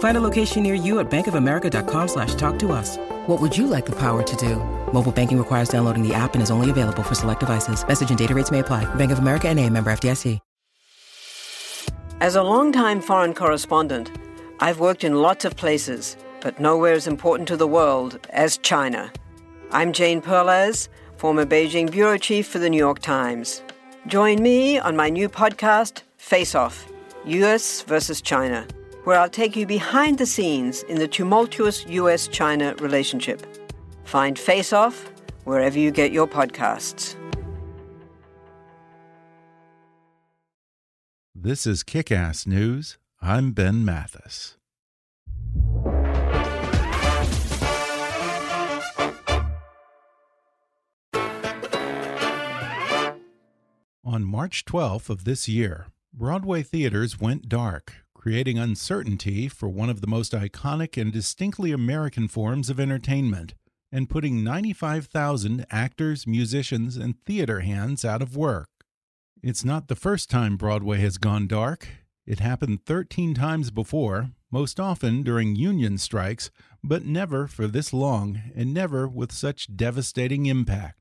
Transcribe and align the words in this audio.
Find 0.00 0.16
a 0.16 0.20
location 0.20 0.62
near 0.62 0.74
you 0.74 0.98
at 0.98 1.10
bankofamerica.com 1.10 2.08
slash 2.08 2.34
talk 2.34 2.58
to 2.60 2.72
us. 2.72 2.96
What 3.26 3.38
would 3.40 3.56
you 3.56 3.66
like 3.66 3.84
the 3.86 3.96
power 3.96 4.22
to 4.22 4.36
do? 4.36 4.56
Mobile 4.92 5.12
banking 5.12 5.38
requires 5.38 5.68
downloading 5.68 6.06
the 6.06 6.14
app 6.14 6.34
and 6.34 6.42
is 6.42 6.50
only 6.50 6.70
available 6.70 7.02
for 7.02 7.14
select 7.14 7.40
devices. 7.40 7.86
Message 7.86 8.08
and 8.08 8.18
data 8.18 8.34
rates 8.34 8.50
may 8.50 8.60
apply. 8.60 8.92
Bank 8.96 9.12
of 9.12 9.18
America 9.18 9.48
and 9.48 9.58
a 9.58 9.68
member 9.68 9.90
FDIC. 9.92 10.40
As 12.22 12.34
a 12.34 12.42
longtime 12.42 13.00
foreign 13.00 13.34
correspondent, 13.34 14.10
I've 14.60 14.80
worked 14.80 15.04
in 15.04 15.22
lots 15.22 15.46
of 15.46 15.56
places, 15.56 16.18
but 16.40 16.60
nowhere 16.60 16.92
as 16.92 17.06
important 17.06 17.48
to 17.48 17.56
the 17.56 17.66
world 17.66 18.26
as 18.30 18.58
China. 18.58 19.10
I'm 19.70 19.94
Jane 19.94 20.20
Perlez, 20.20 20.88
former 21.16 21.46
Beijing 21.46 21.90
bureau 21.90 22.18
chief 22.18 22.46
for 22.46 22.58
the 22.58 22.68
New 22.68 22.76
York 22.76 23.00
Times. 23.00 23.62
Join 24.06 24.42
me 24.42 24.78
on 24.78 24.96
my 24.96 25.08
new 25.08 25.28
podcast, 25.30 26.02
Face 26.18 26.54
Off 26.54 26.86
US 27.24 27.82
versus 27.82 28.20
China 28.22 28.66
where 29.04 29.18
I'll 29.18 29.30
take 29.30 29.56
you 29.56 29.66
behind 29.66 30.18
the 30.18 30.26
scenes 30.26 30.82
in 30.84 30.98
the 30.98 31.08
tumultuous 31.08 31.86
US 31.86 32.28
China 32.28 32.74
relationship. 32.80 33.46
Find 34.04 34.38
Face 34.38 34.72
Off 34.72 35.10
wherever 35.44 35.78
you 35.78 35.90
get 35.90 36.12
your 36.12 36.26
podcasts. 36.26 37.16
This 41.34 41.66
is 41.66 41.82
Kick 41.82 42.12
Ass 42.12 42.46
News. 42.46 42.98
I'm 43.22 43.52
Ben 43.52 43.84
Mathis. 43.84 44.56
On 54.04 54.24
March 54.24 54.64
12th 54.64 55.08
of 55.08 55.24
this 55.24 55.48
year, 55.48 55.86
Broadway 56.12 56.62
theaters 56.62 57.20
went 57.20 57.48
dark 57.48 57.99
creating 58.20 58.58
uncertainty 58.58 59.48
for 59.48 59.66
one 59.70 59.88
of 59.88 60.02
the 60.02 60.06
most 60.06 60.32
iconic 60.32 61.00
and 61.00 61.10
distinctly 61.10 61.72
American 61.72 62.28
forms 62.28 62.68
of 62.68 62.78
entertainment, 62.78 63.54
and 63.90 64.10
putting 64.10 64.44
95,000 64.44 65.64
actors, 65.70 66.26
musicians, 66.26 66.98
and 66.98 67.18
theater 67.24 67.60
hands 67.60 68.04
out 68.04 68.20
of 68.20 68.36
work. 68.36 68.68
It's 69.42 69.64
not 69.64 69.88
the 69.88 69.96
first 69.96 70.28
time 70.28 70.58
Broadway 70.58 70.98
has 70.98 71.16
gone 71.16 71.46
dark. 71.46 71.88
It 72.26 72.40
happened 72.40 72.84
13 72.84 73.32
times 73.32 73.70
before, 73.70 74.32
most 74.52 74.78
often 74.78 75.22
during 75.22 75.56
union 75.56 75.96
strikes, 75.96 76.50
but 76.84 77.06
never 77.06 77.46
for 77.46 77.66
this 77.66 77.90
long 77.90 78.42
and 78.54 78.74
never 78.74 79.08
with 79.08 79.32
such 79.32 79.74
devastating 79.74 80.44
impact. 80.44 80.99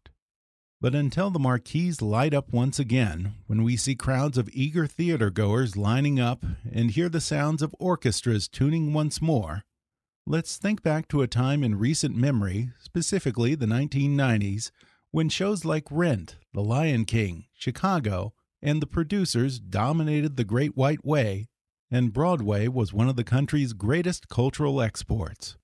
But 0.81 0.95
until 0.95 1.29
the 1.29 1.39
marquees 1.39 2.01
light 2.01 2.33
up 2.33 2.53
once 2.53 2.79
again, 2.79 3.35
when 3.47 3.63
we 3.63 3.75
see 3.75 3.95
crowds 3.95 4.37
of 4.37 4.49
eager 4.53 4.87
theater 4.87 5.29
goers 5.29 5.75
lining 5.75 6.21
up 6.21 6.45
and 6.71 6.91
hear 6.91 7.09
the 7.09 7.19
sounds 7.19 7.61
of 7.61 7.75
orchestras 7.79 8.47
tuning 8.47 8.93
once 8.93 9.21
more, 9.21 9.63
let's 10.25 10.55
think 10.55 10.81
back 10.81 11.09
to 11.09 11.21
a 11.21 11.27
time 11.27 11.65
in 11.65 11.77
recent 11.77 12.15
memory, 12.15 12.69
specifically 12.79 13.55
the 13.55 13.65
1990s, 13.65 14.71
when 15.11 15.27
shows 15.27 15.65
like 15.65 15.85
Rent, 15.91 16.37
The 16.53 16.61
Lion 16.61 17.03
King, 17.03 17.47
Chicago, 17.53 18.33
and 18.61 18.81
The 18.81 18.87
Producers 18.87 19.59
dominated 19.59 20.37
the 20.37 20.45
Great 20.45 20.77
White 20.77 21.03
Way, 21.03 21.49
and 21.91 22.13
Broadway 22.13 22.69
was 22.69 22.93
one 22.93 23.09
of 23.09 23.17
the 23.17 23.25
country's 23.25 23.73
greatest 23.73 24.29
cultural 24.29 24.81
exports. 24.81 25.57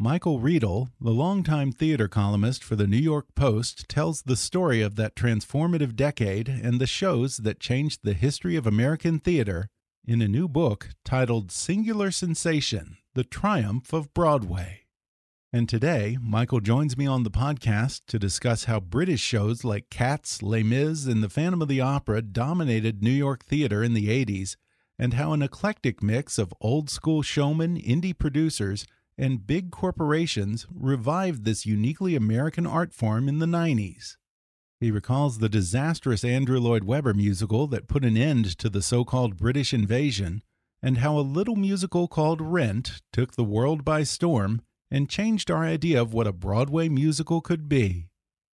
Michael 0.00 0.38
Riedel, 0.38 0.90
the 1.00 1.10
longtime 1.10 1.72
theater 1.72 2.06
columnist 2.06 2.62
for 2.62 2.76
the 2.76 2.86
New 2.86 2.96
York 2.96 3.34
Post, 3.34 3.88
tells 3.88 4.22
the 4.22 4.36
story 4.36 4.80
of 4.80 4.94
that 4.94 5.16
transformative 5.16 5.96
decade 5.96 6.48
and 6.48 6.80
the 6.80 6.86
shows 6.86 7.38
that 7.38 7.58
changed 7.58 8.04
the 8.04 8.12
history 8.12 8.54
of 8.54 8.64
American 8.64 9.18
theater 9.18 9.68
in 10.06 10.22
a 10.22 10.28
new 10.28 10.46
book 10.46 10.90
titled 11.04 11.50
Singular 11.50 12.12
Sensation 12.12 12.98
The 13.14 13.24
Triumph 13.24 13.92
of 13.92 14.14
Broadway. 14.14 14.82
And 15.52 15.68
today, 15.68 16.16
Michael 16.22 16.60
joins 16.60 16.96
me 16.96 17.08
on 17.08 17.24
the 17.24 17.30
podcast 17.30 18.02
to 18.06 18.20
discuss 18.20 18.66
how 18.66 18.78
British 18.78 19.20
shows 19.20 19.64
like 19.64 19.90
Cats, 19.90 20.44
Les 20.44 20.62
Mis, 20.62 21.06
and 21.06 21.24
The 21.24 21.28
Phantom 21.28 21.60
of 21.60 21.66
the 21.66 21.80
Opera 21.80 22.22
dominated 22.22 23.02
New 23.02 23.10
York 23.10 23.44
theater 23.44 23.82
in 23.82 23.94
the 23.94 24.24
80s, 24.24 24.54
and 24.96 25.14
how 25.14 25.32
an 25.32 25.42
eclectic 25.42 26.04
mix 26.04 26.38
of 26.38 26.54
old 26.60 26.88
school 26.88 27.22
showmen, 27.22 27.76
indie 27.76 28.16
producers, 28.16 28.86
and 29.18 29.46
big 29.46 29.70
corporations 29.70 30.66
revived 30.72 31.44
this 31.44 31.66
uniquely 31.66 32.14
American 32.14 32.66
art 32.66 32.94
form 32.94 33.28
in 33.28 33.40
the 33.40 33.46
90s. 33.46 34.16
He 34.80 34.92
recalls 34.92 35.38
the 35.38 35.48
disastrous 35.48 36.22
Andrew 36.22 36.60
Lloyd 36.60 36.84
Webber 36.84 37.12
musical 37.12 37.66
that 37.66 37.88
put 37.88 38.04
an 38.04 38.16
end 38.16 38.56
to 38.58 38.70
the 38.70 38.80
so 38.80 39.04
called 39.04 39.36
British 39.36 39.74
invasion, 39.74 40.42
and 40.80 40.98
how 40.98 41.18
a 41.18 41.20
little 41.20 41.56
musical 41.56 42.06
called 42.06 42.40
Rent 42.40 43.02
took 43.12 43.34
the 43.34 43.42
world 43.42 43.84
by 43.84 44.04
storm 44.04 44.62
and 44.90 45.10
changed 45.10 45.50
our 45.50 45.64
idea 45.64 46.00
of 46.00 46.14
what 46.14 46.28
a 46.28 46.32
Broadway 46.32 46.88
musical 46.88 47.40
could 47.40 47.68
be. 47.68 48.06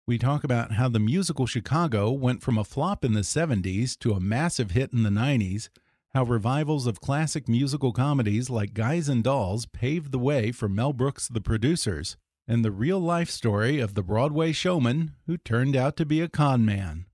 We 0.09 0.19
talk 0.19 0.43
about 0.43 0.73
how 0.73 0.89
the 0.89 0.99
musical 0.99 1.47
Chicago 1.47 2.11
went 2.11 2.43
from 2.43 2.59
a 2.59 2.65
flop 2.65 3.05
in 3.05 3.13
the 3.13 3.21
70s 3.21 3.97
to 4.01 4.13
a 4.13 4.21
massive 4.21 4.73
hit 4.73 4.93
in 4.93 5.05
the 5.05 5.11
90s 5.11 5.69
how 6.15 6.25
revivals 6.25 6.87
of 6.87 7.01
classic 7.01 7.49
musical 7.49 7.93
comedies 7.93 8.49
like 8.49 8.73
Guys 8.73 9.09
and 9.09 9.23
Dolls 9.23 9.67
paved 9.67 10.11
the 10.11 10.19
way 10.19 10.51
for 10.53 10.69
Mel 10.69 10.93
Brooks' 10.93 11.29
The 11.29 11.41
Producers, 11.41 12.17
and 12.47 12.65
the 12.65 12.71
real 12.71 12.99
life 12.99 13.29
story 13.29 13.79
of 13.79 13.95
the 13.95 14.03
Broadway 14.03 14.53
showman 14.53 15.13
who 15.27 15.37
turned 15.37 15.77
out 15.77 15.97
to 15.97 16.07
be 16.07 16.21
a 16.23 16.29
con 16.29 16.65
man. 16.65 17.05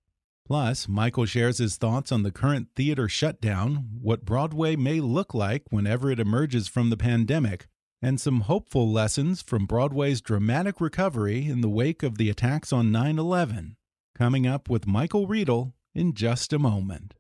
Plus, 0.47 0.87
Michael 0.87 1.25
shares 1.25 1.59
his 1.59 1.77
thoughts 1.77 2.13
on 2.13 2.23
the 2.23 2.31
current 2.31 2.69
theater 2.77 3.09
shutdown, 3.09 3.89
what 4.01 4.25
Broadway 4.25 4.77
may 4.77 5.01
look 5.01 5.35
like 5.35 5.65
whenever 5.71 6.11
it 6.11 6.21
emerges 6.21 6.69
from 6.69 6.91
the 6.91 6.97
pandemic, 6.97 7.67
and 8.03 8.21
some 8.21 8.43
hopeful 8.43 8.93
lessons 8.93 9.41
from 9.41 9.67
Broadway's 9.67 10.21
dramatic 10.21 10.81
recovery 10.81 11.49
in 11.49 11.63
the 11.63 11.71
wake 11.71 12.03
of 12.03 12.19
the 12.19 12.29
attacks 12.29 12.73
on 12.73 12.93
9 12.93 13.19
11. 13.19 13.77
Coming 14.15 14.47
up 14.47 14.69
with 14.69 14.87
Michael 14.87 15.27
Riedel 15.27 15.75
in 15.95 16.13
just 16.13 16.53
a 16.53 16.59
moment. 16.59 17.15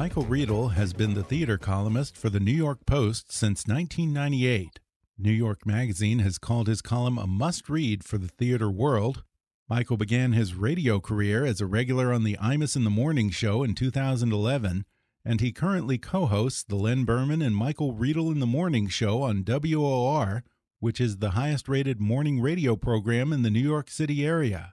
Michael 0.00 0.24
Riedel 0.24 0.68
has 0.70 0.94
been 0.94 1.12
the 1.12 1.22
theater 1.22 1.58
columnist 1.58 2.16
for 2.16 2.30
the 2.30 2.40
New 2.40 2.54
York 2.54 2.86
Post 2.86 3.30
since 3.30 3.66
1998. 3.66 4.80
New 5.18 5.30
York 5.30 5.66
Magazine 5.66 6.20
has 6.20 6.38
called 6.38 6.68
his 6.68 6.80
column 6.80 7.18
a 7.18 7.26
must 7.26 7.68
read 7.68 8.02
for 8.02 8.16
the 8.16 8.28
theater 8.28 8.70
world. 8.70 9.24
Michael 9.68 9.98
began 9.98 10.32
his 10.32 10.54
radio 10.54 11.00
career 11.00 11.44
as 11.44 11.60
a 11.60 11.66
regular 11.66 12.14
on 12.14 12.24
the 12.24 12.38
Imus 12.38 12.76
in 12.76 12.84
the 12.84 12.88
Morning 12.88 13.28
show 13.28 13.62
in 13.62 13.74
2011, 13.74 14.86
and 15.22 15.40
he 15.42 15.52
currently 15.52 15.98
co 15.98 16.24
hosts 16.24 16.62
the 16.62 16.76
Len 16.76 17.04
Berman 17.04 17.42
and 17.42 17.54
Michael 17.54 17.92
Riedel 17.92 18.32
in 18.32 18.38
the 18.38 18.46
Morning 18.46 18.88
show 18.88 19.20
on 19.20 19.44
WOR, 19.44 20.44
which 20.78 20.98
is 20.98 21.18
the 21.18 21.32
highest 21.32 21.68
rated 21.68 22.00
morning 22.00 22.40
radio 22.40 22.74
program 22.74 23.34
in 23.34 23.42
the 23.42 23.50
New 23.50 23.60
York 23.60 23.90
City 23.90 24.24
area. 24.24 24.72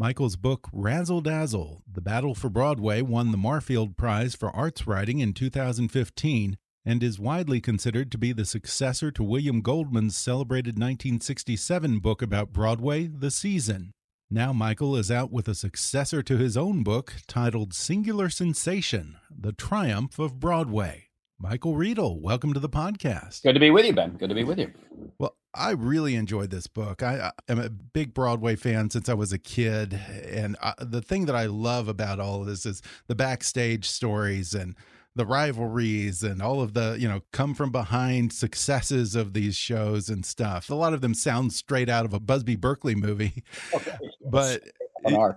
Michael's 0.00 0.36
book 0.36 0.66
Razzle 0.72 1.20
Dazzle 1.20 1.82
The 1.86 2.00
Battle 2.00 2.34
for 2.34 2.48
Broadway 2.48 3.02
won 3.02 3.32
the 3.32 3.36
Marfield 3.36 3.98
Prize 3.98 4.34
for 4.34 4.48
Arts 4.48 4.86
Writing 4.86 5.18
in 5.18 5.34
2015 5.34 6.56
and 6.86 7.02
is 7.02 7.18
widely 7.18 7.60
considered 7.60 8.10
to 8.10 8.16
be 8.16 8.32
the 8.32 8.46
successor 8.46 9.10
to 9.10 9.22
William 9.22 9.60
Goldman's 9.60 10.16
celebrated 10.16 10.76
1967 10.76 11.98
book 11.98 12.22
about 12.22 12.50
Broadway, 12.50 13.08
The 13.08 13.30
Season. 13.30 13.92
Now, 14.30 14.54
Michael 14.54 14.96
is 14.96 15.10
out 15.10 15.30
with 15.30 15.48
a 15.48 15.54
successor 15.54 16.22
to 16.22 16.38
his 16.38 16.56
own 16.56 16.82
book 16.82 17.16
titled 17.28 17.74
Singular 17.74 18.30
Sensation 18.30 19.18
The 19.30 19.52
Triumph 19.52 20.18
of 20.18 20.40
Broadway. 20.40 21.09
Michael 21.42 21.74
Riedel, 21.74 22.20
welcome 22.20 22.52
to 22.52 22.60
the 22.60 22.68
podcast. 22.68 23.42
Good 23.42 23.54
to 23.54 23.60
be 23.60 23.70
with 23.70 23.86
you, 23.86 23.94
Ben. 23.94 24.10
Good 24.18 24.28
to 24.28 24.34
be 24.34 24.44
with 24.44 24.58
you. 24.58 24.70
Well, 25.18 25.36
I 25.54 25.70
really 25.70 26.14
enjoyed 26.14 26.50
this 26.50 26.66
book. 26.66 27.02
I, 27.02 27.32
am 27.48 27.58
a 27.58 27.70
big 27.70 28.12
Broadway 28.12 28.56
fan 28.56 28.90
since 28.90 29.08
I 29.08 29.14
was 29.14 29.32
a 29.32 29.38
kid. 29.38 29.98
And 30.30 30.58
I, 30.62 30.74
the 30.78 31.00
thing 31.00 31.24
that 31.24 31.34
I 31.34 31.46
love 31.46 31.88
about 31.88 32.20
all 32.20 32.42
of 32.42 32.46
this 32.46 32.66
is 32.66 32.82
the 33.06 33.14
backstage 33.14 33.88
stories 33.88 34.52
and 34.52 34.76
the 35.16 35.24
rivalries 35.24 36.22
and 36.22 36.42
all 36.42 36.60
of 36.60 36.74
the 36.74 36.96
you 37.00 37.08
know 37.08 37.22
come 37.32 37.54
from 37.54 37.72
behind 37.72 38.34
successes 38.34 39.14
of 39.14 39.32
these 39.32 39.56
shows 39.56 40.10
and 40.10 40.26
stuff. 40.26 40.68
A 40.68 40.74
lot 40.74 40.92
of 40.92 41.00
them 41.00 41.14
sound 41.14 41.54
straight 41.54 41.88
out 41.88 42.04
of 42.04 42.12
a 42.12 42.20
Busby 42.20 42.56
Berkeley 42.56 42.94
movie, 42.94 43.42
okay. 43.74 43.96
but 44.30 44.60
it, 45.06 45.36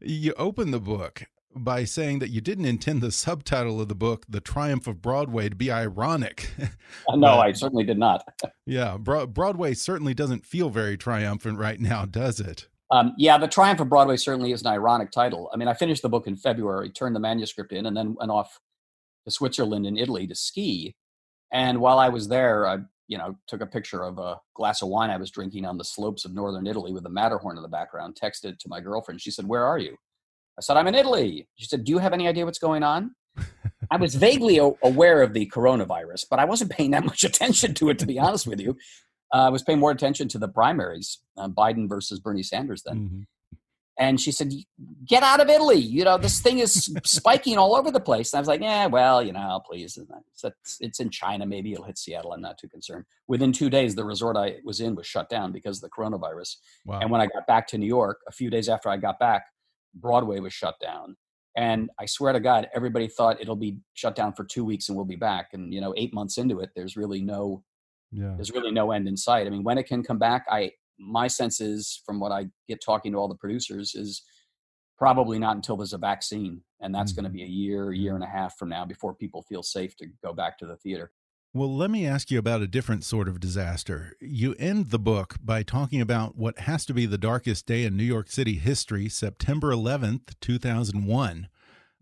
you 0.00 0.32
open 0.38 0.70
the 0.70 0.80
book 0.80 1.24
by 1.64 1.84
saying 1.84 2.18
that 2.20 2.30
you 2.30 2.40
didn't 2.40 2.66
intend 2.66 3.00
the 3.00 3.12
subtitle 3.12 3.80
of 3.80 3.88
the 3.88 3.94
book, 3.94 4.24
"The 4.28 4.40
Triumph 4.40 4.86
of 4.86 5.02
Broadway," 5.02 5.48
to 5.48 5.56
be 5.56 5.70
ironic. 5.70 6.50
no, 7.08 7.20
but, 7.20 7.38
I 7.38 7.52
certainly 7.52 7.84
did 7.84 7.98
not. 7.98 8.24
yeah, 8.66 8.96
Broadway 8.96 9.74
certainly 9.74 10.14
doesn't 10.14 10.44
feel 10.44 10.70
very 10.70 10.96
triumphant 10.96 11.58
right 11.58 11.80
now, 11.80 12.04
does 12.04 12.40
it? 12.40 12.68
Um, 12.90 13.14
yeah, 13.18 13.36
The 13.36 13.48
Triumph 13.48 13.80
of 13.80 13.88
Broadway 13.88 14.16
certainly 14.16 14.52
is 14.52 14.60
an 14.62 14.68
ironic 14.68 15.10
title. 15.10 15.50
I 15.52 15.56
mean, 15.56 15.66
I 15.66 15.74
finished 15.74 16.02
the 16.02 16.08
book 16.08 16.28
in 16.28 16.36
February, 16.36 16.90
turned 16.90 17.16
the 17.16 17.20
manuscript 17.20 17.72
in, 17.72 17.86
and 17.86 17.96
then 17.96 18.14
went 18.14 18.30
off 18.30 18.60
to 19.24 19.30
Switzerland 19.30 19.86
and 19.86 19.98
Italy 19.98 20.26
to 20.28 20.34
ski. 20.34 20.94
And 21.52 21.80
while 21.80 21.98
I 21.98 22.08
was 22.08 22.28
there, 22.28 22.66
I 22.66 22.78
you 23.08 23.18
know 23.18 23.36
took 23.46 23.60
a 23.60 23.66
picture 23.66 24.04
of 24.04 24.18
a 24.18 24.40
glass 24.54 24.82
of 24.82 24.88
wine 24.88 25.10
I 25.10 25.16
was 25.16 25.30
drinking 25.30 25.64
on 25.64 25.78
the 25.78 25.84
slopes 25.84 26.24
of 26.24 26.34
northern 26.34 26.66
Italy 26.66 26.92
with 26.92 27.04
the 27.04 27.10
Matterhorn 27.10 27.56
in 27.56 27.62
the 27.62 27.68
background. 27.68 28.18
Texted 28.20 28.58
to 28.58 28.68
my 28.68 28.80
girlfriend. 28.80 29.20
She 29.20 29.30
said, 29.30 29.46
"Where 29.46 29.64
are 29.64 29.78
you?" 29.78 29.96
I 30.58 30.62
said, 30.62 30.76
"I'm 30.76 30.86
in 30.86 30.94
Italy." 30.94 31.48
She 31.56 31.66
said, 31.66 31.84
"Do 31.84 31.92
you 31.92 31.98
have 31.98 32.12
any 32.12 32.28
idea 32.28 32.44
what's 32.44 32.58
going 32.58 32.82
on?" 32.82 33.14
I 33.90 33.96
was 33.96 34.14
vaguely 34.14 34.58
aware 34.58 35.22
of 35.22 35.32
the 35.32 35.46
coronavirus, 35.46 36.26
but 36.30 36.38
I 36.38 36.44
wasn't 36.44 36.70
paying 36.70 36.92
that 36.92 37.04
much 37.04 37.24
attention 37.24 37.74
to 37.74 37.90
it, 37.90 37.98
to 38.00 38.06
be 38.06 38.18
honest 38.18 38.46
with 38.46 38.60
you. 38.60 38.76
Uh, 39.34 39.46
I 39.46 39.48
was 39.48 39.62
paying 39.62 39.80
more 39.80 39.90
attention 39.90 40.28
to 40.28 40.38
the 40.38 40.48
primaries, 40.48 41.18
uh, 41.36 41.48
Biden 41.48 41.88
versus 41.88 42.20
Bernie 42.20 42.42
Sanders 42.42 42.82
then. 42.84 42.96
Mm-hmm. 42.96 43.20
And 43.98 44.20
she 44.20 44.30
said, 44.30 44.52
"Get 45.06 45.22
out 45.22 45.40
of 45.40 45.48
Italy! 45.48 45.78
You 45.78 46.04
know 46.04 46.18
this 46.18 46.40
thing 46.40 46.58
is 46.58 46.94
spiking 47.04 47.56
all 47.56 47.74
over 47.74 47.90
the 47.90 48.00
place." 48.00 48.32
And 48.32 48.38
I 48.38 48.40
was 48.40 48.48
like, 48.48 48.60
"Yeah, 48.60 48.86
well, 48.86 49.22
you 49.22 49.32
know, 49.32 49.62
please. 49.66 49.98
It's, 50.44 50.76
it's 50.80 51.00
in 51.00 51.08
China. 51.08 51.46
Maybe 51.46 51.72
it'll 51.72 51.86
hit 51.86 51.96
Seattle. 51.96 52.32
I'm 52.32 52.42
not 52.42 52.58
too 52.58 52.68
concerned." 52.68 53.06
Within 53.26 53.52
two 53.52 53.70
days, 53.70 53.94
the 53.94 54.04
resort 54.04 54.36
I 54.36 54.56
was 54.64 54.80
in 54.80 54.94
was 54.96 55.06
shut 55.06 55.30
down 55.30 55.50
because 55.50 55.78
of 55.78 55.82
the 55.82 55.96
coronavirus. 55.96 56.56
Wow. 56.84 57.00
And 57.00 57.10
when 57.10 57.22
I 57.22 57.26
got 57.26 57.46
back 57.46 57.66
to 57.68 57.78
New 57.78 57.86
York, 57.86 58.20
a 58.28 58.32
few 58.32 58.50
days 58.50 58.68
after 58.68 58.90
I 58.90 58.98
got 58.98 59.18
back, 59.18 59.46
Broadway 59.96 60.40
was 60.40 60.52
shut 60.52 60.76
down. 60.80 61.16
And 61.56 61.90
I 61.98 62.06
swear 62.06 62.34
to 62.34 62.40
God, 62.40 62.68
everybody 62.74 63.08
thought 63.08 63.40
it'll 63.40 63.56
be 63.56 63.78
shut 63.94 64.14
down 64.14 64.34
for 64.34 64.44
two 64.44 64.64
weeks 64.64 64.88
and 64.88 64.96
we'll 64.96 65.06
be 65.06 65.16
back. 65.16 65.48
And 65.54 65.72
you 65.72 65.80
know, 65.80 65.94
eight 65.96 66.12
months 66.12 66.36
into 66.38 66.60
it, 66.60 66.70
there's 66.76 66.96
really 66.96 67.22
no 67.22 67.64
yeah. 68.12 68.34
there's 68.36 68.52
really 68.52 68.70
no 68.70 68.92
end 68.92 69.08
in 69.08 69.16
sight. 69.16 69.46
I 69.46 69.50
mean, 69.50 69.64
when 69.64 69.78
it 69.78 69.86
can 69.86 70.02
come 70.02 70.18
back, 70.18 70.44
I 70.50 70.72
my 70.98 71.26
sense 71.26 71.60
is 71.60 72.02
from 72.04 72.20
what 72.20 72.32
I 72.32 72.46
get 72.68 72.82
talking 72.84 73.12
to 73.12 73.18
all 73.18 73.28
the 73.28 73.34
producers 73.34 73.94
is 73.94 74.22
probably 74.98 75.38
not 75.38 75.56
until 75.56 75.76
there's 75.76 75.92
a 75.92 75.98
vaccine, 75.98 76.62
and 76.80 76.94
that's 76.94 77.12
mm-hmm. 77.12 77.22
going 77.22 77.32
to 77.32 77.36
be 77.36 77.42
a 77.42 77.46
year, 77.46 77.92
year 77.92 78.14
and 78.14 78.24
a 78.24 78.28
half 78.28 78.56
from 78.58 78.68
now 78.68 78.84
before 78.84 79.14
people 79.14 79.42
feel 79.42 79.62
safe 79.62 79.96
to 79.96 80.06
go 80.22 80.32
back 80.32 80.58
to 80.58 80.66
the 80.66 80.76
theater. 80.76 81.10
Well, 81.56 81.74
let 81.74 81.90
me 81.90 82.06
ask 82.06 82.30
you 82.30 82.38
about 82.38 82.60
a 82.60 82.66
different 82.66 83.02
sort 83.02 83.28
of 83.28 83.40
disaster. 83.40 84.14
You 84.20 84.54
end 84.58 84.90
the 84.90 84.98
book 84.98 85.36
by 85.42 85.62
talking 85.62 86.02
about 86.02 86.36
what 86.36 86.58
has 86.58 86.84
to 86.84 86.92
be 86.92 87.06
the 87.06 87.16
darkest 87.16 87.64
day 87.64 87.84
in 87.84 87.96
New 87.96 88.04
York 88.04 88.28
City 88.28 88.56
history, 88.56 89.08
September 89.08 89.72
11th, 89.72 90.38
2001 90.42 91.48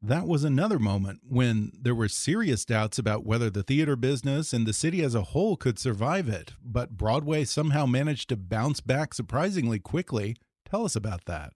that 0.02 0.26
was 0.26 0.44
another 0.44 0.78
moment 0.78 1.20
when 1.26 1.72
there 1.80 1.94
were 1.94 2.08
serious 2.08 2.66
doubts 2.66 2.98
about 2.98 3.24
whether 3.24 3.48
the 3.48 3.62
theater 3.62 3.96
business 3.96 4.52
and 4.52 4.66
the 4.66 4.72
city 4.74 5.02
as 5.02 5.14
a 5.14 5.22
whole 5.22 5.56
could 5.56 5.78
survive 5.78 6.28
it. 6.28 6.52
But 6.62 6.98
Broadway 6.98 7.44
somehow 7.44 7.86
managed 7.86 8.28
to 8.28 8.36
bounce 8.36 8.82
back 8.82 9.14
surprisingly 9.14 9.78
quickly. 9.78 10.36
Tell 10.68 10.84
us 10.84 10.94
about 10.94 11.24
that. 11.24 11.54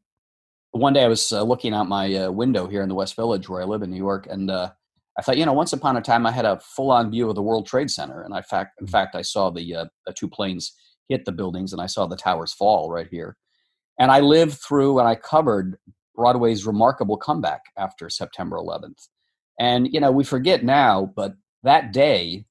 One 0.71 0.95
day 0.95 1.05
I 1.05 1.09
was 1.09 1.31
uh, 1.31 1.43
looking 1.43 1.75
out 1.75 1.89
my 1.89 2.15
uh, 2.15 2.31
window 2.31 2.67
here 2.69 2.81
in 2.81 2.89
the 2.89 2.95
West 2.95 3.17
Village 3.17 3.50
where 3.50 3.61
I 3.61 3.67
live 3.67 3.83
in 3.83 3.91
New 3.91 3.99
York, 3.99 4.27
and 4.31 4.50
uh, 4.50 4.71
I 5.19 5.23
thought, 5.23 5.37
you 5.37 5.44
know, 5.44 5.53
once 5.53 5.73
upon 5.73 5.97
a 5.97 6.00
time 6.00 6.26
I 6.26 6.31
had 6.31 6.44
a 6.44 6.61
full-on 6.61 7.11
view 7.11 7.29
of 7.29 7.35
the 7.35 7.43
World 7.43 7.67
Trade 7.67 7.91
Center, 7.91 8.23
and 8.23 8.32
I 8.32 8.41
fact, 8.41 8.81
in 8.81 8.87
mm. 8.87 8.91
fact, 8.91 9.17
I 9.17 9.23
saw 9.23 9.50
the, 9.50 9.75
uh, 9.75 9.85
the 10.06 10.12
two 10.12 10.29
planes 10.29 10.73
hit 11.09 11.25
the 11.25 11.32
buildings, 11.32 11.73
and 11.73 11.82
I 11.82 11.87
saw 11.87 12.06
the 12.06 12.17
towers 12.17 12.53
fall 12.53 12.91
right 12.91 13.09
here. 13.11 13.37
And 13.99 14.12
I 14.12 14.20
lived 14.20 14.59
through 14.61 15.00
and 15.00 15.09
I 15.09 15.17
covered 15.17 15.76
Broadway's 16.15 16.67
remarkable 16.67 17.17
comeback 17.17 17.62
after 17.76 18.09
September 18.09 18.56
11th. 18.56 19.09
And, 19.59 19.93
you 19.93 19.99
know, 19.99 20.12
we 20.12 20.23
forget 20.23 20.62
now, 20.62 21.12
but 21.17 21.35
that 21.64 21.93
day, 21.93 22.44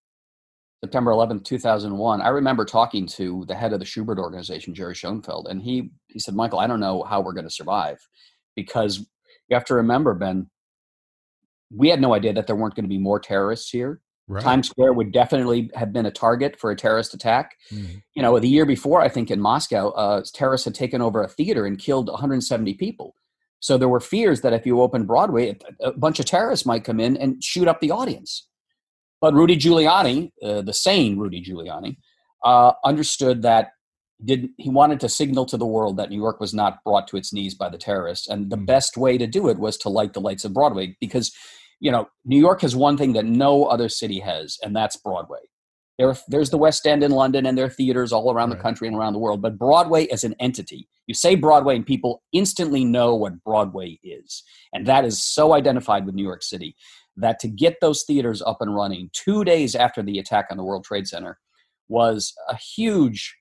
September 0.84 1.12
11th, 1.12 1.46
2001, 1.46 2.22
I 2.22 2.28
remember 2.28 2.66
talking 2.66 3.08
to 3.08 3.46
the 3.48 3.56
head 3.56 3.72
of 3.72 3.80
the 3.80 3.86
Shubert 3.86 4.18
organization, 4.18 4.76
Jerry 4.76 4.94
Schoenfeld, 4.94 5.48
and 5.50 5.62
he, 5.62 5.90
he 6.08 6.20
said, 6.20 6.36
Michael, 6.36 6.60
I 6.60 6.68
don't 6.68 6.82
know 6.82 7.04
how 7.04 7.22
we're 7.22 7.34
going 7.34 7.48
to 7.48 7.54
survive 7.54 7.98
because 8.56 9.00
you 9.00 9.54
have 9.54 9.66
to 9.66 9.76
remember, 9.76 10.14
Ben, 10.14 10.50
we 11.76 11.90
had 11.90 12.02
no 12.02 12.14
idea 12.14 12.34
that 12.34 12.48
there 12.48 12.56
weren't 12.56 12.76
going 12.76 12.86
to 12.86 12.90
be 12.90 12.98
more 12.98 13.20
terrorists 13.20 13.70
here. 13.70 14.02
Right. 14.30 14.44
Times 14.44 14.68
Square 14.70 14.94
would 14.94 15.14
definitely 15.14 15.72
have 15.74 15.94
been 15.94 16.06
a 16.06 16.12
target 16.12 16.60
for 16.60 16.70
a 16.70 16.76
terrorist 16.76 17.14
attack. 17.14 17.56
Mm-hmm. 17.72 18.00
You 18.14 18.22
know, 18.22 18.38
the 18.40 18.50
year 18.50 18.66
before, 18.66 19.02
I 19.02 19.08
think 19.08 19.32
in 19.32 19.40
Moscow, 19.40 19.90
uh, 19.92 20.22
terrorists 20.34 20.66
had 20.66 20.76
taken 20.76 21.02
over 21.02 21.24
a 21.24 21.30
theater 21.30 21.66
and 21.66 21.80
killed 21.80 22.10
170 22.10 22.74
people. 22.74 23.16
So 23.60 23.78
there 23.78 23.88
were 23.88 24.02
fears 24.02 24.42
that 24.42 24.54
if 24.54 24.66
you 24.66 24.82
open 24.82 25.06
Broadway, 25.06 25.58
a 25.82 25.92
bunch 25.94 26.20
of 26.20 26.26
terrorists 26.26 26.66
might 26.66 26.84
come 26.84 27.00
in 27.00 27.16
and 27.18 27.42
shoot 27.44 27.68
up 27.68 27.80
the 27.80 27.92
audience. 27.92 28.48
But 29.22 29.34
Rudy 29.34 29.58
Giuliani, 29.58 30.32
uh, 30.44 30.62
the 30.62 30.74
sane 30.74 31.18
Rudy 31.18 31.44
Giuliani, 31.44 31.98
uh, 32.44 32.74
understood 32.84 33.42
that 33.44 33.72
did 34.24 34.50
he 34.58 34.70
wanted 34.70 35.00
to 35.00 35.10
signal 35.10 35.46
to 35.46 35.58
the 35.58 35.66
world 35.66 35.98
that 35.98 36.10
New 36.10 36.18
York 36.18 36.40
was 36.40 36.54
not 36.54 36.84
brought 36.84 37.08
to 37.10 37.18
its 37.18 37.32
knees 37.32 37.54
by 37.54 37.70
the 37.70 37.78
terrorists, 37.78 38.28
and 38.28 38.50
the 38.50 38.58
mm. 38.58 38.66
best 38.66 38.98
way 38.98 39.18
to 39.18 39.28
do 39.28 39.48
it 39.48 39.60
was 39.60 39.78
to 39.78 39.90
light 39.90 40.14
the 40.14 40.22
lights 40.22 40.46
of 40.46 40.54
Broadway 40.54 40.96
because, 41.00 41.32
you 41.80 41.92
know, 41.92 42.10
New 42.26 42.40
York 42.40 42.62
has 42.62 42.76
one 42.76 42.98
thing 42.98 43.14
that 43.14 43.26
no 43.26 43.66
other 43.66 43.90
city 43.90 44.20
has, 44.20 44.58
and 44.64 44.76
that's 44.76 44.98
Broadway. 44.98 45.40
There, 46.00 46.16
there's 46.28 46.52
the 46.52 46.60
West 46.60 46.86
End 46.86 47.04
in 47.04 47.12
London, 47.12 47.46
and 47.46 47.58
there 47.58 47.66
are 47.66 47.70
theaters 47.70 48.12
all 48.14 48.32
around 48.32 48.50
right. 48.50 48.58
the 48.58 48.64
country 48.64 48.88
and 48.88 48.96
around 48.96 49.14
the 49.14 49.20
world. 49.20 49.42
But 49.42 49.58
Broadway 49.58 50.08
as 50.08 50.24
an 50.24 50.36
entity, 50.40 50.88
you 51.08 51.16
say 51.16 51.36
Broadway, 51.36 51.76
and 51.76 51.86
people 51.86 52.24
instantly 52.34 52.86
know 52.86 53.16
what 53.16 53.44
Broadway 53.44 54.00
is. 54.04 54.44
And 54.74 54.86
that 54.86 55.06
is 55.06 55.24
so 55.24 55.54
identified 55.54 56.06
with 56.06 56.14
New 56.14 56.24
York 56.24 56.44
City 56.44 56.76
that 57.18 57.40
to 57.40 57.48
get 57.48 57.78
those 57.82 58.04
theaters 58.04 58.44
up 58.44 58.62
and 58.62 58.76
running 58.76 59.10
two 59.14 59.44
days 59.44 59.76
after 59.76 60.04
the 60.04 60.20
attack 60.20 60.48
on 60.52 60.58
the 60.58 60.64
World 60.64 60.86
Trade 60.86 61.08
Center 61.08 61.40
was 61.90 62.34
a 62.48 62.56
huge 62.56 63.36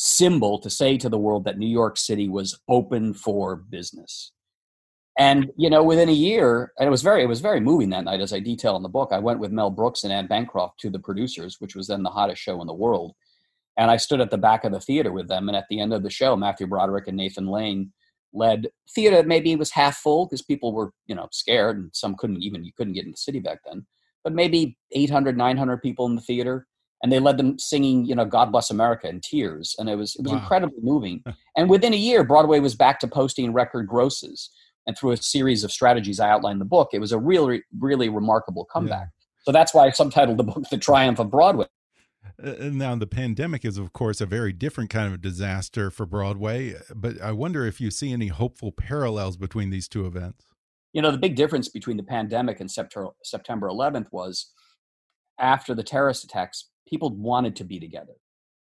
symbol 0.00 0.58
to 0.60 0.70
say 0.70 0.96
to 0.96 1.08
the 1.08 1.18
world 1.18 1.44
that 1.44 1.58
New 1.58 1.68
York 1.68 1.96
City 1.96 2.28
was 2.28 2.58
open 2.68 3.14
for 3.14 3.56
business. 3.56 4.32
And 5.18 5.50
you 5.56 5.68
know 5.68 5.82
within 5.82 6.08
a 6.08 6.12
year 6.12 6.72
and 6.78 6.86
it 6.86 6.90
was 6.90 7.02
very 7.02 7.24
it 7.24 7.28
was 7.28 7.40
very 7.40 7.58
moving 7.58 7.90
that 7.90 8.04
night 8.04 8.20
as 8.20 8.32
i 8.32 8.38
detail 8.38 8.76
in 8.76 8.84
the 8.84 8.88
book 8.88 9.08
i 9.10 9.18
went 9.18 9.40
with 9.40 9.50
mel 9.50 9.68
brooks 9.68 10.04
and 10.04 10.12
anne 10.12 10.28
bancroft 10.28 10.78
to 10.78 10.90
the 10.90 11.00
producers 11.00 11.56
which 11.58 11.74
was 11.74 11.88
then 11.88 12.04
the 12.04 12.10
hottest 12.10 12.40
show 12.40 12.60
in 12.60 12.68
the 12.68 12.72
world. 12.72 13.14
And 13.76 13.90
i 13.90 13.96
stood 13.96 14.20
at 14.20 14.30
the 14.30 14.38
back 14.38 14.62
of 14.62 14.70
the 14.70 14.78
theater 14.78 15.10
with 15.10 15.26
them 15.26 15.48
and 15.48 15.56
at 15.56 15.64
the 15.68 15.80
end 15.80 15.92
of 15.92 16.04
the 16.04 16.10
show 16.10 16.36
matthew 16.36 16.68
broderick 16.68 17.08
and 17.08 17.16
nathan 17.16 17.48
lane 17.48 17.92
led 18.32 18.68
theater. 18.94 19.22
Maybe 19.22 19.52
it 19.52 19.58
was 19.58 19.70
half 19.70 19.96
full 19.96 20.26
because 20.26 20.42
people 20.42 20.72
were 20.72 20.92
you 21.06 21.14
know 21.14 21.28
scared 21.32 21.78
and 21.78 21.90
some 21.92 22.14
couldn't 22.16 22.42
even 22.42 22.64
you 22.64 22.72
couldn't 22.76 22.94
get 22.94 23.04
in 23.04 23.10
the 23.10 23.16
city 23.16 23.40
back 23.40 23.60
then. 23.64 23.86
But 24.24 24.34
maybe 24.34 24.76
800 24.92 25.36
900 25.36 25.82
people 25.82 26.06
in 26.06 26.16
the 26.16 26.22
theater 26.22 26.66
and 27.02 27.12
they 27.12 27.20
led 27.20 27.36
them 27.36 27.58
singing 27.58 28.04
you 28.04 28.14
know 28.14 28.24
god 28.24 28.50
bless 28.50 28.70
america 28.70 29.08
in 29.08 29.20
tears 29.20 29.74
and 29.78 29.88
it 29.88 29.96
was 29.96 30.16
it 30.16 30.22
was 30.22 30.32
wow. 30.32 30.38
incredibly 30.38 30.80
moving 30.82 31.22
and 31.56 31.70
within 31.70 31.92
a 31.92 31.96
year 31.96 32.24
broadway 32.24 32.58
was 32.60 32.74
back 32.74 32.98
to 33.00 33.06
posting 33.06 33.52
record 33.52 33.86
grosses 33.86 34.50
and 34.88 34.96
through 34.96 35.12
a 35.12 35.16
series 35.18 35.62
of 35.62 35.70
strategies 35.70 36.18
I 36.18 36.30
outlined 36.30 36.54
in 36.54 36.58
the 36.60 36.64
book, 36.64 36.88
it 36.94 36.98
was 36.98 37.12
a 37.12 37.18
really, 37.18 37.62
really 37.78 38.08
remarkable 38.08 38.64
comeback. 38.64 39.08
Yeah. 39.12 39.44
So 39.44 39.52
that's 39.52 39.74
why 39.74 39.84
I 39.84 39.90
subtitled 39.90 40.38
the 40.38 40.44
book 40.44 40.64
"The 40.70 40.78
Triumph 40.78 41.18
of 41.20 41.30
Broadway." 41.30 41.66
Uh, 42.42 42.54
now, 42.72 42.96
the 42.96 43.06
pandemic 43.06 43.64
is, 43.64 43.78
of 43.78 43.92
course, 43.92 44.20
a 44.20 44.26
very 44.26 44.52
different 44.52 44.90
kind 44.90 45.12
of 45.12 45.20
disaster 45.20 45.90
for 45.90 46.06
Broadway. 46.06 46.74
But 46.94 47.20
I 47.20 47.32
wonder 47.32 47.66
if 47.66 47.80
you 47.80 47.90
see 47.90 48.12
any 48.12 48.28
hopeful 48.28 48.72
parallels 48.72 49.36
between 49.36 49.70
these 49.70 49.88
two 49.88 50.06
events. 50.06 50.46
You 50.94 51.02
know, 51.02 51.10
the 51.10 51.18
big 51.18 51.36
difference 51.36 51.68
between 51.68 51.98
the 51.98 52.02
pandemic 52.02 52.60
and 52.60 52.70
September 52.70 53.68
11th 53.68 54.06
was 54.10 54.52
after 55.38 55.74
the 55.74 55.82
terrorist 55.82 56.24
attacks, 56.24 56.70
people 56.88 57.10
wanted 57.10 57.56
to 57.56 57.64
be 57.64 57.78
together. 57.78 58.14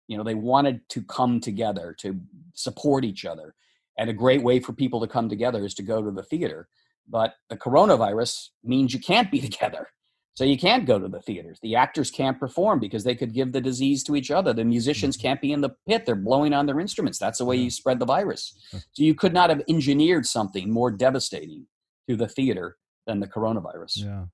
You 0.08 0.16
know, 0.16 0.24
they 0.24 0.34
wanted 0.34 0.88
to 0.90 1.02
come 1.02 1.40
together 1.40 1.94
to 2.00 2.20
support 2.54 3.04
each 3.04 3.24
other. 3.24 3.54
And 3.98 4.08
a 4.08 4.14
great 4.14 4.42
way 4.42 4.60
for 4.60 4.72
people 4.72 5.00
to 5.00 5.06
come 5.06 5.28
together 5.28 5.64
is 5.64 5.74
to 5.74 5.82
go 5.82 6.02
to 6.02 6.10
the 6.10 6.22
theater. 6.22 6.68
But 7.08 7.34
the 7.50 7.56
coronavirus 7.56 8.48
means 8.64 8.94
you 8.94 9.00
can't 9.00 9.30
be 9.30 9.40
together. 9.48 9.88
So 10.34 10.44
you 10.44 10.56
can't 10.56 10.86
go 10.86 10.98
to 10.98 11.08
the 11.08 11.20
theaters. 11.20 11.58
The 11.62 11.76
actors 11.76 12.10
can't 12.10 12.40
perform 12.40 12.80
because 12.80 13.04
they 13.04 13.14
could 13.14 13.34
give 13.34 13.52
the 13.52 13.60
disease 13.60 14.02
to 14.04 14.16
each 14.16 14.30
other. 14.30 14.54
The 14.54 14.64
musicians 14.64 15.16
mm-hmm. 15.16 15.28
can't 15.28 15.40
be 15.42 15.52
in 15.52 15.60
the 15.60 15.74
pit. 15.86 16.06
They're 16.06 16.14
blowing 16.14 16.54
on 16.54 16.64
their 16.64 16.80
instruments. 16.80 17.18
That's 17.18 17.38
the 17.38 17.44
way 17.44 17.56
you 17.56 17.70
spread 17.70 17.98
the 17.98 18.06
virus. 18.06 18.54
So 18.70 19.02
you 19.02 19.14
could 19.14 19.34
not 19.34 19.50
have 19.50 19.62
engineered 19.68 20.24
something 20.24 20.70
more 20.70 20.90
devastating 20.90 21.66
to 22.08 22.16
the 22.16 22.28
theater 22.28 22.78
than 23.06 23.20
the 23.20 23.26
coronavirus. 23.26 23.92
Yeah. 23.96 24.24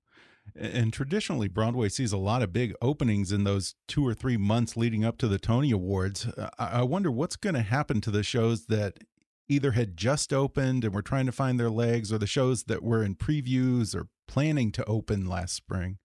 And 0.57 0.93
traditionally, 0.93 1.49
Broadway 1.49 1.89
sees 1.89 2.13
a 2.13 2.17
lot 2.19 2.43
of 2.43 2.53
big 2.53 2.75
openings 2.83 3.33
in 3.33 3.45
those 3.45 3.75
two 3.87 4.07
or 4.07 4.15
three 4.15 4.37
months 4.37 4.77
leading 4.77 5.05
up 5.05 5.19
to 5.19 5.29
the 5.29 5.39
Tony 5.39 5.71
Awards. 5.71 6.27
I 6.59 6.83
wonder 6.83 7.11
what's 7.11 7.37
going 7.37 7.55
to 7.55 7.63
happen 7.63 8.01
to 8.03 8.11
the 8.11 8.23
shows 8.23 8.67
that 8.67 8.99
either 9.49 9.73
had 9.73 9.97
just 9.97 10.33
opened 10.33 10.85
and 10.85 10.95
were 10.95 11.03
trying 11.03 11.27
to 11.27 11.33
find 11.33 11.59
their 11.59 11.71
legs, 11.71 12.13
or 12.13 12.19
the 12.19 12.27
shows 12.27 12.65
that 12.65 12.83
were 12.83 13.03
in 13.03 13.15
previews 13.15 13.95
or 13.95 14.09
planning 14.27 14.71
to 14.73 14.85
open 14.85 15.27
last 15.27 15.55
spring? 15.55 15.99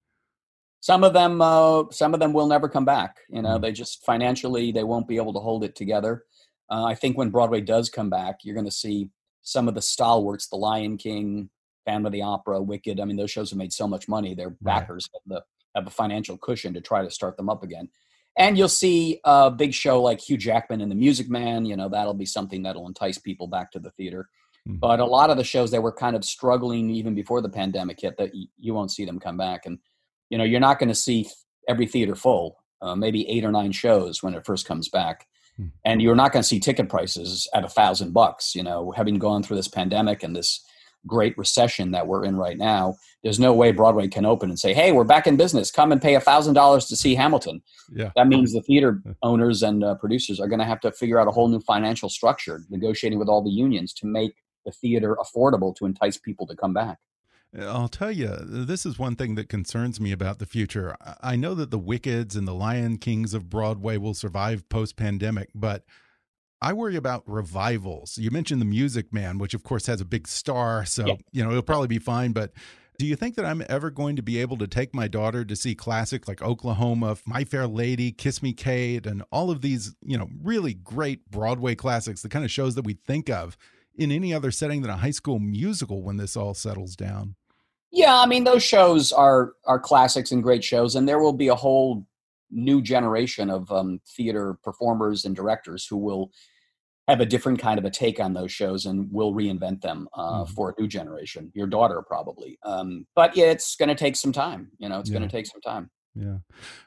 some 0.79 1.05
of 1.05 1.13
them 1.13 1.41
uh, 1.41 1.83
some 1.91 2.13
of 2.13 2.19
them 2.19 2.33
will 2.33 2.45
never 2.47 2.67
come 2.67 2.83
back 2.83 3.19
you 3.29 3.41
know 3.41 3.57
Mm. 3.57 3.62
they 3.62 3.71
just 3.71 4.03
financially 4.05 4.73
they 4.73 4.83
won't 4.83 5.07
be 5.07 5.15
able 5.15 5.31
to 5.31 5.39
hold 5.39 5.63
it 5.63 5.75
together 5.77 6.23
uh, 6.69 6.83
i 6.83 6.93
think 6.93 7.17
when 7.17 7.29
broadway 7.29 7.62
does 7.62 7.89
come 7.89 8.09
back 8.09 8.39
you're 8.43 8.53
going 8.55 8.65
to 8.65 8.71
see 8.71 9.09
some 9.43 9.69
of 9.69 9.75
the 9.75 9.81
stalwarts 9.81 10.47
the 10.50 10.57
lion 10.57 10.97
king 10.97 11.50
phantom 11.85 12.05
of 12.05 12.11
the 12.11 12.21
opera 12.21 12.61
wicked 12.61 12.99
i 12.99 13.05
mean 13.05 13.17
those 13.17 13.31
shows 13.31 13.49
have 13.49 13.57
made 13.57 13.73
so 13.73 13.87
much 13.87 14.07
money 14.07 14.33
their 14.33 14.51
backers 14.61 15.09
have 15.13 15.21
the 15.27 15.41
have 15.75 15.87
a 15.87 15.89
financial 15.89 16.37
cushion 16.37 16.73
to 16.73 16.81
try 16.81 17.01
to 17.03 17.09
start 17.09 17.35
them 17.35 17.49
up 17.49 17.63
again. 17.63 17.89
And 18.37 18.57
you'll 18.57 18.69
see 18.69 19.19
a 19.25 19.49
big 19.49 19.73
show 19.73 20.01
like 20.01 20.21
hugh 20.21 20.37
jackman 20.37 20.81
and 20.81 20.91
the 20.91 20.95
music 20.95 21.29
man 21.29 21.65
you 21.65 21.75
know 21.75 21.89
that'll 21.89 22.13
be 22.13 22.25
something 22.27 22.61
that'll 22.63 22.87
entice 22.87 23.17
people 23.17 23.47
back 23.47 23.71
to 23.71 23.79
the 23.79 23.89
theater. 23.91 24.27
Mhm. 24.69 24.79
but 24.79 24.99
a 24.99 25.05
lot 25.05 25.29
of 25.31 25.35
the 25.37 25.43
shows 25.43 25.71
that 25.71 25.81
were 25.83 25.91
kind 25.91 26.15
of 26.15 26.23
struggling 26.23 26.89
even 26.91 27.13
before 27.15 27.41
the 27.41 27.49
pandemic 27.49 27.99
hit 27.99 28.15
that 28.17 28.31
y- 28.33 28.45
you 28.57 28.73
won't 28.73 28.91
see 28.91 29.03
them 29.03 29.19
come 29.19 29.35
back. 29.35 29.65
And 29.65 29.79
you 30.29 30.37
know 30.37 30.43
you're 30.43 30.59
not 30.59 30.77
going 30.79 30.89
to 30.89 30.95
see 30.95 31.27
every 31.67 31.87
theater 31.87 32.15
full 32.15 32.57
uh, 32.81 32.95
maybe 32.95 33.27
eight 33.29 33.43
or 33.45 33.51
nine 33.51 33.71
shows 33.71 34.21
when 34.21 34.33
it 34.35 34.45
first 34.45 34.67
comes 34.67 34.89
back. 34.89 35.27
Hmm. 35.57 35.67
and 35.85 36.01
you're 36.01 36.15
not 36.15 36.31
going 36.33 36.41
to 36.41 36.47
see 36.47 36.59
ticket 36.59 36.87
prices 36.89 37.47
at 37.53 37.63
a 37.65 37.69
thousand 37.69 38.11
bucks 38.13 38.55
you 38.55 38.63
know 38.63 38.91
having 38.95 39.17
gone 39.19 39.41
through 39.43 39.57
this 39.57 39.67
pandemic 39.67 40.23
and 40.23 40.35
this 40.35 40.63
great 41.07 41.38
recession 41.38 41.91
that 41.91 42.07
we're 42.07 42.24
in 42.25 42.36
right 42.36 42.57
now 42.57 42.95
there's 43.24 43.39
no 43.39 43.53
way 43.53 43.72
broadway 43.72 44.07
can 44.07 44.25
open 44.25 44.50
and 44.50 44.60
say 44.60 44.74
hey 44.74 44.91
we're 44.91 45.03
back 45.03 45.27
in 45.27 45.36
business 45.36 45.69
come 45.72 45.91
and 45.91 46.01
pay 46.01 46.15
a 46.15 46.19
thousand 46.22 46.53
dollars 46.53 46.86
to 46.86 46.95
see 46.95 47.13
hamilton 47.15 47.62
Yeah. 47.91 48.12
that 48.15 48.27
means 48.27 48.53
the 48.53 48.62
theater 48.62 49.01
owners 49.24 49.63
and 49.63 49.83
uh, 49.83 49.95
producers 49.95 50.39
are 50.39 50.48
going 50.48 50.60
to 50.60 50.65
have 50.65 50.79
to 50.81 50.91
figure 50.91 51.19
out 51.19 51.27
a 51.27 51.31
whole 51.31 51.48
new 51.50 51.60
financial 51.60 52.10
structure 52.10 52.62
negotiating 52.69 53.19
with 53.19 53.27
all 53.27 53.43
the 53.43 53.51
unions 53.51 53.93
to 53.95 54.07
make 54.07 54.33
the 54.65 54.72
theater 54.72 55.17
affordable 55.22 55.75
to 55.75 55.86
entice 55.86 56.17
people 56.17 56.48
to 56.48 56.55
come 56.55 56.74
back 56.74 56.98
I'll 57.60 57.88
tell 57.88 58.12
you, 58.12 58.36
this 58.41 58.83
is 58.83 58.98
one 58.98 59.15
thing 59.15 59.36
that 59.36 59.48
concerns 59.48 60.00
me 60.00 60.12
about 60.12 60.39
the 60.39 60.48
future. 60.48 60.95
I- 61.00 61.33
I 61.33 61.36
know 61.36 61.53
that 61.53 61.69
the 61.69 61.79
Wickeds 61.79 62.36
and 62.36 62.48
the 62.48 62.53
Lion 62.55 62.98
Kings 62.98 63.36
of 63.36 63.48
Broadway 63.48 63.98
will 63.98 64.15
survive 64.15 64.67
post 64.69 64.95
pandemic, 64.95 65.50
but 65.53 65.83
I 66.63 66.72
worry 66.72 66.96
about 66.96 67.24
revivals. 67.27 68.17
You 68.17 68.32
mentioned 68.32 68.62
the 68.62 68.65
Music 68.65 69.12
Man, 69.13 69.38
which 69.38 69.53
of 69.53 69.63
course 69.63 69.86
has 69.88 70.00
a 70.00 70.05
big 70.05 70.27
star, 70.27 70.86
so 70.86 71.05
Yeah. 71.05 71.15
you 71.34 71.43
know 71.43 71.50
it'll 71.51 71.62
probably 71.62 71.89
be 71.89 72.00
fine. 72.00 72.32
But 72.32 72.53
do 72.98 73.05
you 73.05 73.15
think 73.17 73.36
that 73.36 73.43
I'm 73.46 73.63
ever 73.67 73.89
going 73.89 74.15
to 74.15 74.22
be 74.24 74.39
able 74.39 74.58
to 74.58 74.67
take 74.67 74.96
my 74.96 75.08
daughter 75.10 75.43
to 75.43 75.55
see 75.58 75.75
classic 75.75 76.27
like 76.27 76.41
Oklahoma, 76.41 77.17
My 77.25 77.43
Fair 77.43 77.67
Lady, 77.67 78.12
Kiss 78.13 78.41
Me 78.41 78.53
Kate, 78.53 79.05
and 79.05 79.24
all 79.29 79.51
of 79.51 79.62
these 79.62 79.93
you 80.01 80.17
know 80.17 80.29
really 80.41 80.74
great 80.74 81.29
Broadway 81.29 81.75
classics, 81.75 82.22
the 82.22 82.29
kind 82.29 82.46
of 82.46 82.51
shows 82.51 82.75
that 82.75 82.86
we 82.86 82.93
think 82.93 83.29
of 83.29 83.58
in 83.98 84.12
any 84.12 84.34
other 84.34 84.50
setting 84.50 84.82
than 84.82 84.89
a 84.89 84.98
high 84.98 85.12
school 85.12 85.39
musical 85.39 86.01
when 86.01 86.15
this 86.17 86.38
all 86.38 86.53
settles 86.53 86.96
down? 86.96 87.36
Yeah, 87.91 88.15
I 88.15 88.25
mean 88.25 88.46
those 88.46 88.63
shows 88.63 89.12
are 89.12 89.53
are 89.65 89.79
classics 89.79 90.32
and 90.32 90.41
great 90.41 90.63
shows, 90.63 90.96
and 90.96 91.10
there 91.10 91.20
will 91.20 91.34
be 91.34 91.50
a 91.50 91.55
whole 91.55 92.08
new 92.50 92.82
generation 92.82 93.50
of 93.50 93.70
um, 93.72 94.00
theater 94.15 94.58
performers 94.63 95.25
and 95.25 95.36
directors 95.36 95.86
who 95.88 95.98
will 95.98 96.32
have 97.07 97.19
a 97.19 97.25
different 97.25 97.60
kind 97.60 97.77
of 97.77 97.86
a 97.86 97.89
take 97.89 98.19
on 98.19 98.33
those 98.33 98.51
shows 98.51 98.86
and 98.86 99.12
will 99.12 99.33
reinvent 99.33 99.81
them 99.81 100.07
uh, 100.13 100.43
Mhm. 100.43 100.50
for 100.50 100.69
a 100.69 100.81
new 100.81 100.88
generation. 100.88 101.51
Your 101.53 101.67
daughter 101.67 102.01
probably, 102.01 102.57
um, 102.63 103.05
but 103.15 103.36
yeah, 103.36 103.45
it's 103.51 103.75
going 103.75 103.89
to 103.89 103.95
take 103.95 104.15
some 104.15 104.31
time. 104.31 104.72
You 104.77 104.89
know, 104.89 105.00
it's 105.00 105.10
going 105.10 105.22
to 105.24 105.27
take 105.27 105.45
some 105.48 105.62
time. 105.62 105.89
Yeah. 106.15 106.38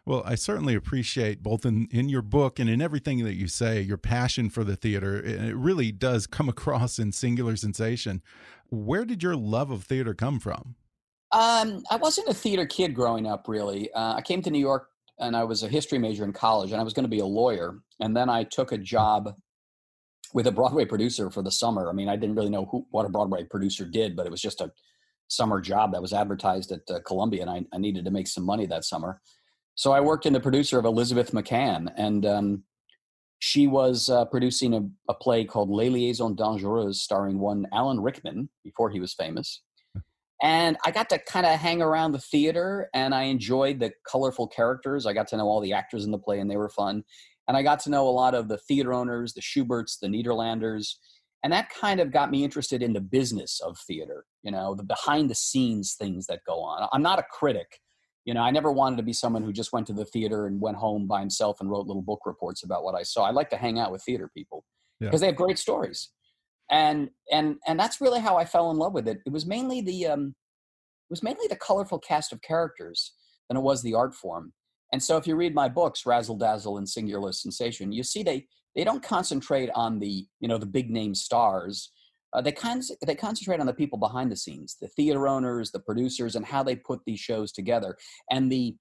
Well, 0.05 0.23
I 0.25 0.37
certainly 0.37 0.75
appreciate 0.77 1.43
both 1.43 1.67
in, 1.67 1.89
in 1.91 2.09
your 2.09 2.23
book 2.23 2.61
and 2.61 2.71
in 2.71 2.81
everything 2.81 3.25
that 3.25 3.35
you 3.35 3.49
say, 3.49 3.81
your 3.81 3.97
passion 3.99 4.51
for 4.51 4.63
the 4.63 4.77
theater. 4.77 5.17
It 5.17 5.43
it 5.43 5.57
really 5.57 5.91
does 5.93 6.27
come 6.29 6.49
across 6.57 6.99
in 6.99 7.11
Singular 7.13 7.57
Sensation. 7.57 8.23
Where 8.71 9.05
did 9.05 9.23
your 9.23 9.37
love 9.37 9.71
of 9.71 9.83
theater 9.85 10.15
come 10.15 10.39
from? 10.39 10.77
Um, 11.33 11.83
I 11.91 11.97
wasn't 11.97 12.29
a 12.29 12.35
theater 12.35 12.67
kid 12.67 12.95
growing 12.95 13.27
up, 13.27 13.49
really. 13.49 13.93
Uh, 13.93 14.15
I 14.15 14.23
came 14.23 14.43
to 14.43 14.51
New 14.51 14.61
York 14.61 14.89
and 15.19 15.37
I 15.37 15.43
was 15.45 15.63
a 15.65 15.69
history 15.69 15.99
major 15.99 16.23
in 16.25 16.33
college, 16.33 16.71
and 16.71 16.81
I 16.81 16.85
was 16.85 16.93
going 16.95 17.05
to 17.05 17.09
be 17.11 17.19
a 17.19 17.27
lawyer. 17.27 17.79
And 18.01 18.17
then 18.17 18.29
I 18.31 18.45
took 18.45 18.71
a 18.73 18.79
job 18.79 19.35
with 20.37 20.47
a 20.47 20.53
Broadway 20.53 20.85
producer 20.85 21.31
for 21.31 21.43
the 21.43 21.51
summer. 21.51 21.89
I 21.89 21.95
mean, 21.95 22.11
I 22.11 22.17
didn't 22.17 22.35
really 22.35 22.51
know 22.51 22.67
who, 22.67 22.87
what 22.91 23.07
a 23.07 23.09
Broadway 23.09 23.45
producer 23.45 23.87
did, 23.87 24.15
but 24.15 24.27
it 24.27 24.31
was 24.31 24.43
just 24.43 24.61
a 24.61 24.71
summer 25.29 25.63
job 25.63 25.93
that 25.93 26.03
was 26.03 26.13
advertised 26.13 26.71
at 26.73 26.83
uh, 26.91 27.01
Columbia, 27.07 27.41
and 27.41 27.51
I, 27.51 27.65
I 27.73 27.79
needed 27.79 28.05
to 28.05 28.11
make 28.11 28.29
some 28.29 28.45
money 28.45 28.67
that 28.67 28.85
summer. 28.85 29.23
So 29.77 29.93
I 29.93 30.01
worked 30.01 30.27
in 30.27 30.35
the 30.35 30.41
producer 30.41 30.79
of 30.79 30.85
Elizabeth 30.85 31.33
McCann, 31.33 31.91
and 31.97 32.27
um, 32.27 32.65
she 33.39 33.67
was 33.67 34.11
uh, 34.11 34.27
producing 34.27 34.75
a, 34.75 34.83
a 35.09 35.15
play 35.15 35.47
called 35.47 35.71
Les 35.71 35.89
Liaisons 35.89 36.39
Dangereuses, 36.39 36.97
starring 36.97 37.39
one 37.39 37.67
Alan 37.73 37.99
Rickman 37.99 38.51
before 38.63 38.91
he 38.91 39.01
was 39.01 39.15
famous. 39.15 39.63
And 40.43 40.77
I 40.85 40.91
got 40.91 41.09
to 41.09 41.19
kind 41.19 41.47
of 41.47 41.59
hang 41.59 41.81
around 41.81 42.13
the 42.13 42.19
theater 42.19 42.91
and 42.93 43.15
I 43.15 43.23
enjoyed 43.23 43.81
the 43.81 43.93
colorful 44.07 44.47
characters. 44.47 45.07
I 45.07 45.15
got 45.15 45.29
to 45.29 45.39
know 45.39 45.47
all 45.47 45.63
the 45.63 45.73
actors 45.73 46.05
in 46.05 46.11
the 46.11 46.19
play 46.19 46.41
and 46.41 46.51
they 46.51 46.59
were 46.59 46.69
fun. 46.69 47.05
And 47.49 47.57
I 47.57 47.63
got 47.63 47.81
to 47.81 47.91
know 47.91 48.09
a 48.09 48.11
lot 48.11 48.35
of 48.35 48.49
the 48.49 48.59
theater 48.59 48.93
owners, 48.93 49.35
the 49.35 49.41
Shuberts, 49.41 49.99
the 50.01 50.09
Nederlanders. 50.09 50.95
And 51.45 51.53
that 51.53 51.71
kind 51.71 52.01
of 52.01 52.13
got 52.13 52.31
me 52.31 52.43
interested 52.43 52.83
in 52.83 52.93
the 52.93 53.01
business 53.01 53.61
of 53.61 53.79
theater, 53.87 54.25
you 54.43 54.51
know, 54.51 54.75
the 54.75 54.83
behind 54.83 55.31
the 55.31 55.35
scenes 55.35 55.95
things 55.99 56.27
that 56.27 56.41
go 56.47 56.61
on. 56.61 56.89
I'm 56.93 57.03
not 57.03 57.19
a 57.21 57.25
critic. 57.31 57.81
You 58.25 58.35
know, 58.35 58.43
I 58.43 58.51
never 58.51 58.73
wanted 58.73 58.97
to 58.97 59.05
be 59.05 59.13
someone 59.13 59.45
who 59.45 59.53
just 59.53 59.73
went 59.73 59.87
to 59.87 59.93
the 59.93 60.05
theater 60.05 60.47
and 60.47 60.61
went 60.61 60.79
home 60.79 61.07
by 61.07 61.21
himself 61.21 61.61
and 61.61 61.71
wrote 61.71 61.87
little 61.87 62.03
book 62.03 62.21
reports 62.27 62.65
about 62.65 62.83
what 62.83 62.97
I 62.97 63.05
saw. 63.05 63.23
I 63.25 63.31
like 63.31 63.51
to 63.51 63.57
hang 63.57 63.79
out 63.79 63.93
with 63.93 64.03
theater 64.03 64.29
people 64.35 64.65
Yeah. 64.99 65.09
because 65.09 65.21
they 65.21 65.29
have 65.29 65.37
great 65.37 65.59
stories 65.59 66.11
and 66.71 67.11
and 67.31 67.57
and 67.67 67.79
that's 67.79 68.01
really 68.01 68.21
how 68.21 68.37
I 68.37 68.45
fell 68.45 68.71
in 68.71 68.77
love 68.77 68.93
with 68.93 69.07
it. 69.09 69.19
It 69.27 69.33
was 69.33 69.47
mainly 69.47 69.81
the 69.81 70.07
um, 70.07 70.29
it 70.29 71.11
was 71.11 71.23
mainly 71.23 71.47
the 71.49 71.57
colorful 71.57 71.99
cast 71.99 72.33
of 72.33 72.43
characters 72.43 73.13
than 73.49 73.57
it 73.57 73.63
was 73.63 73.83
the 73.83 73.95
art 73.95 74.15
form. 74.15 74.53
And 74.93 75.03
so, 75.03 75.17
if 75.17 75.27
you 75.27 75.37
read 75.37 75.55
my 75.55 75.69
books, 75.69 76.07
Razzle 76.07 76.39
Dazzle 76.39 76.79
and 76.79 76.89
Singular 76.89 77.33
Sensation, 77.33 77.93
you 77.93 78.03
see 78.03 78.23
they 78.23 78.47
they 78.75 78.85
don't 78.85 79.03
concentrate 79.03 79.71
on 79.75 79.99
the 79.99 80.27
you 80.41 80.49
know 80.49 80.59
the 80.59 80.67
big 80.67 80.91
name 80.91 81.15
stars. 81.15 81.91
Uh, 82.33 82.41
they 82.41 82.53
con- 82.53 82.83
they 83.07 83.15
concentrate 83.15 83.61
on 83.61 83.67
the 83.67 83.75
people 83.75 83.99
behind 83.99 84.31
the 84.31 84.37
scenes, 84.37 84.77
the 84.81 84.89
theater 84.89 85.27
owners, 85.27 85.71
the 85.71 85.81
producers, 85.81 86.37
and 86.37 86.45
how 86.45 86.63
they 86.63 86.77
put 86.77 87.01
these 87.07 87.21
shows 87.21 87.53
together, 87.53 87.97
and 88.31 88.51
the 88.51 88.77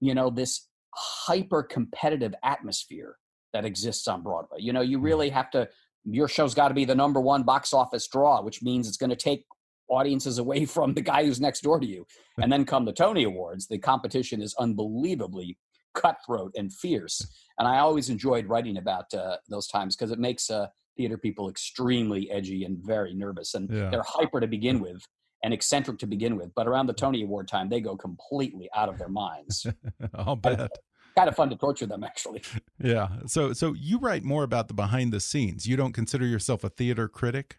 you 0.00 0.14
know 0.14 0.30
this 0.30 0.68
hyper 0.94 1.62
competitive 1.62 2.34
atmosphere 2.44 3.16
that 3.52 3.64
exists 3.64 4.06
on 4.06 4.22
Broadway. 4.22 4.58
You 4.60 4.72
know, 4.72 4.82
you 4.82 4.98
really 5.00 5.30
have 5.30 5.50
to 5.52 5.68
your 6.04 6.28
show's 6.28 6.54
got 6.54 6.68
to 6.68 6.74
be 6.74 6.84
the 6.84 6.94
number 6.94 7.20
one 7.20 7.42
box 7.42 7.72
office 7.72 8.06
draw, 8.06 8.42
which 8.42 8.62
means 8.62 8.86
it's 8.86 8.98
going 8.98 9.10
to 9.10 9.16
take 9.16 9.46
audiences 9.88 10.38
away 10.38 10.64
from 10.76 10.94
the 10.94 11.00
guy 11.02 11.24
who's 11.24 11.40
next 11.40 11.60
door 11.62 11.78
to 11.80 11.86
you. 11.86 12.06
And 12.38 12.50
then 12.52 12.64
come 12.64 12.84
the 12.84 12.92
Tony 12.92 13.24
Awards, 13.24 13.66
the 13.68 13.78
competition 13.78 14.42
is 14.42 14.54
unbelievably 14.58 15.58
cutthroat 15.94 16.52
and 16.56 16.72
fierce. 16.72 17.24
And 17.58 17.68
I 17.68 17.78
always 17.78 18.10
enjoyed 18.10 18.46
writing 18.46 18.78
about 18.78 19.12
uh, 19.14 19.36
those 19.48 19.68
times 19.68 19.94
because 19.96 20.10
it 20.10 20.18
makes 20.18 20.50
uh, 20.50 20.66
theater 20.96 21.16
people 21.16 21.48
extremely 21.48 22.30
edgy 22.30 22.64
and 22.64 22.78
very 22.84 23.14
nervous. 23.14 23.54
And 23.54 23.70
Yeah. 23.70 23.90
they're 23.90 24.02
hyper 24.04 24.40
to 24.40 24.46
begin 24.48 24.80
with 24.80 25.04
and 25.44 25.54
eccentric 25.54 25.98
to 25.98 26.06
begin 26.06 26.36
with. 26.36 26.50
But 26.56 26.66
around 26.66 26.86
the 26.86 26.94
Tony 26.94 27.22
Award 27.22 27.46
time, 27.48 27.68
they 27.68 27.80
go 27.80 27.96
completely 27.96 28.68
out 28.74 28.88
of 28.88 28.98
their 28.98 29.08
minds. 29.08 29.66
I'll 30.14 30.34
bet. 30.36 30.70
kind 31.16 31.28
of 31.28 31.36
fun 31.36 31.48
to 31.50 31.56
torture 31.56 31.86
them, 31.86 32.02
actually. 32.02 32.42
Yeah. 32.82 33.08
So 33.26 33.52
so 33.52 33.72
you 33.74 33.98
write 33.98 34.24
more 34.24 34.42
about 34.42 34.66
the 34.68 34.74
behind 34.74 35.12
the 35.12 35.20
scenes. 35.20 35.64
You 35.66 35.76
don't 35.76 35.92
consider 35.92 36.26
yourself 36.26 36.64
a 36.64 36.68
theater 36.70 37.06
critic? 37.08 37.58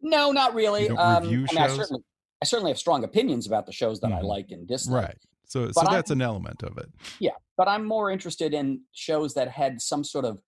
No, 0.00 0.30
not 0.32 0.54
really. 0.54 0.88
Um, 0.90 1.24
review 1.24 1.46
I 1.50 1.54
mean, 1.54 1.62
I 1.62 1.68
certainly, 1.68 2.02
I 2.42 2.44
certainly 2.44 2.70
have 2.70 2.78
strong 2.78 3.04
opinions 3.04 3.46
about 3.46 3.66
the 3.66 3.72
shows 3.72 4.00
that 4.00 4.12
I 4.12 4.20
Mhm. 4.20 4.24
like 4.24 4.50
and 4.50 4.66
dislike. 4.66 5.04
Right. 5.06 5.18
So 5.44 5.70
so 5.72 5.80
I'm- 5.80 5.92
that's 5.92 6.10
an 6.10 6.20
element 6.22 6.62
of 6.62 6.76
it. 6.78 6.90
Yeah, 7.20 7.32
but 7.56 7.68
I'm 7.68 7.84
more 7.84 8.10
interested 8.10 8.52
in 8.54 8.84
shows 8.92 9.34
that 9.34 9.48
had 9.48 9.80
some 9.80 10.04
sort 10.04 10.24
of 10.24 10.40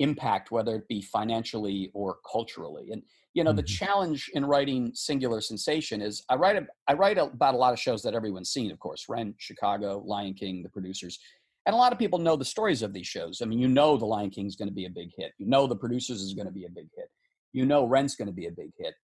impact, 0.00 0.50
whether 0.50 0.76
it 0.76 0.86
be 0.88 1.00
financially 1.02 1.90
or 1.94 2.18
culturally. 2.30 2.90
And 2.92 3.02
you 3.34 3.44
know, 3.44 3.52
the 3.52 3.62
Mhm. 3.62 3.66
challenge 3.78 4.30
in 4.34 4.44
writing 4.46 4.92
Singular 4.94 5.40
Sensation 5.40 6.00
is 6.02 6.24
I 6.28 6.34
write 6.34 6.56
a, 6.56 6.66
I 6.88 6.94
write 6.94 7.18
about 7.18 7.54
a 7.54 7.58
lot 7.58 7.72
of 7.72 7.78
shows 7.78 8.02
that 8.02 8.14
everyone's 8.14 8.50
seen, 8.50 8.70
of 8.72 8.80
course, 8.80 9.08
Rent, 9.08 9.36
Chicago, 9.38 10.02
Lion 10.04 10.34
King, 10.34 10.62
the 10.64 10.70
producers. 10.70 11.20
And 11.66 11.74
a 11.74 11.76
lot 11.76 11.92
of 11.92 11.98
people 11.98 12.18
know 12.18 12.34
the 12.34 12.44
stories 12.44 12.82
of 12.82 12.92
these 12.94 13.06
shows. 13.06 13.40
I 13.42 13.44
mean, 13.44 13.58
you 13.60 13.68
know, 13.68 13.96
The 13.96 14.06
Lion 14.06 14.30
King 14.30 14.46
is 14.46 14.56
going 14.56 14.68
to 14.70 14.74
be 14.74 14.86
a 14.86 14.90
big 14.90 15.10
hit. 15.16 15.34
You 15.38 15.46
know, 15.46 15.66
The 15.66 15.76
Producers 15.76 16.20
is 16.22 16.32
going 16.34 16.46
to 16.46 16.52
be 16.52 16.64
a 16.64 16.70
big 16.70 16.88
hit. 16.96 17.10
You 17.52 17.66
know, 17.66 17.84
Rent's 17.84 18.16
going 18.16 18.26
to 18.26 18.32
be 18.32 18.46
a 18.46 18.52
big 18.52 18.70
hit. 18.78 18.94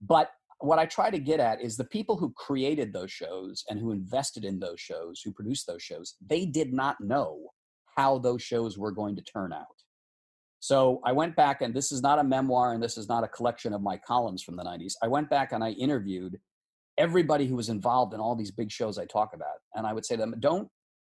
But 0.00 0.30
what 0.60 0.78
I 0.78 0.86
try 0.86 1.10
to 1.10 1.18
get 1.18 1.40
at 1.40 1.60
is 1.60 1.76
the 1.76 1.84
people 1.84 2.16
who 2.16 2.32
created 2.36 2.92
those 2.92 3.12
shows 3.12 3.64
and 3.68 3.78
who 3.78 3.92
invested 3.92 4.44
in 4.44 4.58
those 4.58 4.80
shows, 4.80 5.20
who 5.24 5.32
produced 5.32 5.66
those 5.66 5.82
shows, 5.82 6.14
they 6.24 6.46
did 6.46 6.72
not 6.72 6.96
know 7.00 7.38
how 7.96 8.18
those 8.18 8.42
shows 8.42 8.78
were 8.78 8.92
going 8.92 9.16
to 9.16 9.22
turn 9.22 9.52
out. 9.52 9.66
So 10.60 11.00
I 11.04 11.12
went 11.12 11.36
back, 11.36 11.62
and 11.62 11.72
this 11.72 11.92
is 11.92 12.02
not 12.02 12.18
a 12.18 12.24
memoir 12.24 12.72
and 12.72 12.82
this 12.82 12.98
is 12.98 13.08
not 13.08 13.22
a 13.22 13.28
collection 13.28 13.72
of 13.72 13.80
my 13.80 13.96
columns 13.96 14.42
from 14.42 14.56
the 14.56 14.64
90s. 14.64 14.94
I 15.02 15.06
went 15.06 15.30
back 15.30 15.52
and 15.52 15.62
I 15.62 15.70
interviewed 15.70 16.38
everybody 16.96 17.46
who 17.46 17.54
was 17.54 17.68
involved 17.68 18.12
in 18.12 18.20
all 18.20 18.34
these 18.34 18.50
big 18.50 18.72
shows 18.72 18.98
I 18.98 19.06
talk 19.06 19.30
about. 19.34 19.58
And 19.74 19.86
I 19.86 19.92
would 19.92 20.04
say 20.04 20.16
to 20.16 20.20
them, 20.20 20.34
don't 20.40 20.68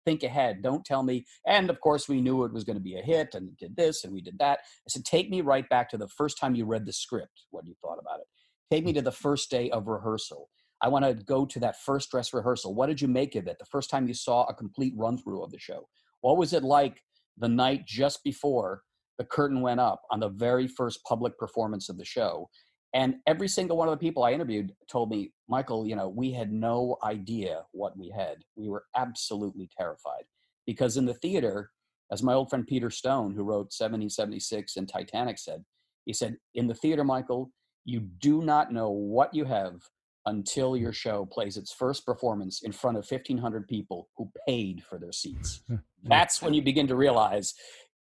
think 0.04 0.22
ahead. 0.22 0.62
Don't 0.62 0.84
tell 0.84 1.02
me. 1.02 1.24
And 1.46 1.70
of 1.70 1.80
course, 1.80 2.08
we 2.08 2.20
knew 2.20 2.44
it 2.44 2.52
was 2.52 2.64
going 2.64 2.76
to 2.76 2.82
be 2.82 2.98
a 2.98 3.02
hit 3.02 3.34
and 3.34 3.56
did 3.56 3.76
this 3.76 4.04
and 4.04 4.12
we 4.12 4.20
did 4.20 4.38
that. 4.38 4.60
I 4.60 4.88
said, 4.88 5.04
take 5.04 5.30
me 5.30 5.40
right 5.40 5.68
back 5.68 5.90
to 5.90 5.98
the 5.98 6.08
first 6.08 6.38
time 6.38 6.54
you 6.54 6.64
read 6.64 6.86
the 6.86 6.92
script, 6.92 7.44
what 7.50 7.66
you 7.66 7.74
thought 7.82 7.98
about 8.00 8.20
it. 8.20 8.26
Take 8.70 8.84
me 8.84 8.92
to 8.94 9.02
the 9.02 9.12
first 9.12 9.50
day 9.50 9.70
of 9.70 9.86
rehearsal. 9.86 10.48
I 10.80 10.88
want 10.88 11.04
to 11.04 11.14
go 11.14 11.44
to 11.44 11.60
that 11.60 11.80
first 11.80 12.10
dress 12.10 12.32
rehearsal. 12.32 12.74
What 12.74 12.86
did 12.86 13.00
you 13.00 13.08
make 13.08 13.34
of 13.34 13.46
it? 13.46 13.58
The 13.58 13.66
first 13.66 13.90
time 13.90 14.06
you 14.06 14.14
saw 14.14 14.44
a 14.44 14.54
complete 14.54 14.94
run 14.96 15.18
through 15.18 15.42
of 15.42 15.50
the 15.50 15.58
show. 15.58 15.88
What 16.20 16.36
was 16.36 16.52
it 16.52 16.62
like 16.62 17.02
the 17.36 17.48
night 17.48 17.86
just 17.86 18.22
before 18.22 18.82
the 19.18 19.24
curtain 19.24 19.60
went 19.60 19.80
up 19.80 20.02
on 20.10 20.20
the 20.20 20.28
very 20.28 20.68
first 20.68 21.02
public 21.04 21.36
performance 21.38 21.88
of 21.88 21.98
the 21.98 22.04
show? 22.04 22.48
And 22.94 23.16
every 23.26 23.48
single 23.48 23.76
one 23.76 23.88
of 23.88 23.92
the 23.92 24.04
people 24.04 24.24
I 24.24 24.32
interviewed 24.32 24.72
told 24.90 25.10
me, 25.10 25.32
Michael, 25.48 25.86
you 25.86 25.94
know, 25.94 26.08
we 26.08 26.32
had 26.32 26.52
no 26.52 26.96
idea 27.02 27.62
what 27.72 27.96
we 27.98 28.08
had. 28.08 28.38
We 28.56 28.68
were 28.68 28.84
absolutely 28.96 29.68
terrified 29.76 30.24
because 30.66 30.96
in 30.96 31.04
the 31.04 31.14
theater, 31.14 31.70
as 32.10 32.22
my 32.22 32.32
old 32.32 32.48
friend 32.48 32.66
Peter 32.66 32.90
Stone, 32.90 33.34
who 33.34 33.42
wrote 33.42 33.72
1776 33.76 34.76
and 34.76 34.88
Titanic 34.88 35.38
said, 35.38 35.64
he 36.06 36.14
said, 36.14 36.36
in 36.54 36.66
the 36.66 36.74
theater, 36.74 37.04
Michael, 37.04 37.50
you 37.84 38.00
do 38.00 38.42
not 38.42 38.72
know 38.72 38.90
what 38.90 39.34
you 39.34 39.44
have 39.44 39.82
until 40.24 40.76
your 40.76 40.92
show 40.92 41.26
plays 41.26 41.56
its 41.56 41.72
first 41.72 42.04
performance 42.04 42.62
in 42.62 42.72
front 42.72 42.96
of 42.96 43.10
1500 43.10 43.66
people 43.66 44.08
who 44.16 44.30
paid 44.46 44.82
for 44.82 44.98
their 44.98 45.12
seats 45.12 45.62
that's 46.04 46.42
when 46.42 46.54
you 46.54 46.62
begin 46.62 46.86
to 46.86 46.96
realize 46.96 47.54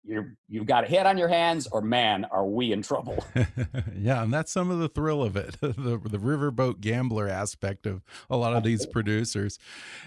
you're 0.07 0.37
you've 0.49 0.67
got 0.67 0.85
a 0.85 0.87
hit 0.87 1.07
on 1.07 1.19
your 1.19 1.29
hands 1.29 1.67
or 1.67 1.81
man 1.81 2.25
are 2.31 2.47
we 2.47 2.73
in 2.73 2.83
trouble? 2.83 3.25
Yeah 3.99 4.23
and 4.23 4.33
that's 4.33 4.53
some 4.53 4.71
of 4.71 4.79
the 4.79 4.89
thrill 4.89 5.23
of 5.23 5.37
it 5.37 5.57
the, 5.61 6.01
the 6.03 6.19
riverboat 6.19 6.81
gambler 6.81 7.29
aspect 7.29 7.87
of 7.87 8.03
a 8.31 8.37
lot 8.37 8.55
of 8.55 8.63
these 8.63 8.87
producers. 8.87 9.59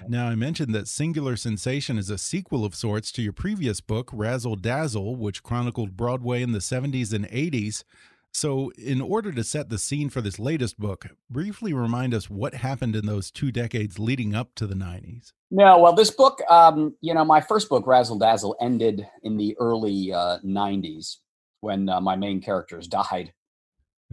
Now 0.08 0.28
i 0.28 0.36
mentioned 0.36 0.74
that 0.76 0.88
singular 0.88 1.36
sensation 1.36 1.98
is 1.98 2.10
a 2.10 2.18
sequel 2.18 2.64
of 2.66 2.76
sorts 2.76 3.12
to 3.14 3.22
your 3.22 3.34
previous 3.34 3.82
book 3.82 4.10
razzle 4.14 4.56
dazzle 4.56 5.16
which 5.16 5.44
chronicled 5.44 5.98
broadway 5.98 6.42
in 6.42 6.52
the 6.52 6.60
70s 6.60 7.14
and 7.14 7.28
80s 7.30 7.84
so, 8.32 8.72
in 8.78 9.02
order 9.02 9.32
to 9.32 9.44
set 9.44 9.70
the 9.70 9.80
scene 9.80 10.10
for 10.10 10.22
this 10.22 10.38
latest 10.38 10.80
book, 10.80 11.08
briefly 11.30 11.74
remind 11.74 12.14
us 12.14 12.30
what 12.30 12.54
happened 12.54 12.96
in 12.96 13.06
those 13.06 13.32
two 13.32 13.52
decades 13.52 13.98
leading 13.98 14.36
up 14.36 14.54
to 14.56 14.68
the 14.68 14.76
90s. 14.76 15.34
No, 15.50 15.80
well, 15.80 15.94
this 15.94 16.12
book, 16.12 16.40
um, 16.50 16.96
you 17.02 17.14
know, 17.14 17.26
my 17.26 17.42
first 17.42 17.70
book, 17.70 17.88
Razzle 17.88 18.20
Dazzle, 18.20 18.56
ended 18.62 19.08
in 19.24 19.38
the 19.38 19.58
early 19.60 20.14
uh, 20.14 20.38
90s 20.46 21.18
when 21.62 21.90
uh, 21.90 22.00
my 22.00 22.16
main 22.16 22.40
characters 22.40 22.88
died, 22.88 23.34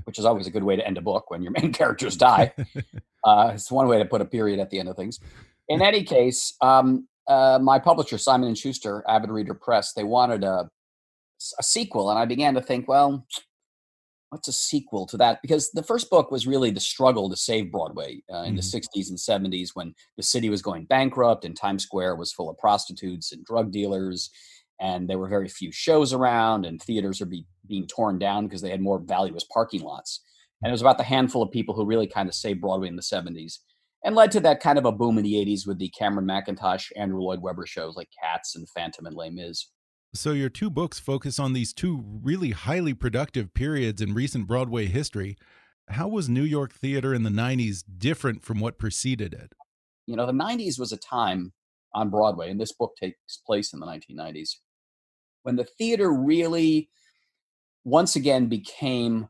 which 0.04 0.18
is 0.18 0.24
always 0.24 0.46
a 0.46 0.50
good 0.50 0.64
way 0.64 0.76
to 0.76 0.86
end 0.86 0.96
a 0.96 1.02
book 1.02 1.30
when 1.30 1.42
your 1.42 1.52
main 1.60 1.72
characters 1.72 2.16
die. 2.16 2.54
uh, 3.24 3.52
it's 3.54 3.70
one 3.70 3.86
way 3.86 3.98
to 3.98 4.06
put 4.06 4.22
a 4.22 4.26
period 4.26 4.58
at 4.60 4.70
the 4.70 4.80
end 4.80 4.88
of 4.88 4.96
things. 4.96 5.20
In 5.68 5.82
any 5.82 6.02
case, 6.02 6.54
um, 6.62 7.06
uh, 7.28 7.58
my 7.60 7.78
publisher, 7.78 8.16
Simon 8.16 8.48
and 8.48 8.56
Schuster, 8.56 9.04
Avid 9.08 9.30
Reader 9.30 9.54
Press, 9.54 9.92
they 9.92 10.04
wanted 10.04 10.42
a, 10.42 10.70
a 11.58 11.62
sequel, 11.62 12.08
and 12.08 12.18
I 12.18 12.24
began 12.24 12.54
to 12.54 12.62
think, 12.62 12.88
well, 12.88 13.26
what's 14.36 14.48
a 14.48 14.52
sequel 14.52 15.06
to 15.06 15.16
that? 15.16 15.40
Because 15.40 15.70
the 15.70 15.82
first 15.82 16.10
book 16.10 16.30
was 16.30 16.46
really 16.46 16.70
the 16.70 16.78
struggle 16.78 17.30
to 17.30 17.36
save 17.36 17.72
Broadway 17.72 18.22
uh, 18.30 18.42
in 18.42 18.54
mm-hmm. 18.54 18.56
the 18.56 18.62
60s 18.62 19.08
and 19.08 19.18
70s 19.18 19.70
when 19.72 19.94
the 20.18 20.22
city 20.22 20.50
was 20.50 20.60
going 20.60 20.84
bankrupt 20.84 21.46
and 21.46 21.56
Times 21.56 21.84
Square 21.84 22.16
was 22.16 22.34
full 22.34 22.50
of 22.50 22.58
prostitutes 22.58 23.32
and 23.32 23.46
drug 23.46 23.72
dealers. 23.72 24.28
And 24.78 25.08
there 25.08 25.18
were 25.18 25.28
very 25.28 25.48
few 25.48 25.72
shows 25.72 26.12
around, 26.12 26.66
and 26.66 26.82
theaters 26.82 27.22
are 27.22 27.26
be, 27.26 27.46
being 27.66 27.86
torn 27.86 28.18
down 28.18 28.46
because 28.46 28.60
they 28.60 28.68
had 28.68 28.82
more 28.82 28.98
valueless 28.98 29.46
parking 29.50 29.80
lots. 29.80 30.20
And 30.62 30.68
it 30.68 30.72
was 30.72 30.82
about 30.82 30.98
the 30.98 31.04
handful 31.04 31.42
of 31.42 31.50
people 31.50 31.74
who 31.74 31.86
really 31.86 32.06
kind 32.06 32.28
of 32.28 32.34
saved 32.34 32.60
Broadway 32.60 32.88
in 32.88 32.96
the 32.96 33.00
70s 33.00 33.60
and 34.04 34.14
led 34.14 34.30
to 34.32 34.40
that 34.40 34.60
kind 34.60 34.78
of 34.78 34.84
a 34.84 34.92
boom 34.92 35.16
in 35.16 35.24
the 35.24 35.32
80s 35.32 35.66
with 35.66 35.78
the 35.78 35.88
Cameron 35.88 36.26
Mackintosh, 36.26 36.92
Andrew 36.94 37.22
Lloyd 37.22 37.40
Webber 37.40 37.64
shows 37.64 37.96
like 37.96 38.10
Cats 38.22 38.54
and 38.54 38.68
Phantom 38.68 39.06
and 39.06 39.16
Les 39.16 39.30
Mis. 39.30 39.70
So, 40.14 40.32
your 40.32 40.48
two 40.48 40.70
books 40.70 40.98
focus 40.98 41.38
on 41.38 41.52
these 41.52 41.72
two 41.72 42.02
really 42.22 42.50
highly 42.50 42.94
productive 42.94 43.52
periods 43.52 44.00
in 44.00 44.14
recent 44.14 44.46
Broadway 44.46 44.86
history. 44.86 45.36
How 45.88 46.08
was 46.08 46.28
New 46.28 46.42
York 46.42 46.72
theater 46.72 47.14
in 47.14 47.22
the 47.22 47.30
90s 47.30 47.84
different 47.98 48.42
from 48.42 48.60
what 48.60 48.78
preceded 48.78 49.34
it? 49.34 49.52
You 50.06 50.16
know, 50.16 50.26
the 50.26 50.32
90s 50.32 50.78
was 50.78 50.92
a 50.92 50.96
time 50.96 51.52
on 51.92 52.10
Broadway, 52.10 52.50
and 52.50 52.60
this 52.60 52.72
book 52.72 52.94
takes 53.00 53.38
place 53.46 53.72
in 53.72 53.80
the 53.80 53.86
1990s, 53.86 54.56
when 55.42 55.56
the 55.56 55.64
theater 55.64 56.12
really 56.12 56.90
once 57.84 58.16
again 58.16 58.46
became 58.46 59.28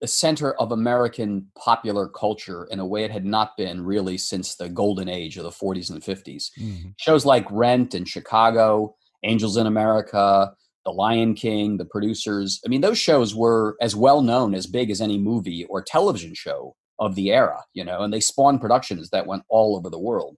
the 0.00 0.08
center 0.08 0.54
of 0.54 0.72
American 0.72 1.46
popular 1.56 2.08
culture 2.08 2.66
in 2.70 2.80
a 2.80 2.86
way 2.86 3.04
it 3.04 3.10
had 3.10 3.24
not 3.24 3.56
been 3.56 3.84
really 3.84 4.18
since 4.18 4.56
the 4.56 4.68
golden 4.68 5.08
age 5.08 5.36
of 5.36 5.44
the 5.44 5.50
40s 5.50 5.90
and 5.90 6.02
50s. 6.02 6.50
Mm 6.58 6.72
-hmm. 6.72 6.92
Shows 6.96 7.24
like 7.24 7.46
Rent 7.50 7.94
and 7.94 8.08
Chicago, 8.08 8.96
Angels 9.24 9.56
in 9.56 9.66
America, 9.66 10.52
The 10.84 10.92
Lion 10.92 11.34
King, 11.34 11.76
The 11.76 11.84
Producers. 11.84 12.60
I 12.64 12.68
mean, 12.68 12.80
those 12.80 12.98
shows 12.98 13.34
were 13.34 13.76
as 13.80 13.94
well 13.94 14.22
known, 14.22 14.54
as 14.54 14.66
big 14.66 14.90
as 14.90 15.00
any 15.00 15.18
movie 15.18 15.64
or 15.66 15.82
television 15.82 16.34
show 16.34 16.74
of 16.98 17.14
the 17.14 17.32
era, 17.32 17.64
you 17.74 17.84
know, 17.84 18.02
and 18.02 18.12
they 18.12 18.20
spawned 18.20 18.60
productions 18.60 19.10
that 19.10 19.26
went 19.26 19.42
all 19.48 19.76
over 19.76 19.90
the 19.90 19.98
world. 19.98 20.36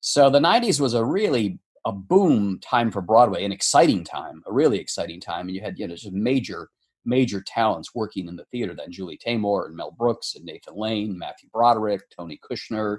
So 0.00 0.30
the 0.30 0.40
90s 0.40 0.80
was 0.80 0.94
a 0.94 1.04
really 1.04 1.58
a 1.84 1.92
boom 1.92 2.58
time 2.60 2.90
for 2.90 3.00
Broadway, 3.00 3.44
an 3.44 3.52
exciting 3.52 4.04
time, 4.04 4.42
a 4.46 4.52
really 4.52 4.78
exciting 4.78 5.20
time. 5.20 5.46
And 5.46 5.54
you 5.54 5.62
had, 5.62 5.78
you 5.78 5.86
know, 5.86 5.94
just 5.94 6.12
major, 6.12 6.68
major 7.04 7.42
talents 7.46 7.94
working 7.94 8.28
in 8.28 8.36
the 8.36 8.44
theater 8.46 8.74
then 8.74 8.92
Julie 8.92 9.18
Taymor 9.18 9.66
and 9.66 9.76
Mel 9.76 9.90
Brooks 9.90 10.34
and 10.34 10.44
Nathan 10.44 10.76
Lane, 10.76 11.18
Matthew 11.18 11.48
Broderick, 11.52 12.02
Tony 12.10 12.38
Kushner, 12.38 12.98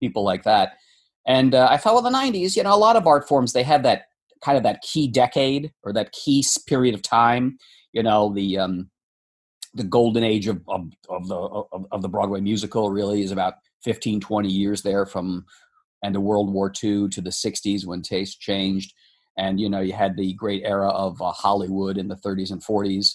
people 0.00 0.24
like 0.24 0.44
that. 0.44 0.74
And 1.26 1.54
uh, 1.54 1.68
I 1.70 1.76
thought, 1.76 1.94
well, 1.94 2.02
the 2.02 2.10
90s, 2.10 2.56
you 2.56 2.62
know, 2.62 2.74
a 2.74 2.76
lot 2.76 2.96
of 2.96 3.06
art 3.06 3.28
forms, 3.28 3.52
they 3.52 3.62
had 3.62 3.82
that 3.82 4.04
kind 4.44 4.56
of 4.56 4.64
that 4.64 4.82
key 4.82 5.08
decade 5.08 5.72
or 5.82 5.92
that 5.92 6.12
key 6.12 6.44
period 6.66 6.94
of 6.94 7.02
time. 7.02 7.58
You 7.92 8.02
know, 8.02 8.32
the 8.32 8.58
um, 8.58 8.90
the 9.74 9.84
golden 9.84 10.24
age 10.24 10.48
of, 10.48 10.60
of, 10.68 10.90
of 11.08 11.28
the 11.28 11.36
of, 11.36 11.86
of, 11.92 12.02
the 12.02 12.08
Broadway 12.08 12.40
musical 12.40 12.90
really 12.90 13.22
is 13.22 13.30
about 13.30 13.54
15, 13.84 14.20
20 14.20 14.48
years 14.48 14.82
there 14.82 15.06
from 15.06 15.44
end 16.04 16.16
of 16.16 16.22
World 16.22 16.52
War 16.52 16.72
II 16.82 17.08
to 17.08 17.20
the 17.20 17.30
60s 17.30 17.86
when 17.86 18.02
taste 18.02 18.40
changed. 18.40 18.94
And, 19.38 19.60
you 19.60 19.68
know, 19.68 19.80
you 19.80 19.92
had 19.92 20.16
the 20.16 20.34
great 20.34 20.62
era 20.64 20.88
of 20.88 21.20
uh, 21.22 21.30
Hollywood 21.30 21.98
in 21.98 22.08
the 22.08 22.16
30s 22.16 22.50
and 22.50 22.62
40s. 22.62 23.14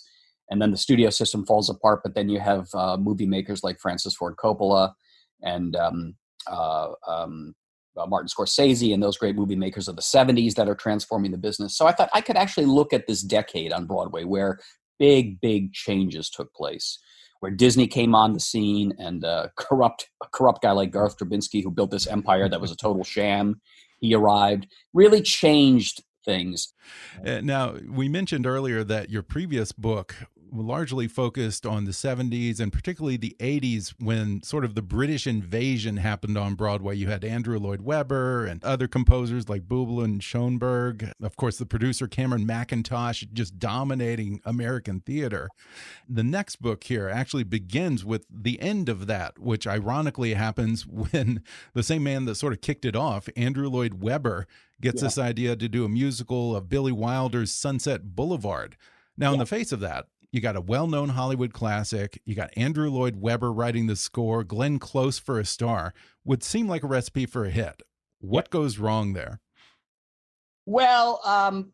And 0.50 0.62
then 0.62 0.72
the 0.72 0.78
studio 0.78 1.10
system 1.10 1.46
falls 1.46 1.70
apart, 1.70 2.02
but 2.04 2.16
then 2.16 2.30
you 2.30 2.40
have 2.40 2.68
uh, 2.74 2.98
movie 2.98 3.26
makers 3.26 3.64
like 3.64 3.80
Francis 3.80 4.16
Ford 4.16 4.36
Coppola 4.38 4.94
and 5.42 5.76
um, 5.76 6.16
uh, 6.48 6.92
um, 7.08 7.56
uh, 7.98 8.06
Martin 8.06 8.28
Scorsese 8.28 8.94
and 8.94 9.02
those 9.02 9.18
great 9.18 9.36
movie 9.36 9.56
makers 9.56 9.88
of 9.88 9.96
the 9.96 10.02
70s 10.02 10.56
that 10.56 10.70
are 10.70 10.76
transforming 10.76 11.32
the 11.32 11.38
business. 11.38 11.78
So 11.78 11.88
I 11.88 11.92
thought 11.92 12.10
I 12.14 12.22
could 12.22 12.38
actually 12.38 12.66
look 12.66 12.94
at 12.94 13.08
this 13.08 13.22
decade 13.22 13.72
on 13.72 13.86
Broadway 13.86 14.24
where 14.24 14.60
big, 15.00 15.40
big 15.42 15.74
changes 15.74 16.30
took 16.30 16.54
place, 16.54 17.00
where 17.40 17.52
Disney 17.52 17.88
came 17.88 18.16
on 18.16 18.34
the 18.34 18.40
scene 18.40 18.94
and 18.98 19.24
uh, 19.24 19.48
corrupt, 19.58 20.10
a 20.24 20.28
corrupt 20.32 20.62
guy 20.62 20.72
like 20.72 20.92
Garth 20.92 21.18
Drabinsky, 21.18 21.64
who 21.64 21.72
built 21.72 21.92
this 21.92 22.08
empire 22.08 22.50
that 22.50 22.62
was 22.62 22.72
a 22.72 22.78
total 22.78 23.04
sham, 23.04 23.62
he 24.00 24.14
arrived, 24.14 24.68
really 24.94 25.22
changed 25.22 26.04
things. 26.26 26.74
Uh, 27.26 27.40
now, 27.42 27.76
we 27.88 28.10
mentioned 28.10 28.46
earlier 28.46 28.84
that 28.84 29.10
your 29.10 29.22
previous 29.22 29.72
book 29.72 30.16
largely 30.60 31.08
focused 31.08 31.66
on 31.66 31.86
the 31.86 31.92
70s 31.92 32.60
and 32.60 32.72
particularly 32.72 33.18
the 33.18 33.36
80s 33.40 33.94
when 34.00 34.42
sort 34.44 34.66
of 34.66 34.76
the 34.76 34.82
British 34.82 35.28
invasion 35.28 35.98
happened 35.98 36.38
on 36.38 36.56
Broadway. 36.56 36.96
You 36.96 37.08
had 37.08 37.24
Andrew 37.24 37.58
Lloyd 37.60 37.82
Webber 37.82 38.46
and 38.46 38.64
other 38.64 38.88
composers 38.88 39.50
like 39.50 39.68
Boublil 39.68 40.04
and 40.04 40.24
Schoenberg. 40.24 41.12
Of 41.22 41.36
course, 41.38 41.58
the 41.58 41.66
producer 41.66 42.08
Cameron 42.08 42.46
Mackintosh 42.46 43.32
just 43.34 43.60
dominating 43.60 44.42
American 44.46 45.00
theater. 45.00 45.50
The 46.08 46.24
next 46.24 46.62
book 46.62 46.84
here 46.84 47.10
actually 47.10 47.44
begins 47.44 48.06
with 48.06 48.26
the 48.30 48.60
end 48.62 48.90
of 48.90 49.08
that, 49.08 49.40
which 49.40 49.68
ironically 49.68 50.34
happens 50.34 50.86
when 50.88 51.44
the 51.74 51.84
same 51.84 52.04
man 52.04 52.26
that 52.26 52.36
sort 52.36 52.54
of 52.54 52.62
kicked 52.62 52.86
it 52.86 52.96
off, 52.96 53.30
Andrew 53.36 53.70
Lloyd 53.70 54.02
Webber, 54.02 54.48
gets 54.82 55.02
yeah. 55.02 55.08
this 55.08 55.18
idea 55.18 55.56
to 55.56 55.70
do 55.70 55.86
a 55.86 55.90
musical 55.90 56.56
of 56.56 56.70
Billy 56.70 56.92
Wilder's 56.92 57.52
Sunset 57.52 58.16
Boulevard. 58.16 58.78
Now, 59.18 59.30
yeah. 59.30 59.34
in 59.34 59.40
the 59.40 59.46
face 59.46 59.72
of 59.72 59.80
that, 59.80 60.08
you 60.36 60.42
got 60.42 60.58
a 60.58 60.62
well 60.62 60.86
known 60.86 61.10
Hollywood 61.10 61.54
classic. 61.54 62.22
You 62.26 62.36
got 62.36 62.50
Andrew 62.58 62.90
Lloyd 62.90 63.16
Webber 63.22 63.54
writing 63.54 63.88
the 63.88 63.96
score, 63.96 64.44
Glenn 64.44 64.80
Close 64.80 65.18
for 65.18 65.40
a 65.40 65.46
star. 65.46 65.94
Would 66.26 66.44
seem 66.44 66.68
like 66.68 66.84
a 66.84 66.88
recipe 66.88 67.26
for 67.26 67.46
a 67.46 67.50
hit. 67.50 67.82
What 68.20 68.50
goes 68.50 68.78
wrong 68.78 69.14
there? 69.14 69.40
Well, 70.66 71.22
um, 71.24 71.72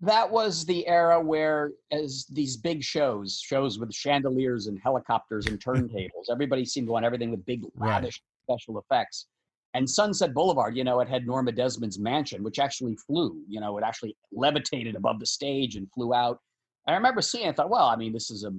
that 0.00 0.30
was 0.30 0.64
the 0.64 0.86
era 0.86 1.20
where, 1.20 1.72
as 1.92 2.24
these 2.30 2.56
big 2.56 2.82
shows, 2.82 3.38
shows 3.44 3.78
with 3.78 3.92
chandeliers 3.92 4.68
and 4.68 4.80
helicopters 4.82 5.46
and 5.46 5.60
turntables, 5.64 6.30
everybody 6.30 6.64
seemed 6.64 6.86
to 6.86 6.92
want 6.92 7.04
everything 7.04 7.30
with 7.30 7.44
big, 7.44 7.62
lavish 7.76 8.22
right. 8.48 8.56
special 8.56 8.78
effects. 8.78 9.26
And 9.74 9.88
Sunset 9.88 10.32
Boulevard, 10.32 10.78
you 10.78 10.82
know, 10.82 11.00
it 11.00 11.10
had 11.10 11.26
Norma 11.26 11.52
Desmond's 11.52 11.98
mansion, 11.98 12.42
which 12.42 12.58
actually 12.58 12.96
flew. 12.96 13.42
You 13.46 13.60
know, 13.60 13.76
it 13.76 13.84
actually 13.84 14.16
levitated 14.32 14.96
above 14.96 15.20
the 15.20 15.26
stage 15.26 15.76
and 15.76 15.92
flew 15.92 16.14
out. 16.14 16.40
I 16.88 16.94
remember 16.94 17.20
seeing 17.22 17.46
it, 17.46 17.50
I 17.50 17.52
thought, 17.52 17.70
well, 17.70 17.86
I 17.86 17.96
mean, 17.96 18.12
this 18.12 18.30
is 18.30 18.44
a 18.44 18.52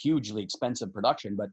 hugely 0.00 0.42
expensive 0.42 0.92
production, 0.92 1.36
but 1.36 1.48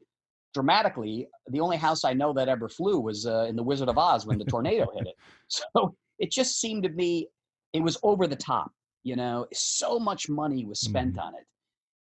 dramatically, 0.53 1.27
the 1.47 1.62
only 1.62 1.77
house 1.77 2.03
I 2.03 2.13
know 2.13 2.34
that 2.34 2.49
ever 2.49 2.67
flew 2.67 2.99
was 2.99 3.25
uh, 3.25 3.45
in 3.49 3.55
The 3.55 3.63
Wizard 3.63 3.89
of 3.89 3.97
Oz 3.97 4.25
when 4.25 4.38
the 4.38 4.45
tornado 4.45 4.88
hit 4.95 5.08
it. 5.08 5.15
So 5.47 5.95
it 6.19 6.32
just 6.32 6.60
seemed 6.60 6.84
to 6.84 6.89
me, 6.89 7.27
it 7.73 7.82
was 7.82 7.97
over 8.03 8.27
the 8.27 8.36
top. 8.36 8.71
You 9.03 9.15
know, 9.15 9.47
so 9.53 9.97
much 9.97 10.27
money 10.27 10.65
was 10.65 10.82
spent 10.82 11.15
mm. 11.15 11.23
on 11.23 11.34
it. 11.36 11.45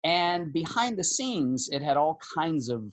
And 0.06 0.54
behind 0.54 0.98
the 0.98 1.04
scenes, 1.04 1.68
it 1.72 1.82
had 1.82 1.98
all 1.98 2.18
kinds 2.36 2.70
of 2.70 2.86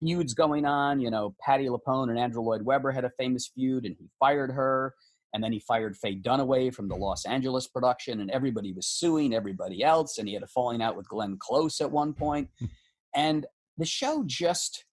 feuds 0.00 0.32
going 0.32 0.64
on. 0.64 1.00
You 1.00 1.10
know, 1.10 1.34
Patti 1.40 1.66
LuPone 1.66 2.10
and 2.10 2.18
Andrew 2.18 2.42
Lloyd 2.42 2.62
Webber 2.62 2.92
had 2.92 3.04
a 3.04 3.10
famous 3.18 3.50
feud, 3.52 3.84
and 3.84 3.96
he 3.98 4.06
fired 4.20 4.52
her. 4.52 4.94
And 5.32 5.42
then 5.42 5.52
he 5.52 5.60
fired 5.60 5.96
Faye 5.96 6.16
Dunaway 6.16 6.74
from 6.74 6.88
the 6.88 6.96
Los 6.96 7.24
Angeles 7.24 7.66
production, 7.66 8.20
and 8.20 8.30
everybody 8.30 8.72
was 8.72 8.86
suing 8.86 9.34
everybody 9.34 9.82
else. 9.82 10.18
And 10.18 10.26
he 10.26 10.34
had 10.34 10.42
a 10.42 10.48
falling 10.48 10.82
out 10.82 10.96
with 10.96 11.08
Glenn 11.08 11.36
Close 11.38 11.80
at 11.80 11.90
one 11.90 12.12
point. 12.12 12.48
Hmm. 12.58 12.66
and 13.14 13.46
the 13.78 13.86
show 13.86 14.22
just 14.26 14.84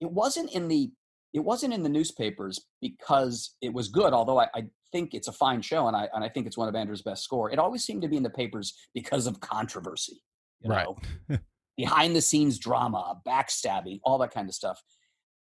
it 0.00 0.10
wasn't 0.10 0.52
in 0.52 0.68
the 0.68 0.90
it 1.34 1.40
wasn't 1.40 1.74
in 1.74 1.82
the 1.82 1.88
newspapers 1.88 2.58
because 2.80 3.56
it 3.60 3.72
was 3.72 3.88
good, 3.88 4.12
although 4.12 4.40
I, 4.40 4.48
I 4.54 4.64
think 4.92 5.12
it's 5.12 5.28
a 5.28 5.32
fine 5.32 5.60
show 5.60 5.86
and 5.86 5.96
I 5.96 6.08
and 6.14 6.24
I 6.24 6.28
think 6.28 6.46
it's 6.46 6.56
one 6.56 6.68
of 6.68 6.74
Andrew's 6.74 7.02
best 7.02 7.22
score. 7.22 7.50
It 7.50 7.58
always 7.58 7.84
seemed 7.84 8.02
to 8.02 8.08
be 8.08 8.16
in 8.16 8.22
the 8.22 8.30
papers 8.30 8.74
because 8.94 9.26
of 9.26 9.40
controversy. 9.40 10.22
You 10.60 10.70
right. 10.70 10.86
know, 11.28 11.38
behind 11.76 12.16
the 12.16 12.20
scenes 12.20 12.58
drama, 12.58 13.20
backstabbing, 13.26 14.00
all 14.02 14.18
that 14.18 14.32
kind 14.32 14.48
of 14.48 14.54
stuff. 14.54 14.82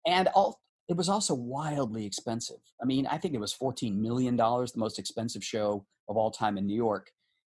And 0.05 0.27
all 0.29 0.59
it 0.87 0.95
was 0.95 1.09
also 1.09 1.33
wildly 1.33 2.05
expensive. 2.05 2.59
I 2.81 2.85
mean, 2.85 3.05
I 3.07 3.17
think 3.17 3.33
it 3.33 3.39
was 3.39 3.53
$14 3.53 3.95
million, 3.95 4.35
the 4.35 4.71
most 4.75 4.99
expensive 4.99 5.43
show 5.43 5.85
of 6.07 6.17
all 6.17 6.31
time 6.31 6.57
in 6.57 6.65
New 6.65 6.75
York. 6.75 7.11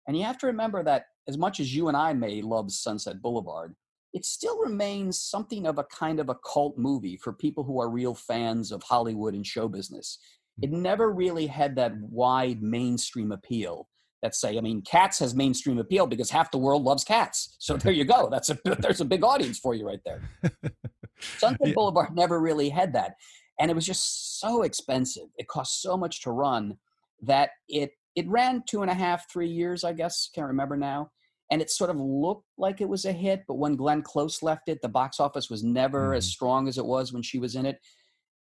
And 0.06 0.16
you 0.16 0.24
have 0.24 0.38
to 0.38 0.46
remember 0.46 0.82
that 0.84 1.06
as 1.28 1.36
much 1.36 1.60
as 1.60 1.74
you 1.74 1.88
and 1.88 1.96
I 1.96 2.14
may 2.14 2.40
love 2.40 2.72
Sunset 2.72 3.20
Boulevard, 3.20 3.74
it 4.14 4.24
still 4.24 4.58
remains 4.58 5.20
something 5.20 5.66
of 5.66 5.78
a 5.78 5.84
kind 5.84 6.18
of 6.18 6.30
a 6.30 6.36
cult 6.36 6.78
movie 6.78 7.18
for 7.18 7.32
people 7.34 7.62
who 7.62 7.78
are 7.78 7.90
real 7.90 8.14
fans 8.14 8.72
of 8.72 8.82
Hollywood 8.82 9.34
and 9.34 9.46
show 9.46 9.68
business. 9.68 10.18
Hmm. 10.58 10.64
It 10.64 10.70
never 10.72 11.12
really 11.12 11.46
had 11.46 11.76
that 11.76 11.94
wide 12.00 12.62
mainstream 12.62 13.32
appeal 13.32 13.88
that 14.22 14.34
say, 14.34 14.56
I 14.56 14.60
mean, 14.62 14.82
Cats 14.82 15.18
has 15.20 15.34
mainstream 15.34 15.78
appeal 15.78 16.06
because 16.06 16.30
half 16.30 16.50
the 16.50 16.58
world 16.58 16.82
loves 16.82 17.04
cats. 17.04 17.54
So 17.58 17.76
there 17.76 17.92
you 17.92 18.04
go. 18.04 18.28
That's 18.30 18.48
a 18.48 18.58
there's 18.80 19.00
a 19.00 19.04
big 19.04 19.22
audience 19.22 19.58
for 19.58 19.74
you 19.74 19.86
right 19.86 20.00
there. 20.04 20.22
Sunset 21.20 21.68
yeah. 21.68 21.74
Boulevard 21.74 22.14
never 22.14 22.40
really 22.40 22.68
had 22.68 22.92
that, 22.94 23.14
and 23.58 23.70
it 23.70 23.74
was 23.74 23.86
just 23.86 24.40
so 24.40 24.62
expensive. 24.62 25.28
It 25.36 25.48
cost 25.48 25.82
so 25.82 25.96
much 25.96 26.22
to 26.22 26.30
run 26.30 26.78
that 27.22 27.50
it 27.68 27.92
it 28.14 28.28
ran 28.28 28.62
two 28.66 28.82
and 28.82 28.90
a 28.90 28.94
half, 28.94 29.30
three 29.30 29.48
years, 29.48 29.84
I 29.84 29.92
guess. 29.92 30.28
Can't 30.34 30.48
remember 30.48 30.76
now. 30.76 31.10
And 31.50 31.62
it 31.62 31.70
sort 31.70 31.88
of 31.88 31.96
looked 31.96 32.44
like 32.58 32.80
it 32.80 32.88
was 32.88 33.04
a 33.04 33.12
hit, 33.12 33.44
but 33.46 33.54
when 33.54 33.76
Glenn 33.76 34.02
Close 34.02 34.42
left 34.42 34.68
it, 34.68 34.82
the 34.82 34.88
box 34.88 35.20
office 35.20 35.48
was 35.48 35.62
never 35.62 36.10
mm. 36.10 36.16
as 36.16 36.26
strong 36.26 36.68
as 36.68 36.78
it 36.78 36.84
was 36.84 37.12
when 37.12 37.22
she 37.22 37.38
was 37.38 37.54
in 37.54 37.64
it. 37.64 37.78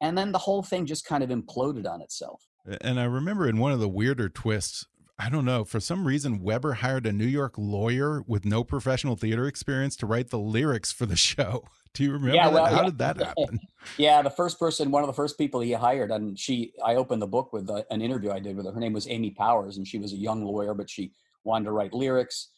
And 0.01 0.17
then 0.17 0.31
the 0.31 0.39
whole 0.39 0.63
thing 0.63 0.85
just 0.85 1.07
kind 1.07 1.25
of 1.25 1.31
imploded 1.31 1.91
on 1.91 2.03
itself. 2.03 2.47
And 2.81 3.01
I 3.01 3.05
remember 3.05 3.49
in 3.49 3.57
one 3.57 3.73
of 3.73 3.81
the 3.81 3.89
weirder 3.89 4.29
twists 4.29 4.87
I 5.18 5.29
don't 5.29 5.44
know. 5.44 5.64
For 5.64 5.79
some 5.79 6.07
reason, 6.07 6.42
Webber 6.42 6.75
hired 6.75 7.07
a 7.07 7.12
New 7.12 7.27
York 7.27 7.55
lawyer 7.57 8.22
with 8.27 8.44
no 8.44 8.64
professional 8.64 9.14
theater 9.14 9.46
experience 9.46 9.94
to 9.96 10.07
write 10.07 10.31
the 10.31 10.38
lyrics 10.38 10.90
for 10.92 11.07
the 11.07 11.16
show. 11.31 11.64
Do 11.94 12.05
you 12.05 12.12
remember 12.12 12.35
yeah, 12.35 12.48
well, 12.48 12.64
that? 12.64 12.72
How 12.72 12.81
yeah. 12.81 12.85
did 12.87 12.98
that 12.98 13.18
happen? 13.38 13.61
yeah, 13.98 14.22
the 14.22 14.31
first 14.31 14.59
person, 14.59 14.90
one 14.90 15.03
of 15.03 15.07
the 15.07 15.12
first 15.12 15.37
people 15.37 15.61
he 15.61 15.72
hired, 15.72 16.11
and 16.11 16.38
she, 16.38 16.72
I 16.83 16.94
opened 16.94 17.20
the 17.20 17.27
book 17.27 17.53
with 17.53 17.68
a, 17.68 17.75
uh, 17.75 17.83
an 17.90 18.01
interview 18.01 18.31
I 18.31 18.40
did 18.40 18.57
with 18.57 18.66
her. 18.66 18.72
Her 18.72 18.81
name 18.81 18.94
was 18.94 19.07
Amy 19.09 19.31
Powers, 19.31 19.77
and 19.77 19.87
she 19.87 19.98
was 19.98 20.12
a 20.12 20.16
young 20.16 20.44
lawyer, 20.44 20.75
but 20.75 20.88
she 20.88 21.12
wanted 21.44 21.66
to 21.66 21.72
write 21.72 21.92
lyrics. 21.92 22.48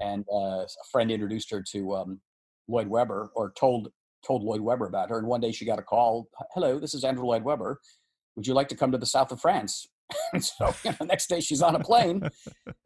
And 0.00 0.24
uh, 0.32 0.62
a 0.62 0.66
friend 0.92 1.10
introduced 1.10 1.50
her 1.50 1.62
to 1.72 1.94
um, 1.94 2.20
Lloyd 2.68 2.86
Webber, 2.88 3.30
or 3.34 3.52
told 3.56 3.90
told 4.24 4.42
Lloyd 4.42 4.60
Webber 4.60 4.86
about 4.86 5.10
her. 5.10 5.18
And 5.18 5.26
one 5.26 5.40
day 5.40 5.50
she 5.50 5.64
got 5.64 5.80
a 5.80 5.82
call. 5.82 6.28
Hello, 6.54 6.78
this 6.78 6.94
is 6.94 7.02
Andrew 7.02 7.24
Lloyd 7.24 7.42
Webber. 7.42 7.80
Would 8.36 8.46
you 8.46 8.54
like 8.54 8.68
to 8.68 8.76
come 8.76 8.92
to 8.92 8.98
the 8.98 9.06
south 9.06 9.32
of 9.32 9.40
France? 9.40 9.88
so 10.40 10.74
you 10.84 10.90
know, 10.92 11.06
next 11.06 11.28
day 11.28 11.40
she's 11.40 11.62
on 11.62 11.76
a 11.76 11.80
plane, 11.80 12.28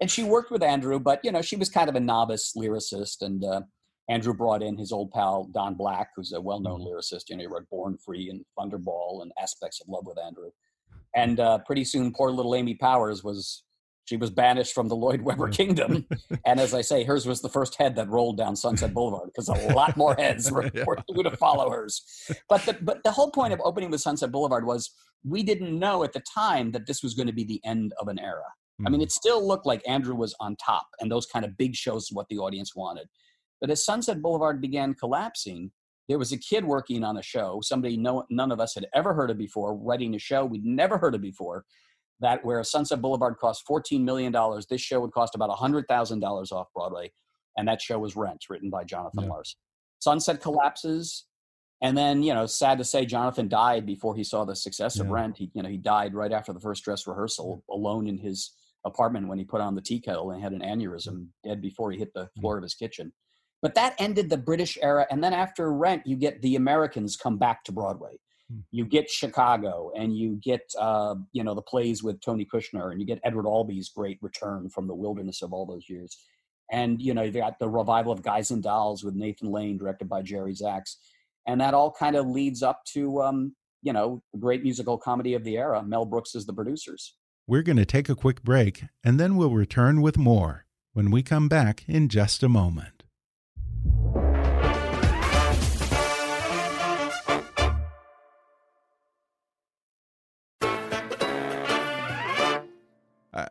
and 0.00 0.10
she 0.10 0.24
worked 0.24 0.50
with 0.50 0.62
Andrew, 0.62 0.98
but 0.98 1.20
you 1.24 1.32
know 1.32 1.42
she 1.42 1.56
was 1.56 1.68
kind 1.68 1.88
of 1.88 1.96
a 1.96 2.00
novice 2.00 2.52
lyricist, 2.56 3.22
and 3.22 3.44
uh, 3.44 3.62
Andrew 4.08 4.34
brought 4.34 4.62
in 4.62 4.76
his 4.76 4.92
old 4.92 5.10
pal 5.10 5.48
Don 5.52 5.74
Black, 5.74 6.10
who's 6.16 6.32
a 6.32 6.40
well-known 6.40 6.80
mm-hmm. 6.80 6.88
lyricist. 6.88 7.28
You 7.28 7.36
know, 7.36 7.42
he 7.42 7.46
wrote 7.46 7.68
"Born 7.70 7.96
Free" 8.04 8.30
and 8.30 8.44
"Thunderball" 8.58 9.22
and 9.22 9.32
"Aspects 9.40 9.80
of 9.80 9.88
Love 9.88 10.06
with 10.06 10.18
Andrew," 10.18 10.50
and 11.14 11.40
uh, 11.40 11.58
pretty 11.58 11.84
soon, 11.84 12.12
poor 12.12 12.30
little 12.30 12.54
Amy 12.54 12.74
Powers 12.74 13.22
was 13.22 13.64
she 14.06 14.16
was 14.16 14.30
banished 14.30 14.72
from 14.72 14.88
the 14.88 14.96
Lloyd 14.96 15.20
Webber 15.20 15.48
kingdom. 15.48 16.06
and 16.46 16.58
as 16.58 16.72
I 16.72 16.80
say, 16.80 17.04
hers 17.04 17.26
was 17.26 17.42
the 17.42 17.48
first 17.48 17.74
head 17.74 17.96
that 17.96 18.08
rolled 18.08 18.38
down 18.38 18.56
Sunset 18.56 18.94
Boulevard 18.94 19.26
because 19.26 19.48
a 19.48 19.74
lot 19.74 19.96
more 19.96 20.14
heads 20.14 20.50
were, 20.50 20.70
yeah. 20.74 20.84
were 20.86 21.22
to 21.24 21.36
follow 21.36 21.70
hers. 21.70 22.02
But 22.48 22.62
the, 22.62 22.74
but 22.80 23.02
the 23.02 23.10
whole 23.10 23.30
point 23.30 23.52
of 23.52 23.60
opening 23.64 23.90
with 23.90 24.00
Sunset 24.00 24.32
Boulevard 24.32 24.64
was 24.64 24.92
we 25.24 25.42
didn't 25.42 25.76
know 25.76 26.04
at 26.04 26.12
the 26.12 26.22
time 26.32 26.70
that 26.72 26.86
this 26.86 27.02
was 27.02 27.14
going 27.14 27.26
to 27.26 27.32
be 27.32 27.44
the 27.44 27.60
end 27.64 27.92
of 28.00 28.08
an 28.08 28.18
era. 28.18 28.44
Mm-hmm. 28.80 28.86
I 28.86 28.90
mean, 28.90 29.00
hmm. 29.00 29.04
it 29.04 29.12
still 29.12 29.46
looked 29.46 29.66
like 29.66 29.82
Andrew 29.88 30.14
was 30.14 30.34
on 30.38 30.56
top, 30.56 30.86
and 31.00 31.10
those 31.10 31.26
kind 31.26 31.44
of 31.44 31.56
big 31.56 31.74
shows 31.74 32.08
what 32.12 32.28
the 32.28 32.38
audience 32.38 32.76
wanted. 32.76 33.08
But 33.60 33.70
as 33.70 33.84
Sunset 33.84 34.22
Boulevard 34.22 34.60
began 34.60 34.94
collapsing, 34.94 35.72
there 36.08 36.18
was 36.18 36.30
a 36.30 36.38
kid 36.38 36.64
working 36.64 37.02
on 37.02 37.16
a 37.16 37.22
show, 37.22 37.60
somebody 37.62 37.96
no, 37.96 38.24
none 38.30 38.52
of 38.52 38.60
us 38.60 38.74
had 38.74 38.86
ever 38.94 39.14
heard 39.14 39.30
of 39.30 39.38
before, 39.38 39.74
writing 39.74 40.14
a 40.14 40.18
show 40.18 40.44
we'd 40.44 40.64
never 40.64 40.98
heard 40.98 41.14
of 41.14 41.20
before. 41.20 41.64
That 42.20 42.44
where 42.44 42.62
Sunset 42.64 43.02
Boulevard 43.02 43.36
cost 43.38 43.64
$14 43.68 44.02
million, 44.02 44.34
this 44.70 44.80
show 44.80 45.00
would 45.00 45.12
cost 45.12 45.34
about 45.34 45.50
$100,000 45.50 46.52
off 46.52 46.68
Broadway. 46.74 47.12
And 47.56 47.68
that 47.68 47.80
show 47.80 47.98
was 47.98 48.16
Rent, 48.16 48.44
written 48.48 48.70
by 48.70 48.84
Jonathan 48.84 49.24
yeah. 49.24 49.30
Larson. 49.30 49.58
Sunset 49.98 50.40
collapses. 50.40 51.26
And 51.82 51.96
then, 51.96 52.22
you 52.22 52.32
know, 52.32 52.46
sad 52.46 52.78
to 52.78 52.84
say, 52.84 53.04
Jonathan 53.04 53.48
died 53.48 53.84
before 53.84 54.16
he 54.16 54.24
saw 54.24 54.44
the 54.44 54.56
success 54.56 54.96
yeah. 54.96 55.02
of 55.02 55.10
Rent. 55.10 55.36
He, 55.36 55.50
you 55.54 55.62
know, 55.62 55.68
he 55.68 55.76
died 55.76 56.14
right 56.14 56.32
after 56.32 56.52
the 56.52 56.60
first 56.60 56.84
dress 56.84 57.06
rehearsal, 57.06 57.62
alone 57.70 58.06
in 58.06 58.16
his 58.18 58.52
apartment 58.84 59.28
when 59.28 59.38
he 59.38 59.44
put 59.44 59.60
on 59.60 59.74
the 59.74 59.82
tea 59.82 60.00
kettle 60.00 60.30
and 60.30 60.42
had 60.42 60.52
an 60.52 60.60
aneurysm, 60.60 61.28
dead 61.44 61.60
before 61.60 61.90
he 61.90 61.98
hit 61.98 62.14
the 62.14 62.30
floor 62.40 62.56
of 62.56 62.62
his 62.62 62.74
kitchen. 62.74 63.12
But 63.60 63.74
that 63.74 63.94
ended 63.98 64.30
the 64.30 64.36
British 64.36 64.78
era. 64.80 65.06
And 65.10 65.22
then 65.22 65.32
after 65.32 65.72
Rent, 65.72 66.06
you 66.06 66.16
get 66.16 66.40
the 66.40 66.56
Americans 66.56 67.16
come 67.16 67.36
back 67.36 67.64
to 67.64 67.72
Broadway. 67.72 68.18
Hmm. 68.50 68.60
You 68.70 68.84
get 68.84 69.10
Chicago, 69.10 69.90
and 69.96 70.16
you 70.16 70.38
get 70.42 70.62
uh, 70.78 71.16
you 71.32 71.44
know 71.44 71.54
the 71.54 71.62
plays 71.62 72.02
with 72.02 72.20
Tony 72.20 72.46
Kushner, 72.46 72.92
and 72.92 73.00
you 73.00 73.06
get 73.06 73.20
Edward 73.24 73.46
Albee's 73.46 73.88
great 73.88 74.18
return 74.22 74.68
from 74.70 74.86
the 74.86 74.94
wilderness 74.94 75.42
of 75.42 75.52
all 75.52 75.66
those 75.66 75.88
years. 75.88 76.16
And 76.70 77.00
you 77.00 77.14
know 77.14 77.22
you 77.22 77.30
got 77.32 77.58
the 77.58 77.68
revival 77.68 78.12
of 78.12 78.22
Guys 78.22 78.50
and 78.50 78.62
Dolls 78.62 79.04
with 79.04 79.14
Nathan 79.14 79.50
Lane, 79.50 79.78
directed 79.78 80.08
by 80.08 80.22
Jerry 80.22 80.52
Zaks 80.52 80.96
and 81.46 81.60
that 81.60 81.74
all 81.74 81.90
kind 81.90 82.16
of 82.16 82.26
leads 82.26 82.62
up 82.62 82.84
to 82.86 83.22
um, 83.22 83.54
you 83.82 83.92
know 83.92 84.22
the 84.32 84.38
great 84.38 84.62
musical 84.62 84.98
comedy 84.98 85.34
of 85.34 85.44
the 85.44 85.56
era. 85.56 85.82
Mel 85.82 86.04
Brooks 86.04 86.34
is 86.34 86.46
the 86.46 86.52
producers. 86.52 87.14
We're 87.46 87.62
going 87.62 87.76
to 87.76 87.86
take 87.86 88.08
a 88.08 88.16
quick 88.16 88.42
break, 88.42 88.84
and 89.04 89.20
then 89.20 89.36
we'll 89.36 89.50
return 89.50 90.02
with 90.02 90.18
more 90.18 90.66
when 90.92 91.10
we 91.10 91.22
come 91.22 91.48
back 91.48 91.84
in 91.86 92.08
just 92.08 92.42
a 92.42 92.48
moment. 92.48 92.95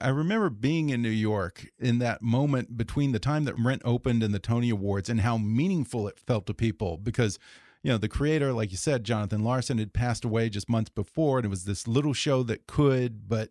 I 0.05 0.09
remember 0.09 0.51
being 0.51 0.89
in 0.89 1.01
New 1.01 1.09
York 1.09 1.65
in 1.79 1.97
that 1.97 2.21
moment 2.21 2.77
between 2.77 3.11
the 3.11 3.17
time 3.17 3.45
that 3.45 3.57
Rent 3.57 3.81
opened 3.83 4.21
and 4.21 4.35
the 4.35 4.39
Tony 4.39 4.69
Awards 4.69 5.09
and 5.09 5.21
how 5.21 5.39
meaningful 5.39 6.07
it 6.07 6.19
felt 6.19 6.45
to 6.45 6.53
people 6.53 6.97
because 6.97 7.39
you 7.81 7.91
know, 7.91 7.97
the 7.97 8.07
creator, 8.07 8.53
like 8.53 8.69
you 8.69 8.77
said, 8.77 9.03
Jonathan 9.03 9.43
Larson 9.43 9.79
had 9.79 9.93
passed 9.93 10.23
away 10.23 10.49
just 10.49 10.69
months 10.69 10.91
before, 10.91 11.39
and 11.39 11.45
it 11.45 11.49
was 11.49 11.65
this 11.65 11.87
little 11.87 12.13
show 12.13 12.43
that 12.43 12.67
could, 12.67 13.27
but 13.27 13.49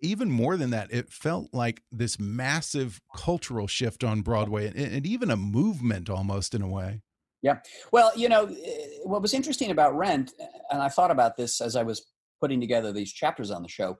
even 0.00 0.30
more 0.30 0.56
than 0.56 0.70
that, 0.70 0.90
it 0.90 1.10
felt 1.10 1.52
like 1.52 1.82
this 1.92 2.18
massive 2.18 3.02
cultural 3.14 3.66
shift 3.66 4.02
on 4.02 4.22
Broadway 4.22 4.68
and, 4.68 4.76
and, 4.76 5.06
even 5.06 5.30
a 5.30 5.36
movement 5.36 6.08
almost 6.08 6.54
in 6.54 6.62
a 6.62 6.68
way. 6.68 7.02
Yeah. 7.42 7.58
Well, 7.92 8.12
you 8.16 8.30
know, 8.30 8.44
eh, 8.44 8.86
what 9.04 9.20
was 9.20 9.34
interesting 9.34 9.70
about 9.70 9.96
Rent, 9.96 10.32
and 10.70 10.80
I 10.80 10.88
thought 10.88 11.10
about 11.10 11.36
this 11.36 11.60
as 11.60 11.76
I 11.76 11.82
was 11.82 12.12
putting 12.40 12.60
together 12.60 12.92
these 12.92 13.12
chapters 13.12 13.50
on 13.50 13.62
the 13.62 13.68
show. 13.68 13.98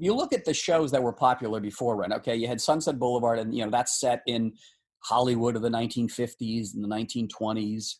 You 0.00 0.14
look 0.14 0.32
at 0.32 0.46
the 0.46 0.54
shows 0.54 0.90
that 0.92 1.02
were 1.02 1.12
popular 1.12 1.60
before 1.60 1.94
Rent. 1.94 2.14
Okay, 2.14 2.34
you 2.34 2.48
had 2.48 2.58
Sunset 2.60 2.98
Boulevard, 2.98 3.38
and 3.38 3.54
you 3.54 3.62
know 3.62 3.70
that's 3.70 4.00
set 4.00 4.22
in 4.26 4.54
Hollywood 5.00 5.56
of 5.56 5.62
the 5.62 5.68
1950s 5.68 6.74
and 6.74 6.82
the 6.82 6.88
1920s. 6.88 7.96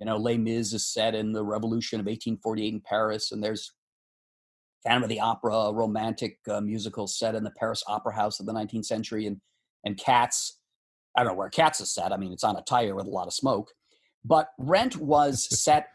You 0.00 0.06
know, 0.06 0.16
Les 0.16 0.36
Mis 0.36 0.72
is 0.72 0.92
set 0.92 1.14
in 1.14 1.32
the 1.32 1.44
Revolution 1.44 2.00
of 2.00 2.06
1848 2.06 2.74
in 2.74 2.80
Paris, 2.80 3.30
and 3.30 3.42
there's 3.42 3.72
Phantom 4.82 5.04
of 5.04 5.08
the 5.08 5.20
Opera, 5.20 5.54
a 5.54 5.72
romantic 5.72 6.38
uh, 6.50 6.60
musical 6.60 7.06
set 7.06 7.36
in 7.36 7.44
the 7.44 7.52
Paris 7.52 7.84
Opera 7.86 8.14
House 8.16 8.40
of 8.40 8.46
the 8.46 8.52
19th 8.52 8.86
century, 8.86 9.26
and 9.26 9.40
and 9.84 9.96
Cats. 9.96 10.58
I 11.16 11.22
don't 11.22 11.34
know 11.34 11.38
where 11.38 11.50
Cats 11.50 11.80
is 11.80 11.94
set. 11.94 12.12
I 12.12 12.16
mean, 12.16 12.32
it's 12.32 12.42
on 12.42 12.56
a 12.56 12.62
tire 12.62 12.96
with 12.96 13.06
a 13.06 13.10
lot 13.10 13.28
of 13.28 13.32
smoke. 13.32 13.70
But 14.24 14.48
Rent 14.58 14.96
was 14.96 15.46
set 15.62 15.86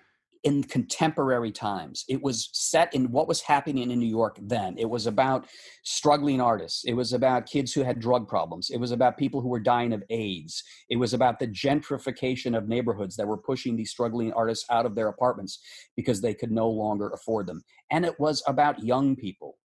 in 0.43 0.63
contemporary 0.63 1.51
times. 1.51 2.05
It 2.07 2.21
was 2.21 2.49
set 2.53 2.93
in 2.95 3.11
what 3.11 3.27
was 3.27 3.41
happening 3.41 3.91
in 3.91 3.99
New 3.99 4.07
York 4.07 4.39
then. 4.41 4.77
It 4.77 4.89
was 4.89 5.05
about 5.05 5.47
struggling 5.83 6.39
artists. 6.39 6.85
It 6.85 6.93
was 6.93 7.13
about 7.13 7.45
kids 7.45 7.73
who 7.73 7.83
had 7.83 7.99
drug 7.99 8.27
problems. 8.27 8.69
It 8.69 8.77
was 8.77 8.91
about 8.91 9.17
people 9.17 9.41
who 9.41 9.49
were 9.49 9.59
dying 9.59 9.93
of 9.93 10.03
AIDS. 10.09 10.63
It 10.89 10.95
was 10.95 11.13
about 11.13 11.39
the 11.39 11.47
gentrification 11.47 12.57
of 12.57 12.69
neighborhoods 12.69 13.15
that 13.17 13.27
were 13.27 13.37
pushing 13.37 13.75
these 13.75 13.91
struggling 13.91 14.31
artists 14.33 14.65
out 14.69 14.85
of 14.85 14.95
their 14.95 15.09
apartments 15.09 15.59
because 15.95 16.21
they 16.21 16.33
could 16.33 16.51
no 16.51 16.69
longer 16.69 17.09
afford 17.09 17.45
them. 17.45 17.61
And 17.91 18.05
it 18.05 18.17
was 18.19 18.41
about 18.47 18.83
young 18.83 19.15
people. 19.15 19.58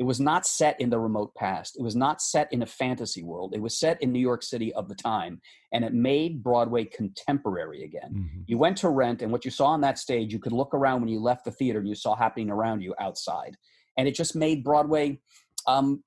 It 0.00 0.06
was 0.06 0.18
not 0.18 0.46
set 0.46 0.80
in 0.80 0.88
the 0.88 0.98
remote 0.98 1.34
past. 1.34 1.76
It 1.78 1.82
was 1.82 1.94
not 1.94 2.22
set 2.22 2.50
in 2.54 2.62
a 2.62 2.66
fantasy 2.66 3.22
world. 3.22 3.52
It 3.54 3.60
was 3.60 3.78
set 3.78 4.02
in 4.02 4.10
New 4.10 4.18
York 4.18 4.42
City 4.42 4.72
of 4.72 4.88
the 4.88 4.94
time, 4.94 5.42
and 5.74 5.84
it 5.84 5.92
made 5.92 6.42
Broadway 6.42 6.86
contemporary 6.86 7.84
again. 7.84 8.10
Mm-hmm. 8.14 8.40
You 8.46 8.56
went 8.56 8.78
to 8.78 8.88
Rent, 8.88 9.20
and 9.20 9.30
what 9.30 9.44
you 9.44 9.50
saw 9.50 9.66
on 9.66 9.82
that 9.82 9.98
stage, 9.98 10.32
you 10.32 10.38
could 10.38 10.52
look 10.52 10.72
around 10.72 11.02
when 11.02 11.10
you 11.10 11.20
left 11.20 11.44
the 11.44 11.50
theater 11.50 11.80
and 11.80 11.86
you 11.86 11.94
saw 11.94 12.16
happening 12.16 12.48
around 12.48 12.80
you 12.80 12.94
outside. 12.98 13.58
And 13.98 14.08
it 14.08 14.14
just 14.14 14.34
made 14.34 14.64
Broadway 14.64 15.20
um, 15.66 16.02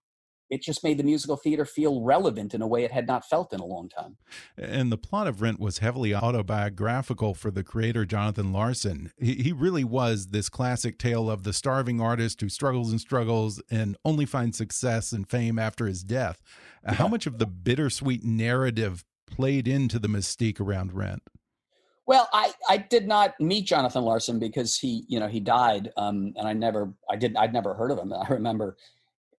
it 0.53 0.61
just 0.61 0.83
made 0.83 0.99
the 0.99 1.03
musical 1.03 1.35
theater 1.35 1.65
feel 1.65 2.01
relevant 2.01 2.53
in 2.53 2.61
a 2.61 2.67
way 2.67 2.83
it 2.83 2.91
had 2.91 3.07
not 3.07 3.27
felt 3.27 3.51
in 3.53 3.59
a 3.59 3.65
long 3.65 3.89
time. 3.89 4.17
And 4.57 4.91
the 4.91 4.97
plot 4.97 5.27
of 5.27 5.41
Rent 5.41 5.59
was 5.59 5.79
heavily 5.79 6.13
autobiographical 6.13 7.33
for 7.33 7.49
the 7.49 7.63
creator, 7.63 8.05
Jonathan 8.05 8.53
Larson. 8.53 9.11
He, 9.19 9.35
he 9.35 9.51
really 9.51 9.83
was 9.83 10.27
this 10.27 10.49
classic 10.49 10.99
tale 10.99 11.29
of 11.29 11.43
the 11.43 11.53
starving 11.53 11.99
artist 11.99 12.39
who 12.41 12.49
struggles 12.49 12.91
and 12.91 13.01
struggles 13.01 13.61
and 13.71 13.97
only 14.05 14.25
finds 14.25 14.57
success 14.57 15.11
and 15.11 15.27
fame 15.27 15.57
after 15.57 15.87
his 15.87 16.03
death. 16.03 16.41
Yeah. 16.83 16.93
How 16.93 17.07
much 17.07 17.25
of 17.25 17.39
the 17.39 17.47
bittersweet 17.47 18.23
narrative 18.23 19.03
played 19.25 19.67
into 19.67 19.97
the 19.97 20.07
mystique 20.07 20.59
around 20.59 20.93
Rent? 20.93 21.23
Well, 22.05 22.27
I, 22.33 22.51
I 22.69 22.77
did 22.77 23.07
not 23.07 23.39
meet 23.39 23.65
Jonathan 23.65 24.03
Larson 24.03 24.37
because 24.37 24.77
he, 24.77 25.05
you 25.07 25.19
know, 25.19 25.27
he 25.27 25.39
died, 25.39 25.89
um, 25.95 26.33
and 26.35 26.47
I 26.47 26.53
never, 26.53 26.93
I 27.09 27.15
didn't 27.15 27.37
I'd 27.37 27.53
never 27.53 27.73
heard 27.73 27.91
of 27.91 27.97
him. 27.97 28.11
I 28.13 28.27
remember 28.27 28.77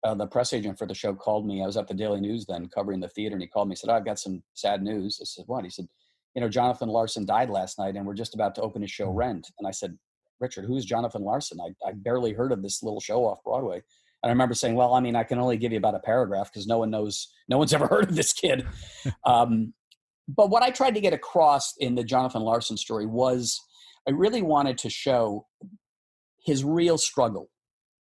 uh, 0.05 0.15
the 0.15 0.27
press 0.27 0.53
agent 0.53 0.79
for 0.79 0.87
the 0.87 0.95
show 0.95 1.15
called 1.15 1.47
me. 1.47 1.63
I 1.63 1.67
was 1.67 1.79
at 1.79 1.89
the 1.89 1.95
Daily 1.95 2.21
News 2.21 2.45
then 2.47 2.69
covering 2.69 3.01
the 3.01 3.09
theater, 3.09 3.35
and 3.35 3.43
he 3.43 3.49
called 3.49 3.69
me. 3.69 3.73
He 3.73 3.77
said, 3.77 3.91
oh, 3.91 3.95
"I've 3.95 4.05
got 4.05 4.19
some 4.19 4.43
sad 4.53 4.83
news." 4.83 5.19
I 5.21 5.25
said, 5.25 5.45
"What?" 5.47 5.65
He 5.65 5.71
said, 5.71 5.89
"You 6.35 6.43
know, 6.43 6.49
Jonathan 6.49 6.91
Larson 6.91 7.25
died 7.25 7.49
last 7.49 7.79
night, 7.79 7.97
and 7.97 8.07
we're 8.07 8.15
just 8.15 8.35
about 8.35 8.55
to 8.57 8.63
open 8.63 8.83
his 8.83 8.91
show 8.91 9.11
Rent." 9.11 9.51
And 9.59 9.67
I 9.67 9.71
said, 9.71 9.97
"Richard, 10.41 10.67
who's 10.67 10.85
Jonathan 10.85 11.23
Larson? 11.23 11.59
I, 11.61 11.89
I 11.89 11.93
barely 11.93 12.35
heard 12.35 12.53
of 12.53 12.63
this 12.63 12.83
little 12.83 13.01
show 13.01 13.25
off 13.25 13.43
Broadway." 13.45 13.77
And 13.77 14.31
I 14.31 14.33
remember 14.33 14.55
saying, 14.55 14.75
"Well, 14.75 14.93
I 14.93 15.01
mean, 15.01 15.17
I 15.17 15.25
can 15.25 15.39
only 15.39 15.57
give 15.57 15.73
you 15.73 15.79
about 15.79 15.95
a 15.95 16.01
paragraph 16.01 16.53
because 16.53 16.67
no 16.67 16.79
one 16.79 16.91
knows, 16.91 17.33
no 17.49 17.57
one's 17.57 17.73
ever 17.75 17.87
heard 17.87 18.11
of 18.11 18.15
this 18.15 18.35
kid." 18.35 18.67
um, 19.25 19.73
but 20.29 20.51
what 20.51 20.63
I 20.63 20.71
tried 20.71 20.95
to 20.95 21.01
get 21.01 21.15
across 21.15 21.75
in 21.79 21.95
the 21.95 22.05
Jonathan 22.05 22.43
Larson 22.43 22.77
story 22.77 23.07
was, 23.07 23.59
I 24.07 24.11
really 24.13 24.43
wanted 24.43 24.77
to 24.79 24.91
show 24.91 25.47
his 26.45 26.63
real 26.63 26.99
struggle 26.99 27.49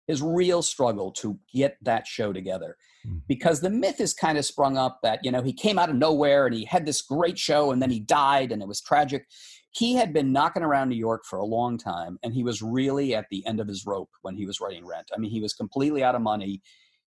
his 0.06 0.22
real 0.22 0.62
struggle 0.62 1.10
to 1.12 1.38
get 1.52 1.76
that 1.82 2.06
show 2.06 2.32
together. 2.32 2.76
Hmm. 3.04 3.18
because 3.28 3.60
the 3.60 3.70
myth 3.70 4.00
is 4.00 4.14
kind 4.14 4.38
of 4.38 4.44
sprung 4.44 4.76
up 4.76 5.00
that 5.02 5.20
you 5.22 5.30
know 5.30 5.42
he 5.42 5.52
came 5.52 5.78
out 5.78 5.90
of 5.90 5.96
nowhere 5.96 6.46
and 6.46 6.54
he 6.54 6.64
had 6.64 6.86
this 6.86 7.02
great 7.02 7.38
show 7.38 7.70
and 7.70 7.82
then 7.82 7.90
he 7.90 8.00
died 8.00 8.50
and 8.50 8.62
it 8.62 8.68
was 8.68 8.80
tragic. 8.80 9.26
He 9.72 9.94
had 9.94 10.12
been 10.12 10.32
knocking 10.32 10.62
around 10.62 10.88
new 10.88 10.96
york 10.96 11.24
for 11.28 11.38
a 11.38 11.44
long 11.44 11.76
time 11.76 12.18
and 12.22 12.32
he 12.32 12.42
was 12.42 12.62
really 12.62 13.14
at 13.14 13.26
the 13.30 13.46
end 13.46 13.60
of 13.60 13.68
his 13.68 13.84
rope 13.86 14.10
when 14.22 14.36
he 14.36 14.46
was 14.46 14.60
writing 14.60 14.86
rent. 14.86 15.10
I 15.14 15.18
mean 15.18 15.30
he 15.30 15.40
was 15.40 15.52
completely 15.52 16.02
out 16.02 16.14
of 16.14 16.22
money. 16.22 16.62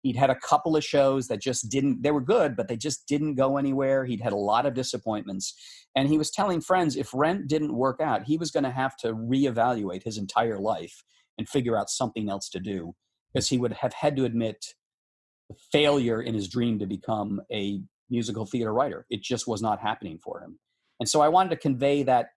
He'd 0.01 0.15
had 0.15 0.29
a 0.29 0.35
couple 0.35 0.75
of 0.75 0.83
shows 0.83 1.27
that 1.27 1.41
just 1.41 1.69
didn't 1.69 2.01
they 2.01 2.11
were 2.11 2.21
good 2.21 2.55
but 2.55 2.67
they 2.67 2.77
just 2.77 3.07
didn't 3.07 3.35
go 3.35 3.57
anywhere. 3.57 4.05
He'd 4.05 4.21
had 4.21 4.33
a 4.33 4.37
lot 4.37 4.65
of 4.65 4.73
disappointments. 4.73 5.53
And 5.95 6.07
he 6.07 6.17
was 6.17 6.31
telling 6.31 6.59
friends 6.59 6.95
if 6.95 7.13
rent 7.13 7.47
didn't 7.47 7.75
work 7.75 8.01
out 8.01 8.23
he 8.23 8.37
was 8.37 8.49
going 8.49 8.63
to 8.63 8.71
have 8.71 8.97
to 8.97 9.13
reevaluate 9.13 10.03
his 10.03 10.17
entire 10.17 10.57
life 10.57 11.03
and 11.37 11.47
figure 11.49 11.77
out 11.77 11.89
something 11.89 12.29
else 12.29 12.49
to 12.49 12.59
do 12.59 12.93
because 13.33 13.49
he 13.49 13.57
would 13.57 13.73
have 13.73 13.93
had 13.93 14.15
to 14.15 14.25
admit 14.25 14.65
the 15.49 15.55
failure 15.71 16.21
in 16.21 16.33
his 16.33 16.47
dream 16.47 16.79
to 16.79 16.85
become 16.85 17.41
a 17.51 17.81
musical 18.09 18.45
theater 18.45 18.73
writer. 18.73 19.05
It 19.09 19.21
just 19.23 19.47
was 19.47 19.61
not 19.61 19.79
happening 19.79 20.19
for 20.23 20.41
him. 20.41 20.59
And 20.99 21.09
so 21.09 21.21
I 21.21 21.29
wanted 21.29 21.49
to 21.49 21.57
convey 21.57 22.03
that 22.03 22.27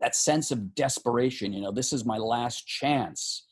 that 0.00 0.14
sense 0.14 0.50
of 0.50 0.74
desperation, 0.74 1.52
you 1.52 1.62
know, 1.62 1.72
this 1.72 1.92
is 1.92 2.04
my 2.04 2.18
last 2.18 2.66
chance. 2.66 3.46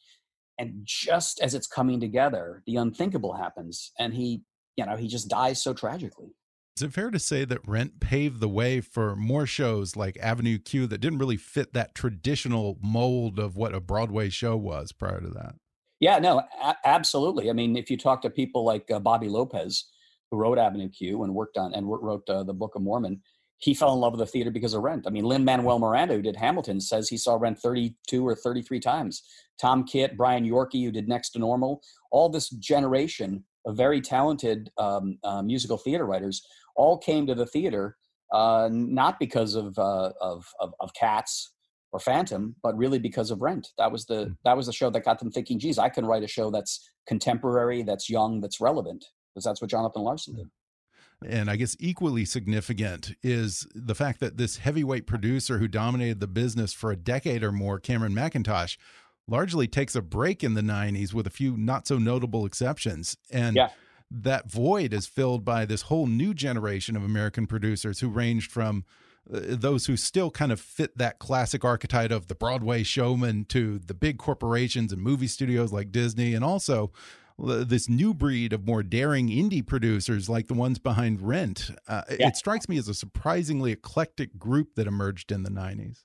And 0.59 0.81
just 0.85 1.41
as 1.41 1.55
it's 1.55 1.67
coming 1.67 2.01
together, 2.01 2.63
the 2.67 2.77
unthinkable 2.77 3.35
happens 3.35 3.93
and 3.99 4.13
he, 4.13 4.43
you 4.77 4.85
know, 4.85 4.97
he 4.97 5.09
just 5.09 5.29
dies 5.29 5.63
so 5.63 5.73
tragically. 5.73 6.35
Is 6.77 6.83
it 6.83 6.93
fair 6.93 7.11
to 7.11 7.19
say 7.19 7.45
that 7.45 7.69
Rent 7.69 8.01
paved 8.01 8.41
the 8.41 8.49
way 8.49 8.81
for 8.81 9.15
more 9.15 9.45
shows 9.45 9.95
like 9.95 10.17
Avenue 10.19 10.59
Q 10.59 10.87
that 10.87 11.03
didn't 11.03 11.19
really 11.19 11.37
fit 11.37 11.75
that 11.75 11.95
traditional 11.95 12.79
mold 12.81 13.39
of 13.39 13.57
what 13.57 13.75
a 13.75 13.81
Broadway 13.81 14.31
show 14.31 14.57
was 14.57 14.91
prior 14.91 15.21
to 15.21 15.29
that? 15.29 15.57
Yeah, 16.01 16.19
no, 16.19 16.43
absolutely. 16.85 17.51
I 17.51 17.53
mean, 17.53 17.77
if 17.77 17.91
you 17.91 17.99
talk 17.99 18.23
to 18.23 18.31
people 18.31 18.65
like 18.65 18.91
uh, 18.91 18.99
Bobby 18.99 19.29
Lopez, 19.29 19.85
who 20.31 20.39
wrote 20.39 20.59
Avenue 20.59 20.89
Q 20.89 21.25
and 21.25 21.35
worked 21.35 21.59
on 21.59 21.75
and 21.75 21.87
wrote 21.89 22.29
uh, 22.29 22.43
the 22.43 22.55
Book 22.55 22.75
of 22.75 22.81
Mormon, 22.81 23.21
he 23.59 23.75
fell 23.75 23.93
in 23.93 24.01
love 24.01 24.15
with 24.15 24.21
the 24.21 24.27
theater 24.27 24.51
because 24.51 24.73
of 24.75 24.83
Rent. 24.83 25.07
I 25.07 25.11
mean, 25.11 25.25
Lin 25.25 25.45
Manuel 25.45 25.79
Miranda, 25.79 26.15
who 26.15 26.23
did 26.23 26.37
Hamilton, 26.37 26.81
says 26.81 27.09
he 27.09 27.19
saw 27.19 27.37
Rent 27.37 27.59
32 27.59 28.27
or 28.27 28.35
33 28.35 28.81
times. 28.81 29.23
Tom 29.61 29.85
Kitt, 29.85 30.17
Brian 30.17 30.45
Yorkey, 30.45 30.85
who 30.85 30.91
did 30.91 31.07
Next 31.07 31.31
to 31.31 31.39
Normal, 31.39 31.83
all 32.11 32.29
this 32.29 32.49
generation 32.49 33.45
of 33.65 33.77
very 33.77 34.01
talented 34.01 34.71
um, 34.79 35.19
uh, 35.23 35.43
musical 35.43 35.79
theater 35.79 36.07
writers 36.07 36.45
all 36.75 36.99
came 36.99 37.27
to 37.27 37.35
the 37.35 37.47
theater 37.47 37.97
uh, 38.33 38.69
not 38.73 39.19
because 39.19 39.55
of, 39.55 39.79
uh, 39.79 40.13
of, 40.21 40.47
of, 40.59 40.75
of 40.81 40.95
Cats 40.95 41.53
or 41.93 42.01
Phantom, 42.01 42.57
but 42.63 42.77
really 42.77 42.99
because 42.99 43.31
of 43.31 43.43
Rent. 43.43 43.69
That 43.77 43.93
was 43.93 44.07
the 44.07 44.25
hmm. 44.25 44.33
that 44.45 44.57
was 44.57 44.67
the 44.67 44.73
show 44.73 44.89
that 44.91 45.05
got 45.05 45.19
them 45.19 45.31
thinking, 45.31 45.59
"Geez, 45.59 45.79
I 45.79 45.91
can 45.91 46.07
write 46.07 46.23
a 46.23 46.29
show 46.29 46.51
that's 46.51 46.89
contemporary, 47.07 47.83
that's 47.83 48.09
young, 48.09 48.41
that's 48.41 48.61
relevant." 48.61 49.05
Because 49.35 49.45
that's 49.45 49.61
what 49.61 49.71
Jonathan 49.71 50.03
Larson 50.03 50.37
did. 50.37 50.51
And 51.27 51.51
I 51.51 51.57
guess 51.57 51.77
equally 51.79 52.25
significant 52.25 53.15
is 53.23 53.67
the 53.75 53.95
fact 53.95 54.21
that 54.21 54.39
this 54.39 54.57
heavyweight 54.57 55.07
producer 55.07 55.59
who 55.59 55.69
dominated 55.69 56.21
the 56.21 56.27
business 56.27 56.73
for 56.73 56.91
a 56.91 56.97
decade 56.97 57.45
or 57.45 57.53
more, 57.53 57.79
Cameron 57.79 58.15
Mackintosh, 58.15 58.77
largely 59.29 59.69
takes 59.69 59.95
a 59.95 60.03
break 60.03 60.43
in 60.43 60.55
the 60.55 60.63
90s 60.63 61.15
with 61.15 61.27
a 61.27 61.31
few 61.31 61.57
not 61.57 61.87
so 61.87 61.97
notable 61.97 62.45
exceptions. 62.45 63.17
And 63.31 63.57
yeah 63.57 63.69
that 64.21 64.51
void 64.51 64.93
is 64.93 65.07
filled 65.07 65.45
by 65.45 65.65
this 65.65 65.83
whole 65.83 66.07
new 66.07 66.35
generation 66.35 66.97
of 66.97 67.05
American 67.05 67.47
producers 67.47 68.01
who 68.01 68.09
ranged 68.09 68.51
from 68.51 68.85
uh, 69.33 69.41
those 69.43 69.87
who 69.87 69.97
still 69.97 70.31
kind 70.31 70.53
of 70.53 70.61
fit 70.61 70.97
that 70.99 71.19
classic 71.19 71.65
archetype 71.65 72.11
of 72.11 72.27
the 72.27 72.35
Broadway 72.35 72.83
showman 72.83 73.45
to 73.47 73.79
the 73.79 73.95
big 73.95 74.19
corporations 74.19 74.93
and 74.93 75.01
movie 75.01 75.29
studios 75.29 75.73
like 75.73 75.93
Disney, 75.93 76.35
and 76.35 76.45
also 76.45 76.93
uh, 77.43 77.65
this 77.65 77.89
new 77.89 78.13
breed 78.13 78.53
of 78.53 78.67
more 78.67 78.83
daring 78.83 79.29
indie 79.29 79.67
producers 79.67 80.29
like 80.29 80.49
the 80.49 80.55
ones 80.55 80.79
behind 80.79 81.23
Rent. 81.23 81.71
Uh, 81.89 82.03
yeah. 82.11 82.29
It 82.29 82.37
strikes 82.37 82.69
me 82.69 82.77
as 82.79 82.89
a 82.89 82.95
surprisingly 82.95 83.73
eclectic 83.73 84.39
group 84.39 84.75
that 84.75 84.87
emerged 84.87 85.33
in 85.33 85.45
the 85.45 85.51
90s. 85.51 86.01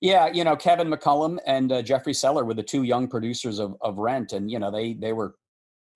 Yeah, 0.00 0.28
you 0.28 0.44
know, 0.44 0.54
Kevin 0.54 0.88
McCollum 0.88 1.38
and 1.46 1.72
uh, 1.72 1.82
Jeffrey 1.82 2.14
Seller 2.14 2.44
were 2.44 2.54
the 2.54 2.62
two 2.62 2.84
young 2.84 3.08
producers 3.08 3.58
of, 3.58 3.74
of 3.80 3.98
Rent, 3.98 4.32
and 4.32 4.48
you 4.50 4.58
know 4.58 4.70
they 4.70 4.92
they 4.92 5.12
were 5.12 5.34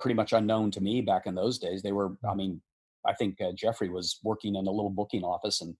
pretty 0.02 0.14
much 0.16 0.32
unknown 0.32 0.72
to 0.72 0.80
me 0.80 1.00
back 1.00 1.26
in 1.26 1.34
those 1.36 1.58
days. 1.58 1.80
They 1.80 1.92
were, 1.92 2.16
I 2.28 2.34
mean, 2.34 2.60
I 3.06 3.14
think 3.14 3.40
uh, 3.40 3.52
Jeffrey 3.54 3.88
was 3.88 4.18
working 4.24 4.56
in 4.56 4.66
a 4.66 4.70
little 4.70 4.90
booking 4.90 5.22
office 5.22 5.60
and 5.60 5.76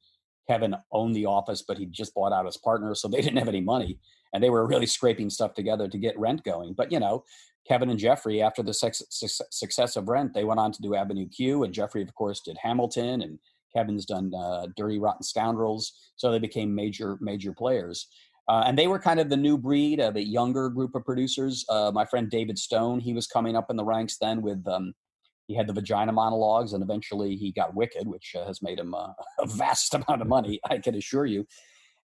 Kevin 0.48 0.76
owned 0.92 1.14
the 1.14 1.26
office, 1.26 1.62
but 1.66 1.76
he 1.76 1.86
just 1.86 2.14
bought 2.14 2.32
out 2.32 2.46
his 2.46 2.56
partner. 2.56 2.94
So 2.94 3.08
they 3.08 3.20
didn't 3.20 3.38
have 3.38 3.48
any 3.48 3.60
money 3.60 3.98
and 4.32 4.42
they 4.42 4.50
were 4.50 4.66
really 4.66 4.86
scraping 4.86 5.28
stuff 5.28 5.54
together 5.54 5.88
to 5.88 5.98
get 5.98 6.18
rent 6.18 6.44
going. 6.44 6.72
But, 6.72 6.92
you 6.92 7.00
know, 7.00 7.24
Kevin 7.68 7.90
and 7.90 7.98
Jeffrey, 7.98 8.42
after 8.42 8.62
the 8.62 8.74
success 8.74 9.96
of 9.96 10.08
Rent, 10.08 10.34
they 10.34 10.44
went 10.44 10.60
on 10.60 10.72
to 10.72 10.82
do 10.82 10.94
Avenue 10.94 11.28
Q. 11.28 11.64
And 11.64 11.74
Jeffrey, 11.74 12.02
of 12.02 12.14
course, 12.14 12.40
did 12.40 12.56
Hamilton 12.60 13.22
and 13.22 13.38
Kevin's 13.76 14.04
done 14.04 14.32
uh, 14.36 14.66
Dirty 14.76 14.98
Rotten 14.98 15.22
Scoundrels. 15.22 15.92
So 16.16 16.30
they 16.30 16.38
became 16.38 16.74
major, 16.74 17.18
major 17.20 17.52
players. 17.52 18.08
Uh, 18.48 18.64
and 18.66 18.76
they 18.76 18.88
were 18.88 18.98
kind 18.98 19.20
of 19.20 19.30
the 19.30 19.36
new 19.36 19.56
breed 19.56 20.00
of 20.00 20.16
a 20.16 20.22
younger 20.22 20.68
group 20.68 20.94
of 20.94 21.04
producers. 21.04 21.64
Uh, 21.68 21.90
my 21.94 22.04
friend 22.04 22.28
David 22.28 22.58
Stone, 22.58 23.00
he 23.00 23.12
was 23.12 23.26
coming 23.26 23.56
up 23.56 23.70
in 23.70 23.76
the 23.76 23.84
ranks 23.84 24.18
then 24.20 24.42
with, 24.42 24.66
um, 24.66 24.94
he 25.46 25.54
had 25.54 25.66
the 25.66 25.72
vagina 25.72 26.12
monologues 26.12 26.72
and 26.72 26.82
eventually 26.82 27.36
he 27.36 27.52
got 27.52 27.74
Wicked, 27.74 28.06
which 28.06 28.34
uh, 28.36 28.46
has 28.46 28.60
made 28.62 28.78
him 28.78 28.94
a 28.94 29.14
vast 29.46 29.94
amount 29.94 30.22
of 30.22 30.28
money, 30.28 30.60
I 30.68 30.78
can 30.78 30.94
assure 30.94 31.26
you. 31.26 31.46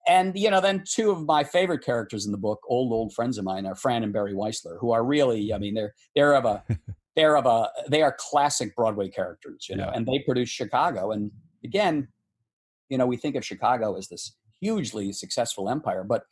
And, 0.06 0.36
you 0.36 0.50
know, 0.50 0.60
then 0.60 0.84
two 0.86 1.10
of 1.10 1.24
my 1.24 1.44
favorite 1.44 1.82
characters 1.82 2.26
in 2.26 2.32
the 2.32 2.38
book, 2.38 2.60
old, 2.68 2.92
old 2.92 3.14
friends 3.14 3.38
of 3.38 3.44
mine, 3.44 3.64
are 3.64 3.74
Fran 3.74 4.02
and 4.02 4.12
Barry 4.12 4.34
Weissler, 4.34 4.76
who 4.78 4.92
are 4.92 5.02
really, 5.04 5.52
I 5.52 5.58
mean, 5.58 5.74
they're, 5.74 5.94
they're 6.14 6.34
of 6.34 6.44
a, 6.44 6.62
they're 7.16 7.36
of 7.36 7.46
a, 7.46 7.70
they 7.88 8.02
are 8.02 8.14
classic 8.18 8.74
Broadway 8.76 9.08
characters, 9.08 9.66
you 9.68 9.76
know, 9.76 9.84
yeah. 9.84 9.92
and 9.94 10.04
they 10.04 10.18
produce 10.18 10.50
Chicago. 10.50 11.12
And 11.12 11.30
again, 11.64 12.08
you 12.90 12.98
know, 12.98 13.06
we 13.06 13.16
think 13.16 13.34
of 13.34 13.44
Chicago 13.44 13.96
as 13.96 14.08
this 14.08 14.36
hugely 14.64 15.12
successful 15.12 15.68
empire. 15.68 16.04
But 16.04 16.22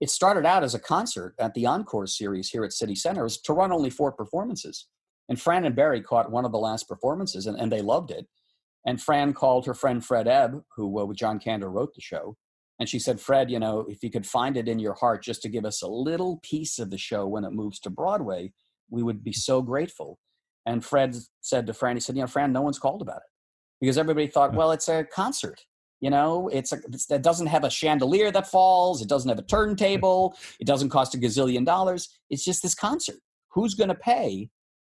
it 0.00 0.10
started 0.10 0.44
out 0.44 0.64
as 0.64 0.74
a 0.74 0.80
concert 0.80 1.34
at 1.38 1.54
the 1.54 1.66
Encore 1.66 2.06
series 2.06 2.50
here 2.50 2.64
at 2.64 2.72
City 2.72 2.94
Center. 2.94 3.20
It 3.20 3.24
was 3.24 3.40
to 3.42 3.52
run 3.52 3.72
only 3.72 3.90
four 3.90 4.12
performances. 4.12 4.88
And 5.28 5.40
Fran 5.40 5.64
and 5.64 5.76
Barry 5.76 6.02
caught 6.02 6.30
one 6.30 6.44
of 6.44 6.52
the 6.52 6.58
last 6.58 6.88
performances 6.88 7.46
and, 7.46 7.58
and 7.58 7.70
they 7.70 7.80
loved 7.80 8.10
it. 8.10 8.26
And 8.86 9.00
Fran 9.00 9.32
called 9.32 9.64
her 9.66 9.72
friend 9.72 10.04
Fred 10.04 10.28
Ebb, 10.28 10.62
who 10.76 11.00
uh, 11.00 11.04
with 11.06 11.16
John 11.16 11.38
Kander 11.40 11.72
wrote 11.72 11.94
the 11.94 12.02
show. 12.02 12.36
And 12.78 12.88
she 12.88 12.98
said, 12.98 13.20
Fred, 13.20 13.50
you 13.50 13.58
know, 13.58 13.86
if 13.88 14.02
you 14.02 14.10
could 14.10 14.26
find 14.26 14.56
it 14.56 14.68
in 14.68 14.80
your 14.80 14.94
heart 14.94 15.22
just 15.22 15.42
to 15.42 15.48
give 15.48 15.64
us 15.64 15.80
a 15.80 15.88
little 15.88 16.40
piece 16.42 16.78
of 16.78 16.90
the 16.90 16.98
show 16.98 17.26
when 17.26 17.44
it 17.44 17.52
moves 17.52 17.78
to 17.80 17.90
Broadway, 17.90 18.52
we 18.90 19.02
would 19.02 19.22
be 19.22 19.32
so 19.32 19.62
grateful. 19.62 20.18
And 20.66 20.84
Fred 20.84 21.16
said 21.40 21.66
to 21.66 21.72
Fran, 21.72 21.96
he 21.96 22.00
said, 22.00 22.16
you 22.16 22.22
know, 22.22 22.26
Fran, 22.26 22.52
no 22.52 22.62
one's 22.62 22.78
called 22.78 23.00
about 23.00 23.18
it 23.18 23.30
because 23.80 23.96
everybody 23.96 24.26
thought, 24.26 24.54
well, 24.54 24.72
it's 24.72 24.88
a 24.88 25.04
concert. 25.04 25.60
You 26.00 26.10
know, 26.10 26.48
it's 26.48 26.72
a, 26.72 26.80
it's, 26.92 27.10
it 27.10 27.22
doesn't 27.22 27.46
have 27.46 27.64
a 27.64 27.70
chandelier 27.70 28.30
that 28.30 28.46
falls. 28.46 29.00
It 29.00 29.08
doesn't 29.08 29.28
have 29.28 29.38
a 29.38 29.42
turntable. 29.42 30.36
It 30.60 30.66
doesn't 30.66 30.90
cost 30.90 31.14
a 31.14 31.18
gazillion 31.18 31.64
dollars. 31.64 32.08
It's 32.30 32.44
just 32.44 32.62
this 32.62 32.74
concert. 32.74 33.16
Who's 33.52 33.74
going 33.74 33.88
to 33.88 33.94
pay 33.94 34.50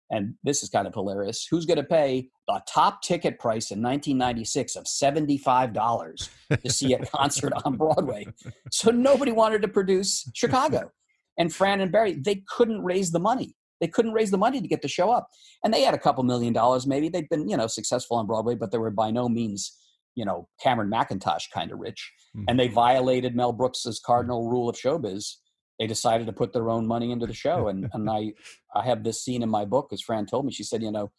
and 0.09 0.35
this 0.43 0.63
is 0.63 0.69
kind 0.69 0.87
of 0.87 0.93
hilarious. 0.93 1.45
Who's 1.49 1.65
going 1.65 1.77
to 1.77 1.83
pay 1.83 2.29
the 2.47 2.61
top 2.67 3.01
ticket 3.01 3.39
price 3.39 3.71
in 3.71 3.81
1996 3.81 4.75
of 4.75 4.85
$75 4.85 6.29
to 6.63 6.69
see 6.69 6.93
a 6.93 7.05
concert 7.05 7.53
on 7.65 7.75
Broadway? 7.75 8.27
So 8.71 8.91
nobody 8.91 9.31
wanted 9.31 9.61
to 9.63 9.67
produce 9.67 10.29
Chicago. 10.33 10.91
And 11.37 11.53
Fran 11.53 11.81
and 11.81 11.91
Barry, 11.91 12.13
they 12.13 12.43
couldn't 12.47 12.83
raise 12.83 13.11
the 13.11 13.19
money. 13.19 13.53
They 13.79 13.87
couldn't 13.87 14.13
raise 14.13 14.31
the 14.31 14.37
money 14.37 14.59
to 14.59 14.67
get 14.67 14.81
the 14.81 14.87
show 14.87 15.11
up. 15.11 15.29
And 15.63 15.73
they 15.73 15.81
had 15.81 15.93
a 15.93 15.99
couple 15.99 16.23
million 16.23 16.53
dollars 16.53 16.87
maybe. 16.87 17.09
They'd 17.09 17.29
been, 17.29 17.47
you 17.47 17.57
know, 17.57 17.67
successful 17.67 18.17
on 18.17 18.25
Broadway, 18.25 18.55
but 18.55 18.71
they 18.71 18.77
were 18.77 18.89
by 18.89 19.11
no 19.11 19.29
means, 19.29 19.77
you 20.17 20.25
know, 20.25 20.49
Cameron 20.61 20.89
Mackintosh 20.89 21.51
kind 21.53 21.71
of 21.71 21.79
rich. 21.79 22.11
Mm-hmm. 22.35 22.45
And 22.49 22.59
they 22.59 22.67
violated 22.67 23.35
Mel 23.35 23.53
Brooks's 23.53 24.01
cardinal 24.03 24.49
rule 24.49 24.67
of 24.67 24.75
showbiz 24.75 25.35
they 25.79 25.87
decided 25.87 26.25
to 26.27 26.33
put 26.33 26.53
their 26.53 26.69
own 26.69 26.87
money 26.87 27.11
into 27.11 27.27
the 27.27 27.33
show. 27.33 27.67
And 27.67 27.89
and 27.93 28.09
I 28.09 28.33
I 28.75 28.85
have 28.85 29.03
this 29.03 29.23
scene 29.23 29.43
in 29.43 29.49
my 29.49 29.65
book, 29.65 29.89
as 29.91 30.01
Fran 30.01 30.25
told 30.25 30.45
me. 30.45 30.51
She 30.51 30.63
said, 30.63 30.83
you 30.83 30.91
know, 30.91 31.11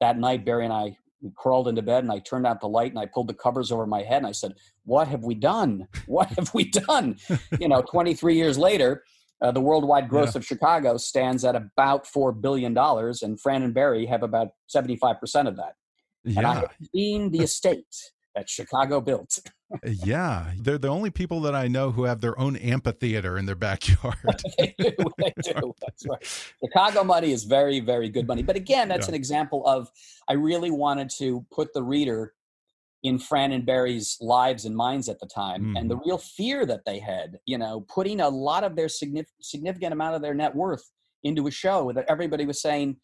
that 0.00 0.18
night 0.18 0.44
Barry 0.44 0.64
and 0.64 0.72
I 0.72 0.96
we 1.20 1.30
crawled 1.36 1.68
into 1.68 1.82
bed 1.82 2.04
and 2.04 2.12
I 2.12 2.18
turned 2.18 2.46
out 2.46 2.60
the 2.60 2.68
light 2.68 2.90
and 2.90 2.98
I 2.98 3.06
pulled 3.06 3.28
the 3.28 3.34
covers 3.34 3.72
over 3.72 3.86
my 3.86 4.02
head 4.02 4.18
and 4.18 4.26
I 4.26 4.32
said, 4.32 4.54
"What 4.84 5.08
have 5.08 5.24
we 5.24 5.34
done? 5.34 5.88
What 6.06 6.28
have 6.30 6.52
we 6.54 6.64
done?" 6.64 7.16
you 7.58 7.68
know, 7.68 7.82
23 7.82 8.34
years 8.34 8.58
later, 8.58 9.04
uh, 9.40 9.50
the 9.50 9.60
worldwide 9.60 10.08
gross 10.08 10.34
yeah. 10.34 10.40
of 10.40 10.44
Chicago 10.44 10.96
stands 10.96 11.44
at 11.44 11.56
about 11.56 12.06
four 12.06 12.32
billion 12.32 12.74
dollars, 12.74 13.22
and 13.22 13.40
Fran 13.40 13.62
and 13.62 13.74
Barry 13.74 14.06
have 14.06 14.22
about 14.22 14.48
75 14.68 15.18
percent 15.18 15.48
of 15.48 15.56
that. 15.56 15.74
Yeah. 16.24 16.38
And 16.38 16.46
I 16.46 16.54
have 16.54 16.74
seen 16.94 17.30
the 17.30 17.40
estate 17.40 17.84
that 18.34 18.48
Chicago 18.48 19.00
built. 19.00 19.38
yeah, 19.84 20.52
they're 20.58 20.78
the 20.78 20.88
only 20.88 21.10
people 21.10 21.40
that 21.42 21.54
I 21.54 21.68
know 21.68 21.90
who 21.90 22.04
have 22.04 22.20
their 22.20 22.38
own 22.38 22.56
amphitheater 22.56 23.38
in 23.38 23.46
their 23.46 23.54
backyard. 23.54 24.16
they 24.58 24.74
do. 24.78 24.92
They 25.18 25.32
do. 25.42 25.74
That's 25.80 26.06
right. 26.06 26.54
Chicago 26.64 27.04
money 27.04 27.32
is 27.32 27.44
very, 27.44 27.80
very 27.80 28.08
good 28.08 28.26
money. 28.26 28.42
But 28.42 28.56
again, 28.56 28.88
that's 28.88 29.06
yeah. 29.06 29.12
an 29.12 29.14
example 29.14 29.66
of 29.66 29.88
I 30.28 30.34
really 30.34 30.70
wanted 30.70 31.10
to 31.18 31.44
put 31.52 31.72
the 31.74 31.82
reader 31.82 32.34
in 33.02 33.18
Fran 33.18 33.52
and 33.52 33.66
Barry's 33.66 34.16
lives 34.20 34.64
and 34.64 34.74
minds 34.74 35.08
at 35.08 35.20
the 35.20 35.26
time, 35.26 35.74
mm. 35.74 35.78
and 35.78 35.90
the 35.90 35.94
mm-hmm. 35.96 36.08
real 36.08 36.18
fear 36.18 36.64
that 36.66 36.84
they 36.86 36.98
had. 36.98 37.38
You 37.46 37.58
know, 37.58 37.84
putting 37.88 38.20
a 38.20 38.28
lot 38.28 38.64
of 38.64 38.76
their 38.76 38.88
significant 38.88 39.44
significant 39.44 39.92
amount 39.92 40.16
of 40.16 40.22
their 40.22 40.34
net 40.34 40.54
worth 40.54 40.90
into 41.22 41.46
a 41.46 41.50
show 41.50 41.92
that 41.92 42.04
everybody 42.08 42.46
was 42.46 42.60
saying 42.60 42.96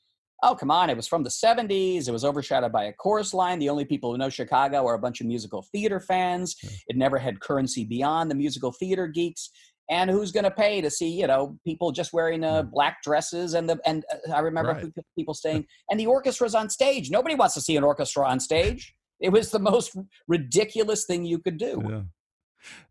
oh, 0.43 0.55
come 0.55 0.71
on, 0.71 0.91
it 0.91 0.97
was 0.97 1.07
from 1.07 1.23
the 1.23 1.31
70s. 1.31 2.09
It 2.09 2.13
was 2.13 2.25
overshadowed 2.25 2.73
by 2.73 2.85
a 2.85 2.93
chorus 2.93 3.35
line. 3.35 3.59
The 3.59 3.69
only 3.69 3.85
people 3.85 4.13
who 4.13 4.19
know 4.19 4.29
Chicago 4.29 4.87
are 4.87 4.95
a 4.95 4.99
bunch 4.99 5.21
of 5.21 5.27
musical 5.27 5.65
theater 5.73 6.01
fans. 6.01 6.57
It 6.87 6.97
never 6.97 7.19
had 7.19 7.41
currency 7.41 7.85
beyond 7.85 8.31
the 8.31 8.35
musical 8.35 8.73
theater 8.73 9.07
geeks. 9.07 9.51
And 9.91 10.09
who's 10.09 10.31
going 10.31 10.45
to 10.45 10.53
pay 10.53 10.81
to 10.81 10.91
see, 10.91 11.09
you 11.09 11.27
know, 11.27 11.59
people 11.67 11.91
just 11.91 12.13
wearing 12.13 12.45
uh, 12.45 12.63
black 12.63 13.03
dresses 13.03 13.55
and 13.55 13.69
the 13.69 13.81
and 13.85 14.05
uh, 14.13 14.33
I 14.33 14.39
remember 14.39 14.71
right. 14.71 14.87
people 15.19 15.35
saying, 15.35 15.67
and 15.91 15.99
the 15.99 16.07
orchestra's 16.07 16.55
on 16.55 16.71
stage. 16.71 17.11
Nobody 17.11 17.35
wants 17.35 17.55
to 17.55 17.61
see 17.61 17.77
an 17.77 17.83
orchestra 17.83 18.25
on 18.25 18.39
stage. 18.39 18.95
It 19.19 19.31
was 19.31 19.51
the 19.51 19.59
most 19.59 19.97
ridiculous 20.29 21.07
thing 21.07 21.25
you 21.25 21.41
could 21.41 21.59
do. 21.59 21.83
Yeah. 21.85 22.03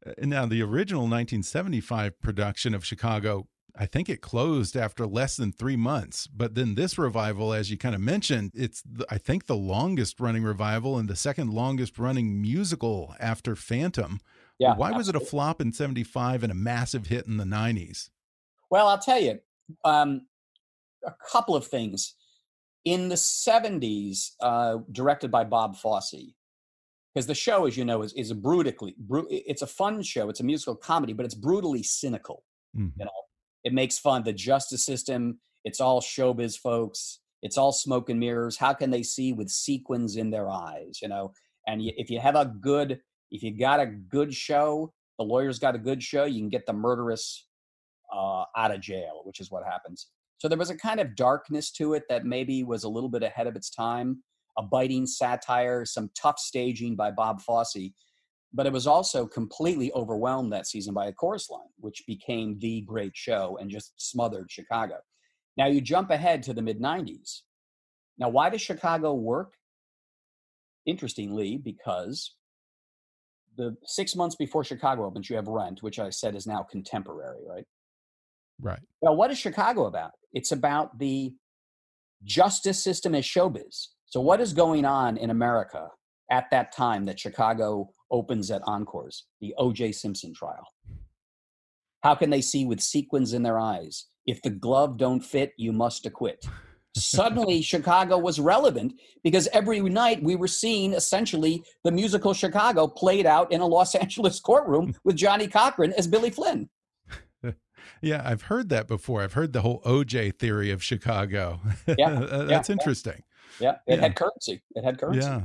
Uh, 0.06 0.26
now, 0.26 0.46
the 0.46 0.62
original 0.62 1.04
1975 1.04 2.20
production 2.22 2.74
of 2.74 2.86
Chicago 2.86 3.48
I 3.82 3.86
think 3.86 4.10
it 4.10 4.20
closed 4.20 4.76
after 4.76 5.08
less 5.08 5.38
than 5.38 5.54
three 5.54 5.78
months. 5.78 6.28
But 6.28 6.54
then 6.54 6.76
this 6.76 6.98
revival, 6.98 7.54
as 7.54 7.72
you 7.72 7.78
kind 7.78 7.96
of 7.96 8.02
mentioned, 8.02 8.52
it's 8.54 8.82
the, 8.82 9.08
I 9.10 9.18
think 9.18 9.46
the 9.46 9.56
longest 9.56 10.20
running 10.20 10.44
revival 10.44 10.98
and 10.98 11.08
the 11.08 11.16
second 11.16 11.54
longest 11.54 11.98
running 11.98 12.42
musical 12.42 13.16
after 13.22 13.56
Phantom. 13.56 14.20
Yeah, 14.60 14.76
Why 14.76 14.90
absolutely. 14.90 14.98
was 14.98 15.10
it 15.10 15.16
a 15.16 15.20
flop 15.22 15.62
in 15.62 15.72
'75 15.72 16.44
and 16.44 16.52
a 16.52 16.56
massive 16.56 17.08
hit 17.08 17.26
in 17.26 17.38
the 17.38 17.46
'90s? 17.46 18.10
Well, 18.70 18.90
I'll 18.90 19.00
tell 19.00 19.20
you, 19.20 19.40
um, 19.86 20.28
a 21.08 21.14
couple 21.32 21.56
of 21.56 21.66
things. 21.66 22.16
In 22.84 23.08
the 23.08 23.16
'70s, 23.16 24.32
uh, 24.42 24.80
directed 24.92 25.32
by 25.32 25.46
Bob 25.46 25.78
Fosse, 25.78 26.34
because 27.14 27.28
the 27.28 27.36
show, 27.36 27.66
as 27.66 27.78
you 27.78 27.86
know, 27.86 28.02
is 28.02 28.12
is 28.14 28.32
a 28.32 28.36
brutally, 28.36 28.94
it's 29.30 29.62
a 29.62 29.68
fun 29.68 30.02
show. 30.04 30.28
It's 30.28 30.42
a 30.42 30.44
musical 30.44 30.76
comedy, 30.76 31.14
but 31.14 31.26
it's 31.26 31.36
brutally 31.36 31.84
cynical. 31.84 32.44
Mm 32.76 32.88
-hmm. 32.88 33.00
You 33.00 33.06
know, 33.06 33.29
it 33.64 33.74
makes 33.74 34.00
fun 34.00 34.24
the 34.24 34.34
justice 34.34 34.86
system. 34.86 35.40
It's 35.66 35.82
all 35.82 36.02
showbiz 36.02 36.58
folks. 36.58 37.20
It's 37.42 37.58
all 37.58 37.72
smoke 37.72 38.10
and 38.10 38.20
mirrors. 38.20 38.58
How 38.58 38.74
can 38.74 38.90
they 38.90 39.04
see 39.04 39.34
with 39.34 39.50
sequins 39.50 40.16
in 40.16 40.30
their 40.30 40.50
eyes? 40.50 41.00
You 41.02 41.08
know, 41.08 41.34
and 41.68 41.82
if 41.82 42.10
you 42.10 42.20
have 42.20 42.36
a 42.36 42.46
good, 42.46 43.00
if 43.32 43.44
you 43.44 43.58
got 43.58 43.80
a 43.80 43.86
good 43.86 44.34
show, 44.34 44.94
the 45.18 45.26
lawyer's 45.26 45.60
got 45.60 45.76
a 45.76 45.80
good 45.80 46.02
show, 46.02 46.26
you 46.26 46.40
can 46.40 46.50
get 46.50 46.66
the 46.66 46.74
murderous 46.74 47.46
uh, 48.14 48.44
out 48.58 48.74
of 48.74 48.82
jail, 48.82 49.22
which 49.24 49.40
is 49.40 49.52
what 49.52 49.64
happens. 49.64 50.08
So 50.38 50.48
there 50.48 50.58
was 50.58 50.70
a 50.70 50.78
kind 50.78 51.00
of 51.00 51.16
darkness 51.16 51.72
to 51.74 51.94
it 51.94 52.04
that 52.10 52.26
maybe 52.26 52.64
was 52.64 52.86
a 52.86 52.90
little 52.90 53.10
bit 53.10 53.24
ahead 53.24 53.46
of 53.46 53.56
its 53.56 53.70
time, 53.70 54.24
a 54.58 54.64
biting 54.64 55.06
satire, 55.06 55.86
some 55.86 56.10
tough 56.20 56.40
staging 56.40 56.96
by 56.96 57.12
Bob 57.12 57.42
Fosse 57.42 57.92
but 58.54 58.66
it 58.66 58.74
was 58.74 58.88
also 58.88 59.28
completely 59.28 59.92
overwhelmed 59.94 60.52
that 60.52 60.68
season 60.68 60.94
by 60.94 61.08
a 61.08 61.14
chorus 61.14 61.50
line, 61.50 61.70
which 61.78 62.04
became 62.08 62.58
the 62.60 62.82
great 62.82 63.16
show 63.16 63.58
and 63.60 63.70
just 63.70 63.94
smothered 63.98 64.52
Chicago. 64.52 64.98
Now 65.58 65.68
you 65.68 65.82
jump 65.82 66.10
ahead 66.10 66.44
to 66.44 66.54
the 66.54 66.62
mid 66.62 66.80
90s. 66.80 67.42
Now, 68.18 68.30
why 68.30 68.50
does 68.50 68.62
Chicago 68.62 69.14
work? 69.14 69.54
Interestingly, 70.86 71.58
because 71.58 72.36
the 73.58 73.76
six 73.86 74.16
months 74.16 74.36
before 74.36 74.64
Chicago 74.64 75.06
opens, 75.06 75.30
you 75.30 75.36
have 75.36 75.48
Rent, 75.48 75.84
which 75.84 76.00
I 76.00 76.10
said 76.10 76.36
is 76.36 76.48
now 76.48 76.64
contemporary, 76.70 77.42
right? 77.48 77.66
Right. 78.62 78.80
Well, 79.02 79.16
what 79.16 79.32
is 79.32 79.38
Chicago 79.38 79.86
about? 79.86 80.12
It's 80.34 80.52
about 80.52 81.00
the 81.00 81.34
justice 82.24 82.84
system 82.84 83.16
as 83.16 83.26
showbiz. 83.26 83.88
So, 84.06 84.20
what 84.20 84.42
is 84.42 84.54
going 84.54 84.86
on 84.86 85.18
in 85.18 85.30
America 85.30 85.90
at 86.30 86.50
that 86.52 86.72
time 86.74 87.06
that 87.06 87.20
Chicago 87.20 87.90
opens 88.12 88.52
at 88.52 88.62
Encores, 88.66 89.26
the 89.42 89.54
O.J. 89.58 89.92
Simpson 89.94 90.34
trial. 90.34 90.68
How 92.02 92.16
can 92.16 92.30
they 92.30 92.42
see 92.42 92.66
with 92.66 92.82
sequins 92.82 93.34
in 93.34 93.44
their 93.44 93.60
eyes? 93.60 94.06
If 94.26 94.42
the 94.42 94.50
glove 94.50 94.98
don't 94.98 95.22
fit, 95.22 95.54
you 95.58 95.74
must 95.74 96.06
acquit. 96.06 96.46
Suddenly, 96.96 97.62
Chicago 97.64 98.18
was 98.18 98.40
relevant 98.40 98.94
because 99.24 99.48
every 99.54 99.80
night 99.82 100.24
we 100.24 100.36
were 100.36 100.48
seeing 100.48 100.94
essentially 100.94 101.64
the 101.84 101.92
musical 101.92 102.34
Chicago 102.34 102.88
played 102.88 103.26
out 103.26 103.52
in 103.52 103.62
a 103.62 103.66
Los 103.66 103.96
Angeles 103.96 104.40
courtroom 104.40 104.96
with 105.04 105.16
Johnnie 105.16 105.48
Cochran 105.48 105.94
as 105.94 106.08
Billy 106.08 106.30
Flynn. 106.30 106.70
Yeah, 108.02 108.22
I've 108.24 108.44
heard 108.44 108.70
that 108.70 108.88
before. 108.88 109.22
I've 109.22 109.34
heard 109.34 109.52
the 109.52 109.62
whole 109.62 109.82
OJ 109.82 110.40
theory 110.40 110.72
of 110.72 110.82
Chicago. 110.82 111.60
Yeah, 111.86 112.20
that's 112.48 112.70
yeah, 112.70 112.74
interesting. 112.74 113.24
Yeah, 113.60 113.78
it 113.88 114.00
had 114.00 114.16
currency. 114.16 114.62
It 114.76 114.86
had 114.86 114.98
currency. 114.98 115.28
Yeah. 115.28 115.42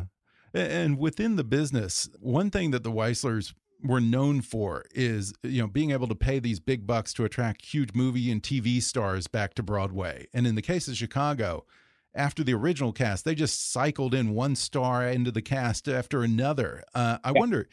And 0.55 0.99
within 0.99 1.37
the 1.37 1.45
business, 1.45 2.09
one 2.21 2.51
thing 2.51 2.71
that 2.71 2.85
the 2.85 2.93
Weisslers 2.93 3.53
were 3.83 4.01
known 4.01 4.40
for 4.40 4.85
is 4.95 5.35
you 5.43 5.61
know 5.61 5.67
being 5.67 5.90
able 5.90 6.07
to 6.09 6.14
pay 6.14 6.38
these 6.38 6.59
big 6.61 6.87
bucks 6.87 7.12
to 7.12 7.25
attract 7.25 7.67
huge 7.67 7.90
movie 7.95 8.31
and 8.31 8.43
TV 8.43 8.81
stars 8.81 9.27
back 9.27 9.55
to 9.55 9.62
Broadway. 9.62 10.27
And 10.33 10.47
in 10.47 10.55
the 10.55 10.62
case 10.62 10.88
of 10.88 10.97
Chicago, 10.97 11.64
after 12.14 12.45
the 12.45 12.55
original 12.55 12.93
cast, 12.93 13.25
they 13.25 13.35
just 13.35 13.73
cycled 13.73 14.14
in 14.14 14.35
one 14.35 14.57
star 14.57 15.07
into 15.07 15.31
the 15.31 15.43
cast 15.43 15.88
after 15.88 16.23
another. 16.23 16.85
Uh, 16.95 17.19
I 17.25 17.33
yeah. 17.33 17.40
wonder, 17.40 17.69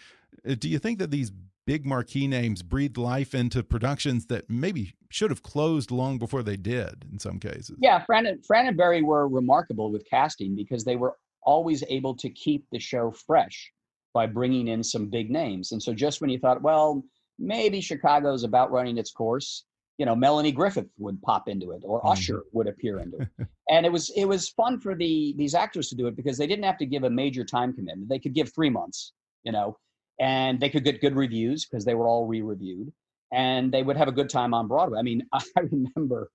uh, 0.48 0.56
do 0.58 0.68
you 0.68 0.80
think 0.80 1.00
that 1.00 1.12
these 1.12 1.32
big 1.66 1.86
marquee 1.86 2.28
names 2.28 2.64
breathed 2.64 2.98
life 2.98 3.36
into 3.36 3.64
productions 3.64 4.26
that 4.26 4.50
maybe 4.50 4.96
should 5.10 5.30
have 5.30 5.44
closed 5.44 5.92
long 5.92 6.18
before 6.18 6.42
they 6.42 6.58
did 6.58 7.06
in 7.12 7.20
some 7.20 7.40
cases? 7.40 7.78
Yeah, 7.80 8.04
Fran 8.04 8.26
and, 8.26 8.44
Fran 8.46 8.68
and 8.68 8.76
Barry 8.76 9.04
were 9.04 9.28
remarkable 9.28 9.92
with 9.92 10.04
casting 10.10 10.56
because 10.56 10.84
they 10.84 10.96
were 10.96 11.16
always 11.44 11.84
able 11.90 12.16
to 12.16 12.30
keep 12.30 12.66
the 12.72 12.80
show 12.80 13.12
fresh 13.12 13.72
by 14.14 14.26
bringing 14.26 14.68
in 14.68 14.84
some 14.84 15.10
big 15.10 15.30
names. 15.30 15.72
And 15.72 15.82
so 15.82 15.94
just 15.94 16.22
when 16.22 16.30
you 16.30 16.40
thought, 16.40 16.62
well, 16.62 17.04
maybe 17.40 17.82
Chicago's 17.82 18.44
about 18.44 18.72
running 18.72 18.98
its 18.98 19.12
course, 19.12 19.66
you 19.98 20.06
know, 20.06 20.16
Melanie 20.16 20.52
Griffith 20.52 20.90
would 20.98 21.22
pop 21.22 21.48
into 21.48 21.72
it 21.72 21.84
or 21.86 22.00
mm-hmm. 22.00 22.10
Usher 22.10 22.44
would 22.54 22.68
appear 22.68 23.00
into 23.00 23.18
it. 23.18 23.48
and 23.70 23.86
it 23.86 23.92
was 23.92 24.12
it 24.16 24.26
was 24.26 24.50
fun 24.50 24.80
for 24.80 24.96
the 24.96 25.34
these 25.38 25.54
actors 25.54 25.90
to 25.90 25.96
do 25.96 26.08
it 26.08 26.16
because 26.16 26.38
they 26.38 26.48
didn't 26.48 26.66
have 26.66 26.78
to 26.80 26.86
give 26.86 27.04
a 27.04 27.10
major 27.10 27.44
time 27.44 27.74
commitment. 27.74 28.10
They 28.10 28.20
could 28.20 28.34
give 28.34 28.54
3 28.54 28.70
months, 28.70 29.14
you 29.44 29.52
know, 29.52 29.78
and 30.20 30.60
they 30.60 30.70
could 30.70 30.84
get 30.84 31.02
good 31.02 31.16
reviews 31.16 31.66
because 31.66 31.86
they 31.86 31.96
were 31.96 32.08
all 32.08 32.26
re-reviewed 32.26 32.92
and 33.32 33.72
they 33.72 33.84
would 33.84 33.98
have 33.98 34.08
a 34.08 34.12
good 34.12 34.30
time 34.30 34.54
on 34.54 34.68
Broadway. 34.68 35.00
I 35.00 35.04
mean, 35.04 35.26
I 35.34 35.42
remember 35.56 36.32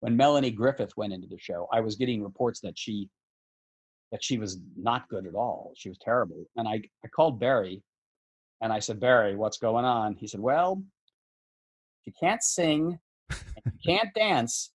when 0.00 0.16
Melanie 0.16 0.50
Griffith 0.50 0.96
went 0.96 1.12
into 1.12 1.28
the 1.28 1.38
show, 1.38 1.68
I 1.72 1.80
was 1.80 1.96
getting 1.96 2.22
reports 2.22 2.60
that 2.60 2.78
she 2.78 3.08
that 4.12 4.22
she 4.22 4.38
was 4.38 4.58
not 4.76 5.08
good 5.08 5.26
at 5.26 5.34
all. 5.34 5.72
She 5.76 5.88
was 5.88 5.98
terrible. 5.98 6.44
And 6.56 6.66
I, 6.66 6.82
I 7.04 7.08
called 7.14 7.38
Barry 7.38 7.82
and 8.60 8.72
I 8.72 8.78
said, 8.78 9.00
Barry, 9.00 9.36
what's 9.36 9.58
going 9.58 9.84
on? 9.84 10.14
He 10.14 10.26
said, 10.26 10.40
Well, 10.40 10.82
she 12.04 12.12
can't 12.12 12.42
sing 12.42 12.98
and 13.30 13.74
she 13.80 13.92
can't 13.92 14.12
dance, 14.14 14.72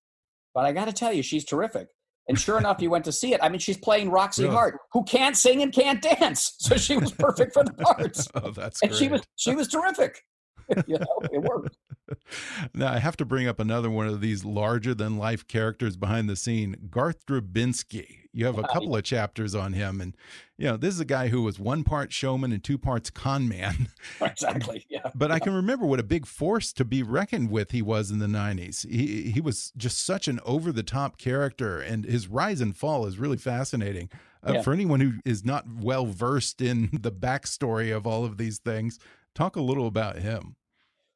but 0.54 0.64
I 0.64 0.72
got 0.72 0.86
to 0.86 0.92
tell 0.92 1.12
you, 1.12 1.22
she's 1.22 1.44
terrific. 1.44 1.88
And 2.28 2.38
sure 2.38 2.58
enough, 2.58 2.82
you 2.82 2.90
went 2.90 3.04
to 3.04 3.12
see 3.12 3.34
it. 3.34 3.40
I 3.42 3.48
mean, 3.48 3.60
she's 3.60 3.76
playing 3.76 4.10
Roxy 4.10 4.42
really? 4.42 4.54
Hart, 4.54 4.78
who 4.92 5.04
can't 5.04 5.36
sing 5.36 5.62
and 5.62 5.72
can't 5.72 6.02
dance. 6.20 6.54
So 6.58 6.76
she 6.76 6.96
was 6.96 7.12
perfect 7.12 7.52
for 7.52 7.62
the 7.62 7.72
parts. 7.74 8.28
oh, 8.34 8.50
that's 8.50 8.82
and 8.82 8.90
great. 8.90 8.98
she 8.98 9.08
was 9.08 9.22
she 9.36 9.54
was 9.54 9.68
terrific. 9.68 10.22
you 10.86 10.98
know, 10.98 11.20
it 11.32 11.42
worked. 11.42 11.76
Now 12.74 12.92
I 12.92 12.98
have 12.98 13.16
to 13.18 13.24
bring 13.24 13.48
up 13.48 13.60
another 13.60 13.90
one 13.90 14.06
of 14.06 14.20
these 14.20 14.44
larger 14.44 14.94
than 14.94 15.16
life 15.16 15.46
characters 15.46 15.96
behind 15.96 16.28
the 16.28 16.36
scene, 16.36 16.88
Garth 16.90 17.26
Drabinsky. 17.26 18.26
You 18.32 18.44
have 18.44 18.58
a 18.58 18.64
couple 18.64 18.94
of 18.94 19.02
chapters 19.02 19.54
on 19.54 19.72
him, 19.72 19.98
and 20.00 20.14
you 20.58 20.66
know 20.66 20.76
this 20.76 20.92
is 20.92 21.00
a 21.00 21.06
guy 21.06 21.28
who 21.28 21.42
was 21.42 21.58
one 21.58 21.84
part 21.84 22.12
showman 22.12 22.52
and 22.52 22.62
two 22.62 22.76
parts 22.76 23.08
con 23.08 23.48
man. 23.48 23.88
Exactly. 24.20 24.84
Yeah. 24.90 25.08
but 25.14 25.32
I 25.32 25.38
can 25.38 25.54
remember 25.54 25.86
what 25.86 26.00
a 26.00 26.04
big 26.04 26.26
force 26.26 26.72
to 26.74 26.84
be 26.84 27.02
reckoned 27.02 27.50
with 27.50 27.70
he 27.70 27.80
was 27.80 28.10
in 28.10 28.18
the 28.18 28.26
'90s. 28.26 28.86
He 28.88 29.30
he 29.30 29.40
was 29.40 29.72
just 29.76 30.04
such 30.04 30.28
an 30.28 30.40
over 30.44 30.70
the 30.70 30.82
top 30.82 31.16
character, 31.16 31.80
and 31.80 32.04
his 32.04 32.28
rise 32.28 32.60
and 32.60 32.76
fall 32.76 33.06
is 33.06 33.18
really 33.18 33.38
fascinating. 33.38 34.10
Uh, 34.46 34.54
yeah. 34.54 34.62
For 34.62 34.72
anyone 34.72 35.00
who 35.00 35.14
is 35.24 35.44
not 35.44 35.64
well 35.80 36.06
versed 36.06 36.60
in 36.60 36.90
the 36.92 37.10
backstory 37.10 37.94
of 37.94 38.06
all 38.06 38.24
of 38.24 38.36
these 38.36 38.58
things, 38.58 38.98
talk 39.36 39.56
a 39.56 39.60
little 39.60 39.86
about 39.86 40.16
him. 40.16 40.56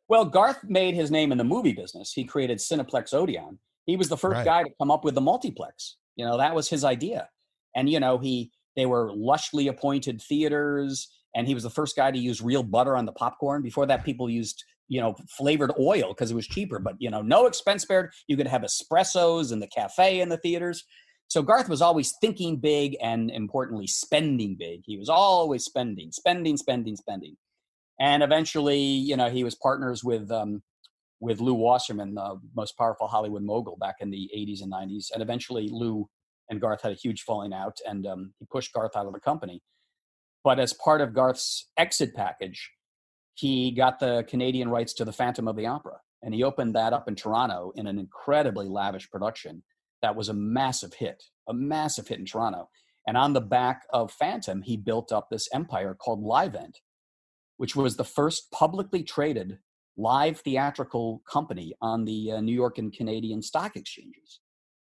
Well, 0.09 0.25
Garth 0.25 0.65
made 0.65 0.95
his 0.95 1.11
name 1.11 1.33
in 1.33 1.39
the 1.39 1.45
movie 1.45 1.73
business. 1.73 2.13
He 2.13 2.25
created 2.25 2.59
Cineplex 2.59 3.15
Odeon. 3.15 3.59
He 3.87 3.97
was 3.97 4.09
the 4.09 4.17
first 4.17 4.37
right. 4.37 4.45
guy 4.45 4.63
to 4.65 4.71
come 4.81 4.91
up 4.91 5.05
with 5.05 5.15
the 5.15 5.21
multiplex. 5.21 5.97
You 6.17 6.25
know, 6.25 6.37
that 6.37 6.55
was 6.55 6.69
his 6.69 6.85
idea. 6.85 7.29
And 7.75 7.89
you 7.89 8.01
know, 8.01 8.19
he 8.19 8.51
they 8.77 8.87
were 8.87 9.13
lushly 9.13 9.69
appointed 9.69 10.21
theaters, 10.21 11.09
and 11.35 11.47
he 11.47 11.55
was 11.55 11.63
the 11.63 11.71
first 11.71 11.97
guy 11.97 12.11
to 12.11 12.19
use 12.19 12.43
real 12.43 12.63
butter 12.63 12.97
on 12.97 13.07
the 13.07 13.13
popcorn. 13.13 13.63
Before 13.63 13.87
that, 13.87 14.05
people 14.05 14.29
used 14.29 14.65
you 14.89 15.01
know 15.01 15.15
flavored 15.29 15.73
oil 15.79 16.09
because 16.09 16.31
it 16.31 16.35
was 16.35 16.47
cheaper. 16.47 16.79
But 16.79 16.97
you 16.99 17.11
know, 17.11 17.23
no 17.23 17.47
expense 17.47 17.83
spared. 17.83 18.11
You 18.27 18.37
could 18.37 18.49
have 18.49 18.63
espressos 18.63 19.53
in 19.53 19.61
the 19.61 19.69
cafe 19.69 20.21
in 20.21 20.29
the 20.29 20.39
theaters. 20.39 20.85
So 21.29 21.43
Garth 21.43 21.69
was 21.69 21.81
always 21.81 22.13
thinking 22.21 22.57
big 22.57 22.97
and 23.01 23.31
importantly 23.31 23.87
spending 23.87 24.57
big. 24.59 24.81
He 24.85 24.99
was 24.99 25.09
always 25.09 25.65
spending, 25.65 26.11
spending, 26.11 26.57
spending, 26.57 26.97
spending 26.97 27.37
and 28.01 28.23
eventually, 28.23 28.81
you 28.81 29.17
know, 29.17 29.29
he 29.29 29.45
was 29.45 29.55
partners 29.55 30.03
with 30.03 30.33
um, 30.33 30.63
with 31.21 31.39
Lew 31.41 31.55
Wasserman, 31.55 32.15
the 32.15 32.41
most 32.57 32.79
powerful 32.79 33.07
Hollywood 33.07 33.43
mogul 33.43 33.77
back 33.77 33.97
in 34.01 34.11
the 34.11 34.31
80s 34.35 34.63
and 34.63 34.73
90s. 34.73 35.09
And 35.13 35.23
eventually, 35.23 35.69
Lou 35.71 36.09
and 36.49 36.63
Garth 36.63 36.83
had 36.83 36.93
a 36.93 36.97
huge 36.97 37.23
falling 37.23 37.53
out, 37.53 37.77
and 37.87 38.07
um, 38.07 38.33
he 38.39 38.47
pushed 38.51 38.73
Garth 38.73 38.97
out 38.97 39.07
of 39.07 39.13
the 39.13 39.21
company. 39.21 39.63
But 40.43 40.59
as 40.59 40.73
part 40.73 41.03
of 41.03 41.15
Garth's 41.15 41.69
exit 41.77 42.15
package, 42.15 42.71
he 43.35 43.71
got 43.71 44.01
the 44.01 44.25
Canadian 44.29 44.71
rights 44.71 44.95
to 44.95 45.05
the 45.05 45.13
Phantom 45.13 45.47
of 45.47 45.57
the 45.57 45.67
Opera, 45.67 45.99
and 46.23 46.35
he 46.35 46.43
opened 46.43 46.75
that 46.75 46.95
up 46.95 47.07
in 47.07 47.15
Toronto 47.15 47.73
in 47.77 47.87
an 47.87 47.99
incredibly 47.99 48.67
lavish 48.67 49.11
production 49.11 49.63
that 50.01 50.17
was 50.17 50.31
a 50.31 50.35
massive 50.35 50.95
hit, 50.95 51.23
a 51.47 51.53
massive 51.53 52.09
hit 52.09 52.19
in 52.19 52.25
Toronto. 52.25 52.71
And 53.07 53.19
on 53.19 53.35
the 53.35 53.41
back 53.43 53.83
of 53.93 54.11
Phantom, 54.11 54.63
he 54.63 54.79
built 54.79 55.13
up 55.13 55.29
this 55.29 55.49
empire 55.53 55.95
called 55.95 56.25
Livent, 56.25 56.77
which 57.61 57.77
was 57.77 57.95
the 57.95 58.05
first 58.05 58.51
publicly 58.53 59.03
traded 59.03 59.59
live 59.99 60.41
theatrical 60.41 61.23
company 61.31 61.75
on 61.83 62.07
the 62.07 62.33
uh, 62.33 62.41
New 62.41 62.55
York 62.55 62.79
and 62.79 62.91
Canadian 62.91 63.43
stock 63.43 63.77
exchanges. 63.77 64.41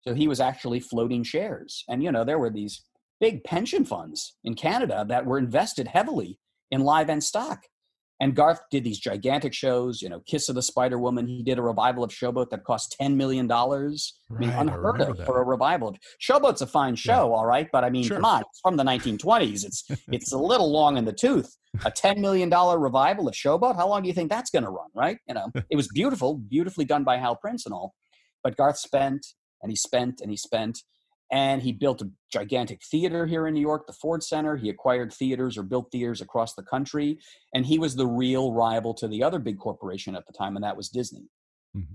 So 0.01 0.15
he 0.15 0.27
was 0.29 0.41
actually 0.41 0.81
floating 0.81 1.25
shares. 1.25 1.85
And, 1.91 2.03
you 2.03 2.11
know, 2.11 2.25
there 2.25 2.39
were 2.39 2.49
these 2.49 2.83
big 3.21 3.45
pension 3.45 3.85
funds 3.85 4.39
in 4.45 4.55
Canada 4.55 5.05
that 5.11 5.27
were 5.27 5.37
invested 5.37 5.89
heavily 5.89 6.41
in 6.71 6.81
Livent 6.81 7.23
stock. 7.23 7.67
And 8.21 8.37
Garth 8.37 8.61
did 8.71 8.85
these 8.85 8.99
gigantic 8.99 9.53
shows, 9.53 10.01
you 10.01 10.09
know, 10.09 10.21
Kiss 10.21 10.49
of 10.49 10.55
the 10.55 10.63
Spider 10.63 10.99
Woman. 10.99 11.27
He 11.27 11.43
did 11.43 11.59
a 11.59 11.63
revival 11.63 12.05
of 12.05 12.11
Showboat 12.11 12.51
that 12.51 12.63
cost 12.65 12.97
$10 13.01 13.17
million. 13.17 13.51
I 13.51 13.89
mean, 14.39 14.51
unheard 14.51 15.03
I 15.03 15.07
of 15.07 15.17
that. 15.17 15.27
for 15.27 15.43
a 15.43 15.45
revival. 15.45 15.97
Showboat's 16.21 16.63
a 16.63 16.67
fine 16.67 16.95
show, 16.95 17.29
yeah. 17.29 17.37
all 17.37 17.45
right, 17.45 17.69
but 17.73 17.83
I 17.83 17.91
mean, 17.91 18.05
sure. 18.05 18.17
come 18.17 18.25
on, 18.25 18.43
it's 18.43 18.61
from 18.61 18.77
the 18.77 18.85
1920s. 18.85 19.65
It's 19.65 19.85
it's 20.13 20.33
a 20.33 20.39
little 20.39 20.71
long 20.71 20.97
in 20.97 21.05
the 21.05 21.13
tooth. 21.13 21.57
A 21.85 21.91
$10 21.91 22.19
million 22.19 22.49
revival 22.49 23.27
of 23.27 23.35
Showboat, 23.35 23.75
how 23.75 23.89
long 23.89 24.03
do 24.03 24.09
you 24.09 24.15
think 24.15 24.31
that's 24.31 24.51
going 24.51 24.65
to 24.65 24.71
run, 24.71 24.89
right? 24.95 25.19
You 25.27 25.35
know, 25.35 25.51
it 25.69 25.77
was 25.77 25.89
beautiful, 25.89 26.35
beautifully 26.37 26.85
done 26.85 27.03
by 27.03 27.17
Hal 27.17 27.35
Prince 27.37 27.67
and 27.67 27.75
all. 27.75 27.95
But 28.45 28.57
Garth 28.57 28.79
spent 28.79 29.27
and 29.61 29.73
he 29.73 29.77
spent 29.77 30.21
and 30.21 30.31
he 30.31 30.37
spent 30.37 30.85
and 31.31 31.63
he 31.63 31.73
built 31.73 32.03
a 32.03 32.11
gigantic 32.33 32.81
theater 32.85 33.27
here 33.27 33.47
in 33.47 33.55
New 33.55 33.61
York, 33.61 33.87
the 33.87 33.93
Ford 33.93 34.23
Center. 34.23 34.57
He 34.57 34.69
acquired 34.69 35.13
theaters 35.13 35.57
or 35.57 35.63
built 35.63 35.91
theaters 35.91 36.21
across 36.21 36.55
the 36.55 36.63
country. 36.63 37.19
And 37.55 37.65
he 37.65 37.79
was 37.79 37.97
the 37.97 38.07
real 38.07 38.53
rival 38.53 38.95
to 38.95 39.09
the 39.09 39.23
other 39.23 39.39
big 39.39 39.59
corporation 39.59 40.15
at 40.15 40.27
the 40.27 40.33
time, 40.33 40.57
and 40.57 40.65
that 40.65 40.77
was 40.77 40.89
Disney. 40.89 41.29
Mm-hmm. 41.77 41.95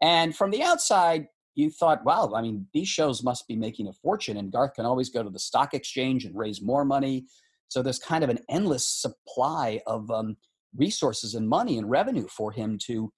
And 0.00 0.36
from 0.36 0.50
the 0.50 0.62
outside, 0.62 1.28
you 1.54 1.70
thought, 1.70 2.04
wow, 2.04 2.32
I 2.34 2.42
mean, 2.42 2.66
these 2.72 2.88
shows 2.88 3.22
must 3.22 3.48
be 3.48 3.56
making 3.56 3.88
a 3.88 3.92
fortune, 3.92 4.36
and 4.36 4.52
Garth 4.52 4.74
can 4.74 4.86
always 4.86 5.10
go 5.10 5.22
to 5.22 5.30
the 5.30 5.38
stock 5.38 5.74
exchange 5.74 6.24
and 6.24 6.36
raise 6.36 6.62
more 6.62 6.84
money. 6.84 7.26
So 7.68 7.82
there's 7.82 7.98
kind 7.98 8.22
of 8.22 8.30
an 8.30 8.38
endless 8.48 8.86
supply 8.86 9.80
of 9.86 10.10
um, 10.10 10.36
resources 10.76 11.34
and 11.34 11.48
money 11.48 11.78
and 11.78 11.90
revenue 11.90 12.28
for 12.28 12.52
him 12.52 12.78
to 12.86 13.12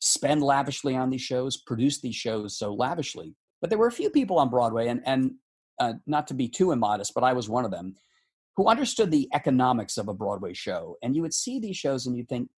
spend 0.00 0.42
lavishly 0.42 0.96
on 0.96 1.10
these 1.10 1.20
shows, 1.22 1.56
produce 1.56 2.00
these 2.00 2.16
shows 2.16 2.58
so 2.58 2.72
lavishly. 2.72 3.34
But 3.62 3.70
there 3.70 3.78
were 3.78 3.86
a 3.86 3.92
few 3.92 4.10
people 4.10 4.38
on 4.38 4.50
Broadway, 4.50 4.88
and, 4.88 5.00
and 5.06 5.32
uh, 5.80 5.94
not 6.06 6.26
to 6.26 6.34
be 6.34 6.48
too 6.48 6.72
immodest, 6.72 7.14
but 7.14 7.24
I 7.24 7.32
was 7.32 7.48
one 7.48 7.64
of 7.64 7.70
them, 7.70 7.94
who 8.56 8.66
understood 8.66 9.10
the 9.10 9.30
economics 9.32 9.96
of 9.96 10.08
a 10.08 10.14
Broadway 10.14 10.52
show. 10.52 10.96
And 11.02 11.16
you 11.16 11.22
would 11.22 11.32
see 11.32 11.58
these 11.58 11.78
shows 11.78 12.06
and 12.06 12.14
you'd 12.14 12.28
think, 12.28 12.50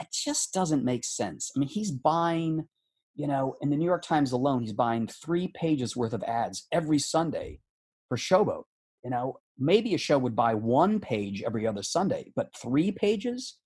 it 0.00 0.08
just 0.12 0.52
doesn't 0.52 0.84
make 0.84 1.04
sense. 1.04 1.52
I 1.54 1.60
mean, 1.60 1.68
he's 1.68 1.92
buying, 1.92 2.66
you 3.14 3.28
know, 3.28 3.54
in 3.60 3.70
the 3.70 3.76
New 3.76 3.84
York 3.84 4.02
Times 4.02 4.32
alone, 4.32 4.62
he's 4.62 4.72
buying 4.72 5.06
three 5.06 5.48
pages 5.54 5.94
worth 5.94 6.12
of 6.12 6.24
ads 6.24 6.66
every 6.72 6.98
Sunday 6.98 7.60
for 8.08 8.16
Showboat. 8.16 8.64
You 9.04 9.10
know, 9.10 9.38
maybe 9.58 9.94
a 9.94 9.98
show 9.98 10.18
would 10.18 10.34
buy 10.34 10.54
one 10.54 10.98
page 10.98 11.42
every 11.42 11.66
other 11.66 11.82
Sunday, 11.84 12.32
but 12.34 12.56
three 12.56 12.90
pages? 12.90 13.58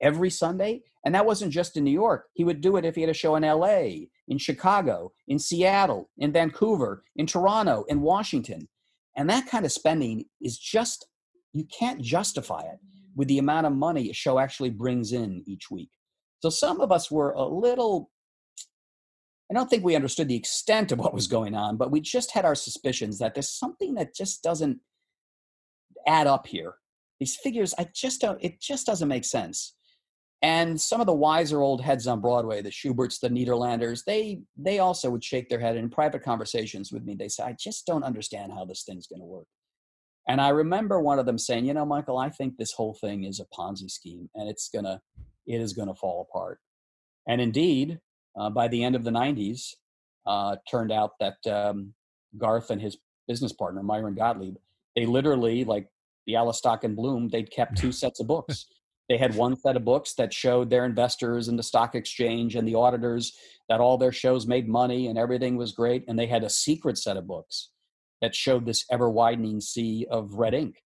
every 0.00 0.30
Sunday. 0.30 0.82
And 1.04 1.14
that 1.14 1.26
wasn't 1.26 1.52
just 1.52 1.76
in 1.76 1.84
New 1.84 1.92
York. 1.92 2.26
He 2.34 2.44
would 2.44 2.60
do 2.60 2.76
it 2.76 2.84
if 2.84 2.94
he 2.94 3.02
had 3.02 3.10
a 3.10 3.14
show 3.14 3.36
in 3.36 3.42
LA, 3.42 4.06
in 4.28 4.38
Chicago, 4.38 5.12
in 5.28 5.38
Seattle, 5.38 6.10
in 6.18 6.32
Vancouver, 6.32 7.04
in 7.14 7.26
Toronto, 7.26 7.84
in 7.88 8.00
Washington. 8.00 8.68
And 9.16 9.30
that 9.30 9.48
kind 9.48 9.64
of 9.64 9.72
spending 9.72 10.24
is 10.40 10.58
just, 10.58 11.06
you 11.52 11.64
can't 11.78 12.00
justify 12.00 12.62
it 12.62 12.78
with 13.14 13.28
the 13.28 13.38
amount 13.38 13.66
of 13.66 13.72
money 13.72 14.10
a 14.10 14.12
show 14.12 14.38
actually 14.38 14.70
brings 14.70 15.12
in 15.12 15.42
each 15.46 15.70
week. 15.70 15.90
So 16.40 16.50
some 16.50 16.80
of 16.80 16.92
us 16.92 17.10
were 17.10 17.32
a 17.32 17.44
little, 17.44 18.10
I 19.50 19.54
don't 19.54 19.70
think 19.70 19.84
we 19.84 19.96
understood 19.96 20.28
the 20.28 20.36
extent 20.36 20.92
of 20.92 20.98
what 20.98 21.14
was 21.14 21.28
going 21.28 21.54
on, 21.54 21.76
but 21.76 21.90
we 21.90 22.00
just 22.00 22.32
had 22.32 22.44
our 22.44 22.54
suspicions 22.54 23.18
that 23.18 23.34
there's 23.34 23.48
something 23.48 23.94
that 23.94 24.14
just 24.14 24.42
doesn't 24.42 24.80
add 26.06 26.26
up 26.26 26.46
here. 26.46 26.74
These 27.18 27.36
figures, 27.36 27.72
I 27.78 27.88
just 27.94 28.20
don't, 28.20 28.42
it 28.42 28.60
just 28.60 28.86
doesn't 28.86 29.08
make 29.08 29.24
sense 29.24 29.75
and 30.42 30.80
some 30.80 31.00
of 31.00 31.06
the 31.06 31.14
wiser 31.14 31.60
old 31.60 31.82
heads 31.82 32.06
on 32.06 32.20
broadway 32.20 32.60
the 32.60 32.70
Shuberts 32.70 33.20
the 33.20 33.28
nederlanders 33.28 34.04
they 34.04 34.42
they 34.56 34.78
also 34.78 35.10
would 35.10 35.24
shake 35.24 35.48
their 35.48 35.60
head 35.60 35.76
in 35.76 35.88
private 35.88 36.22
conversations 36.22 36.92
with 36.92 37.04
me. 37.04 37.14
They 37.14 37.28
say 37.28 37.44
i 37.44 37.56
just 37.58 37.86
don't 37.86 38.04
understand 38.04 38.52
how 38.52 38.64
this 38.64 38.84
thing's 38.84 39.06
going 39.06 39.20
to 39.20 39.26
work. 39.26 39.46
And 40.28 40.40
i 40.40 40.50
remember 40.50 41.00
one 41.00 41.18
of 41.18 41.26
them 41.26 41.38
saying 41.38 41.64
you 41.64 41.74
know 41.74 41.86
michael 41.86 42.18
i 42.18 42.28
think 42.28 42.56
this 42.56 42.72
whole 42.72 42.94
thing 42.94 43.24
is 43.24 43.40
a 43.40 43.46
ponzi 43.46 43.90
scheme 43.90 44.28
and 44.34 44.48
it's 44.48 44.68
going 44.68 44.84
to 44.84 45.00
it 45.46 45.60
is 45.60 45.72
going 45.72 45.88
to 45.88 45.94
fall 45.94 46.26
apart. 46.28 46.58
And 47.28 47.40
indeed 47.40 47.98
uh, 48.38 48.50
by 48.50 48.68
the 48.68 48.84
end 48.84 48.94
of 48.94 49.04
the 49.04 49.10
90s 49.10 49.72
uh, 50.26 50.56
turned 50.68 50.92
out 50.92 51.12
that 51.20 51.46
um, 51.46 51.94
garth 52.36 52.70
and 52.70 52.82
his 52.82 52.98
business 53.26 53.52
partner 53.52 53.82
myron 53.82 54.14
gottlieb 54.14 54.56
they 54.94 55.06
literally 55.06 55.64
like 55.64 55.88
Bialystock 56.28 56.84
and 56.84 56.94
bloom 56.94 57.28
they'd 57.28 57.50
kept 57.50 57.78
two 57.78 57.92
sets 58.02 58.20
of 58.20 58.26
books 58.26 58.66
they 59.08 59.16
had 59.16 59.34
one 59.34 59.56
set 59.56 59.76
of 59.76 59.84
books 59.84 60.14
that 60.14 60.32
showed 60.32 60.68
their 60.68 60.84
investors 60.84 61.48
and 61.48 61.58
the 61.58 61.62
stock 61.62 61.94
exchange 61.94 62.56
and 62.56 62.66
the 62.66 62.74
auditors 62.74 63.36
that 63.68 63.80
all 63.80 63.98
their 63.98 64.12
shows 64.12 64.46
made 64.46 64.68
money 64.68 65.06
and 65.06 65.18
everything 65.18 65.56
was 65.56 65.72
great. 65.72 66.04
And 66.08 66.18
they 66.18 66.26
had 66.26 66.44
a 66.44 66.50
secret 66.50 66.98
set 66.98 67.16
of 67.16 67.26
books 67.26 67.70
that 68.20 68.34
showed 68.34 68.66
this 68.66 68.84
ever 68.90 69.08
widening 69.10 69.60
sea 69.60 70.06
of 70.10 70.34
red 70.34 70.54
ink. 70.54 70.82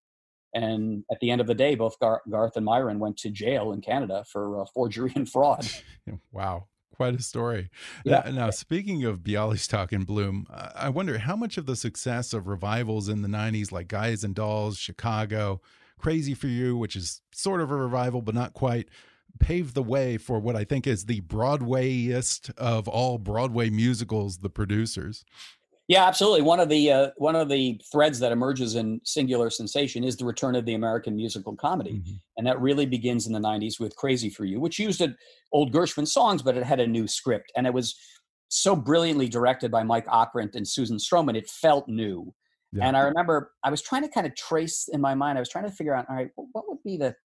And 0.53 1.03
at 1.09 1.19
the 1.21 1.31
end 1.31 1.41
of 1.41 1.47
the 1.47 1.55
day, 1.55 1.75
both 1.75 1.97
Gar- 1.99 2.21
Garth 2.29 2.57
and 2.57 2.65
Myron 2.65 2.99
went 2.99 3.17
to 3.17 3.29
jail 3.29 3.71
in 3.71 3.81
Canada 3.81 4.25
for 4.31 4.61
uh, 4.61 4.65
forgery 4.73 5.13
and 5.15 5.29
fraud. 5.29 5.65
wow. 6.31 6.67
Quite 6.93 7.15
a 7.15 7.23
story. 7.23 7.69
Yeah. 8.03 8.23
Now, 8.25 8.31
now, 8.31 8.49
speaking 8.49 9.05
of 9.05 9.19
Bialystock 9.19 9.91
and 9.91 10.05
Bloom, 10.05 10.45
I 10.51 10.89
wonder 10.89 11.17
how 11.17 11.35
much 11.35 11.57
of 11.57 11.65
the 11.65 11.75
success 11.75 12.33
of 12.33 12.47
revivals 12.47 13.09
in 13.09 13.21
the 13.21 13.29
90s, 13.29 13.71
like 13.71 13.87
Guys 13.87 14.23
and 14.23 14.35
Dolls, 14.35 14.77
Chicago, 14.77 15.61
Crazy 16.01 16.33
for 16.33 16.47
You, 16.47 16.75
which 16.75 16.95
is 16.95 17.21
sort 17.31 17.61
of 17.61 17.71
a 17.71 17.75
revival, 17.75 18.21
but 18.21 18.35
not 18.35 18.53
quite, 18.53 18.89
paved 19.39 19.75
the 19.75 19.83
way 19.83 20.17
for 20.17 20.39
what 20.39 20.55
I 20.55 20.63
think 20.63 20.87
is 20.87 21.05
the 21.05 21.21
Broadwayest 21.21 22.51
of 22.57 22.87
all 22.87 23.17
Broadway 23.17 23.69
musicals, 23.69 24.39
The 24.39 24.49
Producers. 24.49 25.23
Yeah, 25.87 26.07
absolutely. 26.07 26.41
One 26.43 26.59
of 26.59 26.69
the 26.69 26.91
uh, 26.91 27.09
one 27.17 27.35
of 27.35 27.49
the 27.49 27.81
threads 27.91 28.17
that 28.19 28.31
emerges 28.31 28.75
in 28.75 29.01
Singular 29.03 29.49
Sensation 29.49 30.03
is 30.03 30.15
the 30.15 30.25
return 30.25 30.55
of 30.55 30.65
the 30.65 30.73
American 30.73 31.15
musical 31.15 31.55
comedy, 31.55 31.93
mm 31.93 32.03
-hmm. 32.03 32.21
and 32.37 32.47
that 32.47 32.61
really 32.61 32.85
begins 32.85 33.27
in 33.27 33.33
the 33.33 33.39
'90s 33.39 33.79
with 33.79 33.95
"Crazy 33.95 34.29
for 34.29 34.45
You," 34.45 34.61
which 34.61 34.79
used 34.79 35.01
old 35.51 35.73
Gershwin 35.73 36.07
songs, 36.07 36.43
but 36.43 36.55
it 36.55 36.63
had 36.63 36.79
a 36.79 36.87
new 36.87 37.07
script, 37.07 37.51
and 37.55 37.67
it 37.67 37.73
was 37.73 37.95
so 38.47 38.75
brilliantly 38.75 39.29
directed 39.29 39.71
by 39.71 39.83
Mike 39.83 40.07
Ockrent 40.07 40.55
and 40.55 40.67
Susan 40.67 40.97
Stroman. 40.97 41.37
It 41.37 41.49
felt 41.49 41.87
new, 41.87 42.33
yeah. 42.73 42.87
And 42.87 42.95
I 42.95 43.01
remember 43.01 43.51
I 43.63 43.69
was 43.69 43.81
trying 43.81 44.03
to 44.03 44.07
kind 44.07 44.25
of 44.25 44.35
trace 44.35 44.87
in 44.91 45.01
my 45.01 45.15
mind, 45.15 45.37
I 45.37 45.41
was 45.41 45.49
trying 45.49 45.65
to 45.65 45.71
figure 45.71 45.93
out, 45.93 46.05
all 46.09 46.15
right, 46.15 46.29
what 46.35 46.65
would 46.67 46.83
be 46.83 46.97
the 46.97 47.15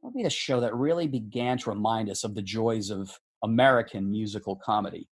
what 0.00 0.10
would 0.10 0.18
be 0.18 0.22
the 0.22 0.30
show 0.30 0.60
that 0.60 0.74
really 0.74 1.08
began 1.08 1.58
to 1.58 1.70
remind 1.70 2.08
us 2.08 2.22
of 2.22 2.34
the 2.34 2.42
joys 2.42 2.90
of 2.90 3.10
American 3.42 4.10
musical 4.10 4.56
comedy? 4.56 5.08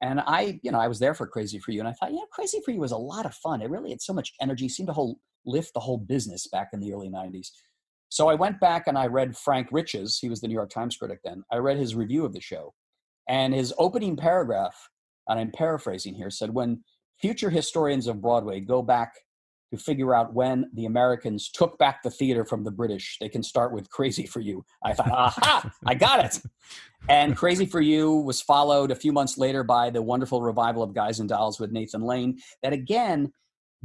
And 0.00 0.20
I, 0.20 0.60
you 0.62 0.70
know, 0.70 0.78
I 0.78 0.88
was 0.88 0.98
there 0.98 1.14
for 1.14 1.26
Crazy 1.26 1.58
for 1.58 1.72
You, 1.72 1.80
and 1.80 1.88
I 1.88 1.92
thought, 1.92 2.12
yeah, 2.12 2.24
Crazy 2.32 2.60
for 2.64 2.70
You 2.70 2.80
was 2.80 2.92
a 2.92 2.96
lot 2.96 3.26
of 3.26 3.34
fun. 3.34 3.60
It 3.60 3.70
really 3.70 3.90
had 3.90 4.00
so 4.00 4.12
much 4.12 4.32
energy, 4.40 4.68
seemed 4.68 4.86
to 4.86 4.92
whole, 4.92 5.18
lift 5.44 5.74
the 5.74 5.80
whole 5.80 5.98
business 5.98 6.46
back 6.46 6.68
in 6.72 6.80
the 6.80 6.92
early 6.92 7.10
90s. 7.10 7.48
So 8.08 8.28
I 8.28 8.34
went 8.34 8.60
back 8.60 8.86
and 8.86 8.96
I 8.96 9.06
read 9.06 9.36
Frank 9.36 9.68
Rich's, 9.70 10.18
he 10.18 10.28
was 10.28 10.40
the 10.40 10.48
New 10.48 10.54
York 10.54 10.70
Times 10.70 10.96
critic 10.96 11.20
then. 11.22 11.44
I 11.52 11.56
read 11.56 11.76
his 11.76 11.94
review 11.94 12.24
of 12.24 12.32
the 12.32 12.40
show. 12.40 12.74
And 13.28 13.54
his 13.54 13.72
opening 13.78 14.16
paragraph, 14.16 14.88
and 15.28 15.38
I'm 15.38 15.52
paraphrasing 15.52 16.14
here, 16.14 16.30
said, 16.30 16.52
When 16.52 16.82
future 17.20 17.50
historians 17.50 18.06
of 18.06 18.20
Broadway 18.20 18.60
go 18.60 18.82
back 18.82 19.14
to 19.72 19.78
figure 19.78 20.14
out 20.14 20.34
when 20.34 20.68
the 20.74 20.86
Americans 20.86 21.48
took 21.48 21.78
back 21.78 22.02
the 22.02 22.10
theater 22.10 22.44
from 22.44 22.64
the 22.64 22.70
British. 22.70 23.18
They 23.20 23.28
can 23.28 23.42
start 23.42 23.72
with 23.72 23.88
Crazy 23.90 24.26
for 24.26 24.40
You. 24.40 24.64
I 24.84 24.94
thought, 24.94 25.10
aha, 25.12 25.70
I 25.86 25.94
got 25.94 26.24
it. 26.24 26.40
And 27.08 27.36
Crazy 27.36 27.66
for 27.66 27.80
You 27.80 28.16
was 28.16 28.40
followed 28.40 28.90
a 28.90 28.96
few 28.96 29.12
months 29.12 29.38
later 29.38 29.62
by 29.62 29.90
the 29.90 30.02
wonderful 30.02 30.42
revival 30.42 30.82
of 30.82 30.92
Guys 30.92 31.20
and 31.20 31.28
Dolls 31.28 31.60
with 31.60 31.70
Nathan 31.70 32.02
Lane, 32.02 32.38
that 32.62 32.72
again 32.72 33.32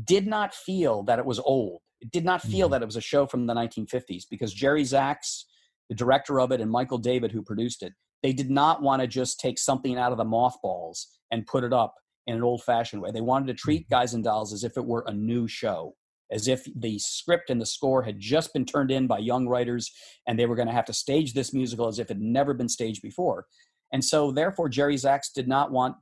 did 0.04 0.28
not 0.28 0.54
feel 0.54 1.04
that 1.04 1.20
it 1.20 1.26
was 1.26 1.40
old. 1.40 1.82
It 2.02 2.12
did 2.12 2.26
not 2.26 2.42
feel 2.42 2.68
mm-hmm. 2.68 2.74
that 2.74 2.82
it 2.82 2.86
was 2.86 2.98
a 2.98 3.02
show 3.02 3.26
from 3.26 3.46
the 3.46 3.54
1950s 3.54 4.24
because 4.30 4.54
Jerry 4.54 4.84
Zaks, 4.84 5.46
the 5.88 5.96
director 5.96 6.42
of 6.42 6.52
it, 6.52 6.62
and 6.62 6.70
Michael 6.70 6.98
David, 6.98 7.32
who 7.32 7.42
produced 7.42 7.84
it, 7.84 7.94
they 8.22 8.34
did 8.34 8.50
not 8.50 8.82
want 8.82 9.02
to 9.02 9.08
just 9.08 9.40
take 9.40 9.60
something 9.60 9.98
out 9.98 10.12
of 10.12 10.18
the 10.18 10.26
mothballs 10.26 11.08
and 11.32 11.46
put 11.46 11.64
it 11.64 11.72
up 11.72 11.94
in 12.28 12.36
an 12.36 12.44
old 12.44 12.64
fashioned 12.64 13.02
way. 13.02 13.12
They 13.12 13.22
wanted 13.22 13.48
to 13.48 13.54
treat 13.54 13.84
mm-hmm. 13.84 13.96
Guys 13.96 14.14
and 14.14 14.24
Dolls 14.24 14.54
as 14.54 14.64
if 14.64 14.78
it 14.78 14.86
were 14.86 15.04
a 15.08 15.14
new 15.14 15.48
show, 15.48 15.96
as 16.32 16.48
if 16.48 16.68
the 16.76 16.98
script 17.00 17.50
and 17.50 17.62
the 17.62 17.66
score 17.66 18.04
had 18.04 18.20
just 18.20 18.54
been 18.54 18.66
turned 18.66 18.92
in 18.92 19.08
by 19.08 19.20
young 19.20 19.48
writers 19.48 19.92
and 20.28 20.38
they 20.38 20.46
were 20.46 20.56
going 20.56 20.68
to 20.68 20.74
have 20.74 20.86
to 20.86 20.94
stage 20.94 21.34
this 21.34 21.54
musical 21.54 21.88
as 21.88 22.00
if 22.00 22.10
it 22.10 22.16
had 22.16 22.22
never 22.22 22.54
been 22.54 22.70
staged 22.70 23.02
before. 23.02 23.46
And 23.92 24.04
so, 24.04 24.32
therefore, 24.32 24.70
Jerry 24.70 24.98
Zaks 24.98 25.32
did 25.32 25.48
not 25.48 25.72
want 25.72 25.96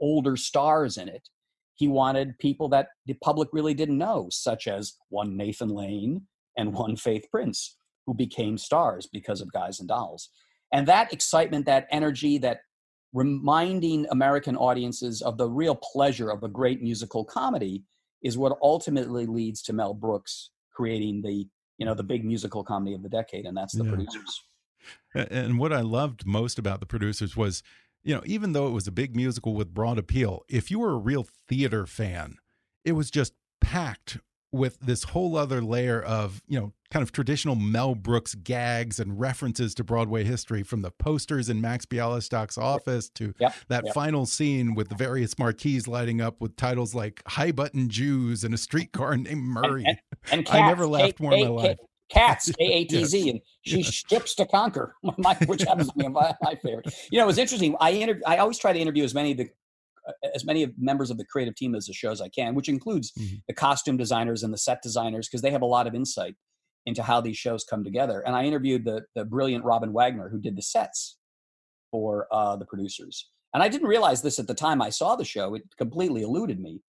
older 0.00 0.36
stars 0.36 0.96
in 0.96 1.08
it. 1.08 1.28
He 1.74 1.88
wanted 1.88 2.38
people 2.38 2.68
that 2.70 2.88
the 3.06 3.14
public 3.14 3.48
really 3.52 3.74
didn't 3.74 3.98
know, 3.98 4.28
such 4.30 4.68
as 4.68 4.94
one 5.08 5.36
Nathan 5.36 5.70
Lane 5.70 6.26
and 6.56 6.74
one 6.74 6.96
Faith 6.96 7.24
Prince, 7.30 7.76
who 8.06 8.14
became 8.14 8.58
stars 8.58 9.08
because 9.10 9.40
of 9.40 9.52
Guys 9.52 9.80
and 9.80 9.88
Dolls. 9.88 10.28
And 10.72 10.86
that 10.86 11.12
excitement, 11.12 11.66
that 11.66 11.86
energy, 11.90 12.38
that 12.38 12.60
reminding 13.12 14.06
American 14.10 14.56
audiences 14.56 15.22
of 15.22 15.36
the 15.36 15.48
real 15.48 15.74
pleasure 15.74 16.30
of 16.30 16.42
a 16.42 16.48
great 16.48 16.82
musical 16.82 17.24
comedy 17.24 17.84
is 18.22 18.38
what 18.38 18.56
ultimately 18.62 19.26
leads 19.26 19.62
to 19.62 19.72
Mel 19.72 19.94
Brooks 19.94 20.50
creating 20.72 21.22
the 21.22 21.46
you 21.78 21.86
know 21.86 21.94
the 21.94 22.02
big 22.02 22.24
musical 22.24 22.62
comedy 22.62 22.94
of 22.94 23.02
the 23.02 23.08
decade, 23.08 23.46
and 23.46 23.56
that's 23.56 23.74
the 23.74 23.84
yeah. 23.84 23.90
producers. 23.90 24.42
And 25.14 25.58
what 25.58 25.72
I 25.72 25.80
loved 25.80 26.26
most 26.26 26.58
about 26.58 26.80
the 26.80 26.86
producers 26.86 27.36
was, 27.36 27.62
you 28.02 28.14
know, 28.14 28.22
even 28.24 28.52
though 28.52 28.66
it 28.66 28.72
was 28.72 28.86
a 28.86 28.92
big 28.92 29.16
musical 29.16 29.54
with 29.54 29.74
broad 29.74 29.98
appeal, 29.98 30.42
if 30.48 30.70
you 30.70 30.78
were 30.78 30.92
a 30.92 30.98
real 30.98 31.26
theater 31.48 31.86
fan, 31.86 32.36
it 32.84 32.92
was 32.92 33.10
just 33.10 33.34
packed 33.60 34.18
with 34.52 34.78
this 34.80 35.04
whole 35.04 35.36
other 35.36 35.62
layer 35.62 36.02
of 36.02 36.42
you 36.46 36.58
know 36.58 36.72
kind 36.90 37.02
of 37.02 37.12
traditional 37.12 37.54
Mel 37.54 37.94
Brooks 37.94 38.34
gags 38.34 38.98
and 38.98 39.18
references 39.20 39.74
to 39.76 39.84
Broadway 39.84 40.24
history, 40.24 40.62
from 40.62 40.82
the 40.82 40.90
posters 40.90 41.48
in 41.48 41.60
Max 41.60 41.86
Bialystock's 41.86 42.58
office 42.58 43.08
to 43.10 43.32
yep, 43.38 43.54
that 43.68 43.84
yep. 43.86 43.94
final 43.94 44.26
scene 44.26 44.74
with 44.74 44.88
the 44.88 44.96
various 44.96 45.38
marquees 45.38 45.86
lighting 45.86 46.20
up 46.20 46.40
with 46.40 46.56
titles 46.56 46.94
like 46.94 47.22
"High 47.26 47.52
Button 47.52 47.88
Jews" 47.88 48.44
and 48.44 48.52
a 48.54 48.58
streetcar 48.58 49.16
named 49.16 49.42
Murray. 49.42 49.84
And, 49.86 49.98
and, 50.32 50.48
and 50.48 50.48
I 50.48 50.66
never 50.68 50.86
laughed 50.86 51.20
more 51.20 51.34
in 51.34 51.42
my 51.42 51.48
life. 51.48 51.78
Cats, 52.10 52.50
K 52.58 52.64
A 52.64 52.84
T 52.84 53.04
Z, 53.04 53.30
and 53.30 53.40
she 53.62 53.78
yes. 53.78 53.94
strips 53.94 54.34
to 54.36 54.46
conquer, 54.46 54.94
my, 55.18 55.34
which 55.46 55.62
happens 55.62 55.88
to 55.88 55.94
be 55.96 56.08
my, 56.08 56.34
my 56.42 56.54
favorite. 56.56 56.92
You 57.10 57.18
know, 57.18 57.24
it 57.24 57.28
was 57.28 57.38
interesting. 57.38 57.76
I 57.80 57.90
inter- 57.90 58.20
I 58.26 58.38
always 58.38 58.58
try 58.58 58.72
to 58.72 58.78
interview 58.78 59.04
as 59.04 59.14
many 59.14 59.32
of 59.32 59.38
the 59.38 59.48
as 60.34 60.44
many 60.44 60.62
of 60.62 60.72
members 60.78 61.10
of 61.10 61.18
the 61.18 61.24
creative 61.24 61.54
team 61.54 61.74
as 61.74 61.86
the 61.86 61.92
show 61.92 62.10
as 62.10 62.20
I 62.20 62.28
can, 62.28 62.54
which 62.54 62.68
includes 62.68 63.12
mm-hmm. 63.12 63.36
the 63.46 63.54
costume 63.54 63.96
designers 63.96 64.42
and 64.42 64.52
the 64.52 64.58
set 64.58 64.82
designers 64.82 65.28
because 65.28 65.42
they 65.42 65.50
have 65.50 65.62
a 65.62 65.66
lot 65.66 65.86
of 65.86 65.94
insight 65.94 66.36
into 66.86 67.02
how 67.02 67.20
these 67.20 67.36
shows 67.36 67.64
come 67.64 67.84
together. 67.84 68.20
And 68.20 68.34
I 68.34 68.44
interviewed 68.44 68.84
the 68.84 69.04
the 69.14 69.24
brilliant 69.24 69.64
Robin 69.64 69.92
Wagner 69.92 70.28
who 70.28 70.40
did 70.40 70.56
the 70.56 70.62
sets 70.62 71.18
for 71.90 72.26
uh, 72.32 72.56
the 72.56 72.66
producers. 72.66 73.28
And 73.52 73.62
I 73.62 73.68
didn't 73.68 73.88
realize 73.88 74.22
this 74.22 74.38
at 74.38 74.46
the 74.46 74.54
time 74.54 74.80
I 74.80 74.90
saw 74.90 75.16
the 75.16 75.24
show; 75.24 75.54
it 75.54 75.62
completely 75.76 76.22
eluded 76.22 76.60
me. 76.60 76.82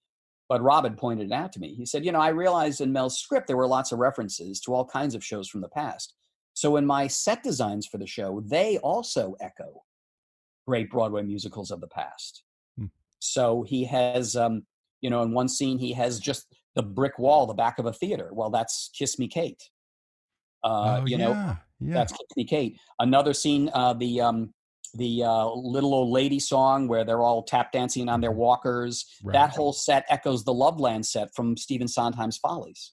But 0.47 0.61
Robin 0.61 0.95
pointed 0.95 1.27
it 1.27 1.33
out 1.33 1.53
to 1.53 1.59
me. 1.59 1.73
He 1.75 1.85
said, 1.85 2.05
"You 2.05 2.11
know, 2.11 2.19
I 2.19 2.29
realized 2.29 2.81
in 2.81 2.91
Mel's 2.91 3.19
script 3.19 3.47
there 3.47 3.57
were 3.57 3.67
lots 3.67 3.91
of 3.91 3.99
references 3.99 4.59
to 4.61 4.73
all 4.73 4.85
kinds 4.85 5.15
of 5.15 5.23
shows 5.23 5.49
from 5.49 5.61
the 5.61 5.69
past. 5.69 6.13
So 6.53 6.75
in 6.75 6.85
my 6.85 7.07
set 7.07 7.43
designs 7.43 7.87
for 7.87 7.97
the 7.97 8.07
show, 8.07 8.41
they 8.45 8.77
also 8.79 9.35
echo 9.39 9.83
great 10.67 10.89
Broadway 10.89 11.23
musicals 11.23 11.71
of 11.71 11.81
the 11.81 11.87
past." 11.87 12.43
So 13.21 13.63
he 13.63 13.85
has, 13.85 14.35
um, 14.35 14.63
you 14.99 15.09
know, 15.09 15.21
in 15.21 15.31
one 15.31 15.47
scene 15.47 15.77
he 15.77 15.93
has 15.93 16.19
just 16.19 16.47
the 16.75 16.83
brick 16.83 17.19
wall, 17.19 17.45
the 17.45 17.53
back 17.53 17.79
of 17.79 17.85
a 17.85 17.93
theater. 17.93 18.29
Well, 18.33 18.49
that's 18.49 18.89
Kiss 18.97 19.19
Me 19.19 19.27
Kate. 19.27 19.61
Uh, 20.63 20.99
oh, 21.01 21.05
you 21.05 21.17
yeah, 21.17 21.25
know, 21.25 21.57
yeah. 21.79 21.93
that's 21.93 22.11
Kiss 22.11 22.27
Me 22.35 22.45
Kate. 22.45 22.77
Another 22.99 23.33
scene, 23.33 23.69
uh, 23.73 23.93
the 23.93 24.21
um, 24.21 24.53
the 24.95 25.23
uh, 25.23 25.45
little 25.53 25.93
old 25.93 26.09
lady 26.09 26.39
song 26.39 26.87
where 26.87 27.05
they're 27.05 27.21
all 27.21 27.43
tap 27.43 27.71
dancing 27.71 28.09
on 28.09 28.21
their 28.21 28.31
walkers. 28.31 29.05
Right. 29.23 29.33
That 29.33 29.51
whole 29.51 29.73
set 29.73 30.05
echoes 30.09 30.43
the 30.43 30.53
Loveland 30.53 31.05
set 31.05 31.29
from 31.35 31.55
Stephen 31.55 31.87
Sondheim's 31.87 32.37
Follies. 32.37 32.91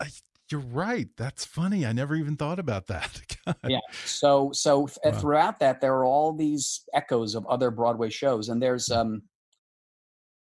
I, 0.00 0.08
you're 0.50 0.60
right. 0.60 1.08
That's 1.16 1.44
funny. 1.44 1.86
I 1.86 1.92
never 1.92 2.16
even 2.16 2.36
thought 2.36 2.58
about 2.58 2.86
that. 2.88 3.20
yeah. 3.68 3.78
So 4.04 4.50
so 4.52 4.88
wow. 5.04 5.12
throughout 5.12 5.60
that, 5.60 5.80
there 5.80 5.94
are 5.94 6.04
all 6.04 6.32
these 6.32 6.82
echoes 6.94 7.34
of 7.34 7.46
other 7.46 7.70
Broadway 7.70 8.10
shows, 8.10 8.48
and 8.48 8.62
there's 8.62 8.86
hmm. 8.86 8.98
um, 8.98 9.22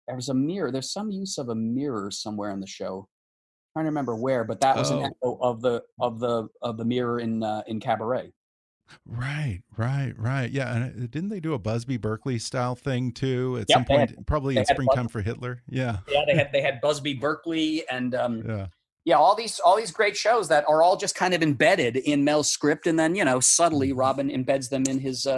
there 0.08 0.16
was 0.16 0.30
a 0.30 0.34
mirror. 0.34 0.72
There's 0.72 0.92
some 0.92 1.12
use 1.12 1.38
of 1.38 1.50
a 1.50 1.56
mirror 1.56 2.12
somewhere 2.12 2.52
in 2.52 2.60
the 2.60 2.68
show. 2.68 3.08
Trying 3.74 3.86
to 3.86 3.90
remember 3.90 4.16
where, 4.16 4.44
but 4.44 4.60
that 4.62 4.76
was 4.76 4.92
oh. 4.92 5.00
an 5.00 5.06
echo 5.06 5.40
of 5.42 5.62
the 5.62 5.82
of 6.00 6.20
the 6.20 6.48
of 6.62 6.78
the 6.78 6.86
mirror 6.86 7.20
in 7.20 7.42
uh, 7.42 7.64
in 7.66 7.80
Cabaret. 7.80 8.32
Right, 9.06 9.62
right, 9.78 10.14
right. 10.18 10.52
Yeah, 10.52 10.76
and 10.76 11.10
didn't 11.10 11.30
they 11.30 11.40
do 11.40 11.54
a 11.54 11.60
Busby 11.60 11.98
Berkeley 11.98 12.38
style 12.38 12.76
thing 12.76 13.12
too 13.12 13.58
at 13.60 13.66
yep, 13.70 13.78
some 13.78 13.86
point? 13.86 14.10
Had, 14.12 14.28
probably 14.28 14.58
in 14.58 14.66
springtime 14.66 15.08
for 15.08 15.22
Hitler. 15.22 15.64
Yeah, 15.68 15.98
yeah. 16.08 16.22
They 16.28 16.36
had 16.36 16.52
they 16.54 16.62
had 16.62 16.82
Busby 16.82 17.16
Berkeley 17.16 17.88
and 17.90 18.14
um, 18.16 18.44
yeah. 18.48 18.68
Yeah, 19.06 19.18
all 19.18 19.36
these 19.36 19.60
all 19.60 19.76
these 19.76 19.92
great 19.92 20.16
shows 20.16 20.48
that 20.48 20.64
are 20.68 20.82
all 20.82 20.96
just 20.96 21.16
kind 21.16 21.34
of 21.34 21.44
embedded 21.44 21.98
in 21.98 22.24
Mel's 22.24 22.50
script, 22.50 22.88
and 22.88 22.98
then 22.98 23.16
you 23.16 23.26
know 23.26 23.40
subtly 23.42 23.90
mm-hmm. 23.90 24.00
Robin 24.00 24.30
embeds 24.30 24.70
them 24.70 24.84
in 24.88 25.00
his 25.00 25.26
uh, 25.26 25.36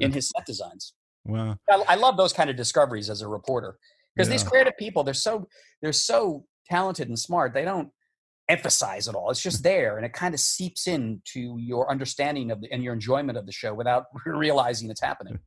in 0.00 0.12
his 0.12 0.30
set 0.30 0.44
designs. 0.44 0.94
Wow, 1.24 1.56
I, 1.70 1.84
I 1.88 1.94
love 1.94 2.16
those 2.16 2.32
kind 2.32 2.50
of 2.50 2.56
discoveries 2.56 3.08
as 3.08 3.20
a 3.20 3.28
reporter 3.28 3.78
because 4.16 4.28
yeah. 4.28 4.34
these 4.34 4.42
creative 4.42 4.76
people 4.76 5.04
they're 5.04 5.14
so 5.14 5.46
they're 5.82 5.92
so 5.92 6.44
talented 6.68 7.08
and 7.08 7.18
smart 7.18 7.52
they 7.52 7.64
don't 7.64 7.90
emphasize 8.48 9.08
it 9.08 9.14
all 9.14 9.30
it's 9.30 9.42
just 9.42 9.62
there 9.62 9.96
and 9.96 10.06
it 10.06 10.12
kind 10.12 10.32
of 10.32 10.40
seeps 10.40 10.86
into 10.86 11.56
your 11.58 11.90
understanding 11.90 12.50
of 12.50 12.60
the, 12.60 12.72
and 12.72 12.82
your 12.82 12.94
enjoyment 12.94 13.36
of 13.36 13.44
the 13.44 13.52
show 13.52 13.74
without 13.74 14.04
realizing 14.26 14.88
it's 14.88 15.00
happening 15.00 15.38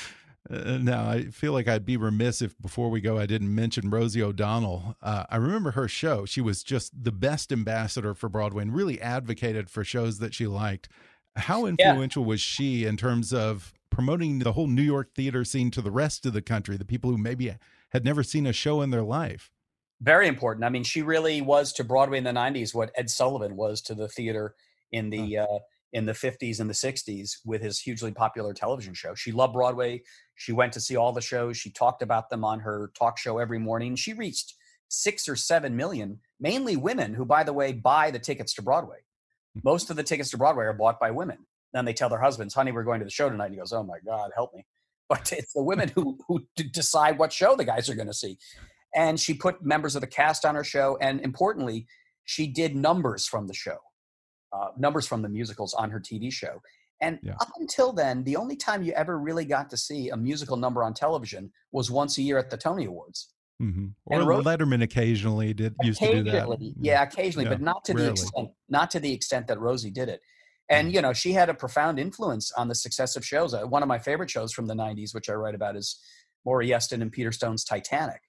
uh, 0.50 0.78
now 0.78 1.08
I 1.08 1.24
feel 1.26 1.52
like 1.52 1.66
I'd 1.66 1.86
be 1.86 1.96
remiss 1.96 2.42
if 2.42 2.54
before 2.60 2.90
we 2.90 3.00
go 3.00 3.18
I 3.18 3.26
didn't 3.26 3.54
mention 3.54 3.90
Rosie 3.90 4.22
O'Donnell. 4.22 4.96
Uh, 5.00 5.24
I 5.30 5.36
remember 5.36 5.70
her 5.72 5.88
show; 5.88 6.26
she 6.26 6.40
was 6.40 6.62
just 6.62 7.04
the 7.04 7.12
best 7.12 7.52
ambassador 7.52 8.12
for 8.12 8.28
Broadway 8.28 8.62
and 8.62 8.74
really 8.74 9.00
advocated 9.00 9.70
for 9.70 9.84
shows 9.84 10.18
that 10.18 10.34
she 10.34 10.46
liked. 10.46 10.88
How 11.36 11.64
influential 11.64 12.22
yeah. 12.24 12.28
was 12.28 12.40
she 12.40 12.84
in 12.84 12.96
terms 12.96 13.32
of 13.32 13.72
promoting 13.88 14.40
the 14.40 14.52
whole 14.52 14.66
New 14.66 14.82
York 14.82 15.14
theater 15.14 15.44
scene 15.44 15.70
to 15.70 15.80
the 15.80 15.90
rest 15.90 16.26
of 16.26 16.32
the 16.32 16.42
country? 16.42 16.76
The 16.76 16.84
people 16.84 17.10
who 17.10 17.18
maybe 17.18 17.54
had 17.92 18.04
never 18.04 18.22
seen 18.22 18.46
a 18.46 18.52
show 18.52 18.80
in 18.82 18.90
their 18.90 19.02
life. 19.02 19.50
Very 20.00 20.26
important. 20.26 20.64
I 20.64 20.68
mean, 20.68 20.82
she 20.82 21.02
really 21.02 21.40
was 21.40 21.72
to 21.74 21.84
Broadway 21.84 22.18
in 22.18 22.24
the 22.24 22.30
'90s 22.30 22.74
what 22.74 22.90
Ed 22.96 23.08
Sullivan 23.08 23.56
was 23.56 23.80
to 23.82 23.94
the 23.94 24.08
theater 24.08 24.54
in 24.90 25.10
the 25.10 25.38
uh, 25.38 25.58
in 25.92 26.06
the 26.06 26.12
50s 26.12 26.58
and 26.58 26.70
the 26.70 26.74
60s 26.74 27.36
with 27.44 27.60
his 27.60 27.78
hugely 27.78 28.12
popular 28.12 28.54
television 28.54 28.94
show. 28.94 29.14
She 29.14 29.30
loved 29.30 29.52
Broadway. 29.52 30.02
She 30.36 30.52
went 30.52 30.72
to 30.72 30.80
see 30.80 30.96
all 30.96 31.12
the 31.12 31.20
shows. 31.20 31.58
She 31.58 31.70
talked 31.70 32.00
about 32.02 32.30
them 32.30 32.44
on 32.44 32.60
her 32.60 32.90
talk 32.98 33.18
show 33.18 33.36
every 33.38 33.58
morning. 33.58 33.94
She 33.94 34.14
reached 34.14 34.54
six 34.88 35.28
or 35.28 35.36
seven 35.36 35.76
million, 35.76 36.18
mainly 36.40 36.76
women 36.76 37.12
who, 37.12 37.26
by 37.26 37.44
the 37.44 37.52
way, 37.52 37.72
buy 37.72 38.10
the 38.10 38.18
tickets 38.18 38.54
to 38.54 38.62
Broadway. 38.62 38.98
Hmm. 39.54 39.60
Most 39.64 39.90
of 39.90 39.96
the 39.96 40.02
tickets 40.02 40.30
to 40.30 40.38
Broadway 40.38 40.64
are 40.64 40.72
bought 40.72 40.98
by 40.98 41.10
women. 41.10 41.38
Then 41.74 41.84
they 41.84 41.94
tell 41.94 42.08
their 42.08 42.20
husbands, 42.20 42.54
honey, 42.54 42.72
we're 42.72 42.84
going 42.84 43.00
to 43.00 43.04
the 43.04 43.10
show 43.10 43.28
tonight. 43.28 43.46
And 43.46 43.54
he 43.54 43.60
goes, 43.60 43.72
oh 43.72 43.82
my 43.82 43.98
God, 44.04 44.30
help 44.34 44.54
me 44.54 44.64
but 45.08 45.32
it's 45.32 45.52
the 45.52 45.62
women 45.62 45.90
who 45.94 46.18
who 46.28 46.44
decide 46.72 47.18
what 47.18 47.32
show 47.32 47.56
the 47.56 47.64
guys 47.64 47.88
are 47.88 47.94
going 47.94 48.08
to 48.08 48.14
see. 48.14 48.38
And 48.94 49.18
she 49.18 49.34
put 49.34 49.64
members 49.64 49.94
of 49.94 50.02
the 50.02 50.06
cast 50.06 50.44
on 50.44 50.54
her 50.54 50.64
show, 50.64 50.98
and 51.00 51.20
importantly, 51.22 51.86
she 52.24 52.46
did 52.46 52.76
numbers 52.76 53.26
from 53.26 53.46
the 53.46 53.54
show, 53.54 53.78
uh, 54.52 54.68
numbers 54.76 55.06
from 55.06 55.22
the 55.22 55.28
musicals 55.28 55.72
on 55.74 55.90
her 55.90 56.00
TV 56.00 56.32
show. 56.32 56.60
And 57.00 57.18
yeah. 57.22 57.34
up 57.40 57.50
until 57.58 57.92
then, 57.92 58.22
the 58.22 58.36
only 58.36 58.54
time 58.54 58.82
you 58.82 58.92
ever 58.92 59.18
really 59.18 59.44
got 59.44 59.70
to 59.70 59.76
see 59.76 60.10
a 60.10 60.16
musical 60.16 60.56
number 60.56 60.84
on 60.84 60.94
television 60.94 61.50
was 61.72 61.90
once 61.90 62.16
a 62.18 62.22
year 62.22 62.38
at 62.38 62.48
the 62.48 62.56
Tony 62.56 62.84
Awards. 62.84 63.32
Mm-hmm. 63.60 63.86
Or 64.06 64.24
Rose, 64.24 64.44
Letterman 64.44 64.82
occasionally 64.82 65.52
did 65.52 65.74
used 65.82 66.00
to 66.00 66.12
do 66.12 66.22
that. 66.30 66.74
Yeah, 66.80 67.02
occasionally, 67.02 67.44
yeah, 67.44 67.50
but 67.50 67.60
not 67.60 67.84
to 67.86 67.94
rarely. 67.94 68.06
the 68.06 68.12
extent 68.12 68.48
not 68.68 68.90
to 68.92 69.00
the 69.00 69.12
extent 69.12 69.46
that 69.48 69.60
Rosie 69.60 69.90
did 69.90 70.08
it. 70.08 70.20
And 70.68 70.92
you 70.92 71.02
know, 71.02 71.12
she 71.12 71.32
had 71.32 71.48
a 71.48 71.54
profound 71.54 71.98
influence 71.98 72.52
on 72.52 72.68
the 72.68 72.74
success 72.74 73.16
of 73.16 73.24
shows. 73.24 73.54
Uh, 73.54 73.62
one 73.62 73.82
of 73.82 73.88
my 73.88 73.98
favorite 73.98 74.30
shows 74.30 74.52
from 74.52 74.66
the 74.66 74.74
'90s, 74.74 75.14
which 75.14 75.28
I 75.28 75.34
write 75.34 75.54
about, 75.54 75.76
is 75.76 75.98
Maury 76.44 76.68
Yeston 76.68 77.02
and 77.02 77.12
Peter 77.12 77.32
Stone's 77.32 77.64
Titanic, 77.64 78.20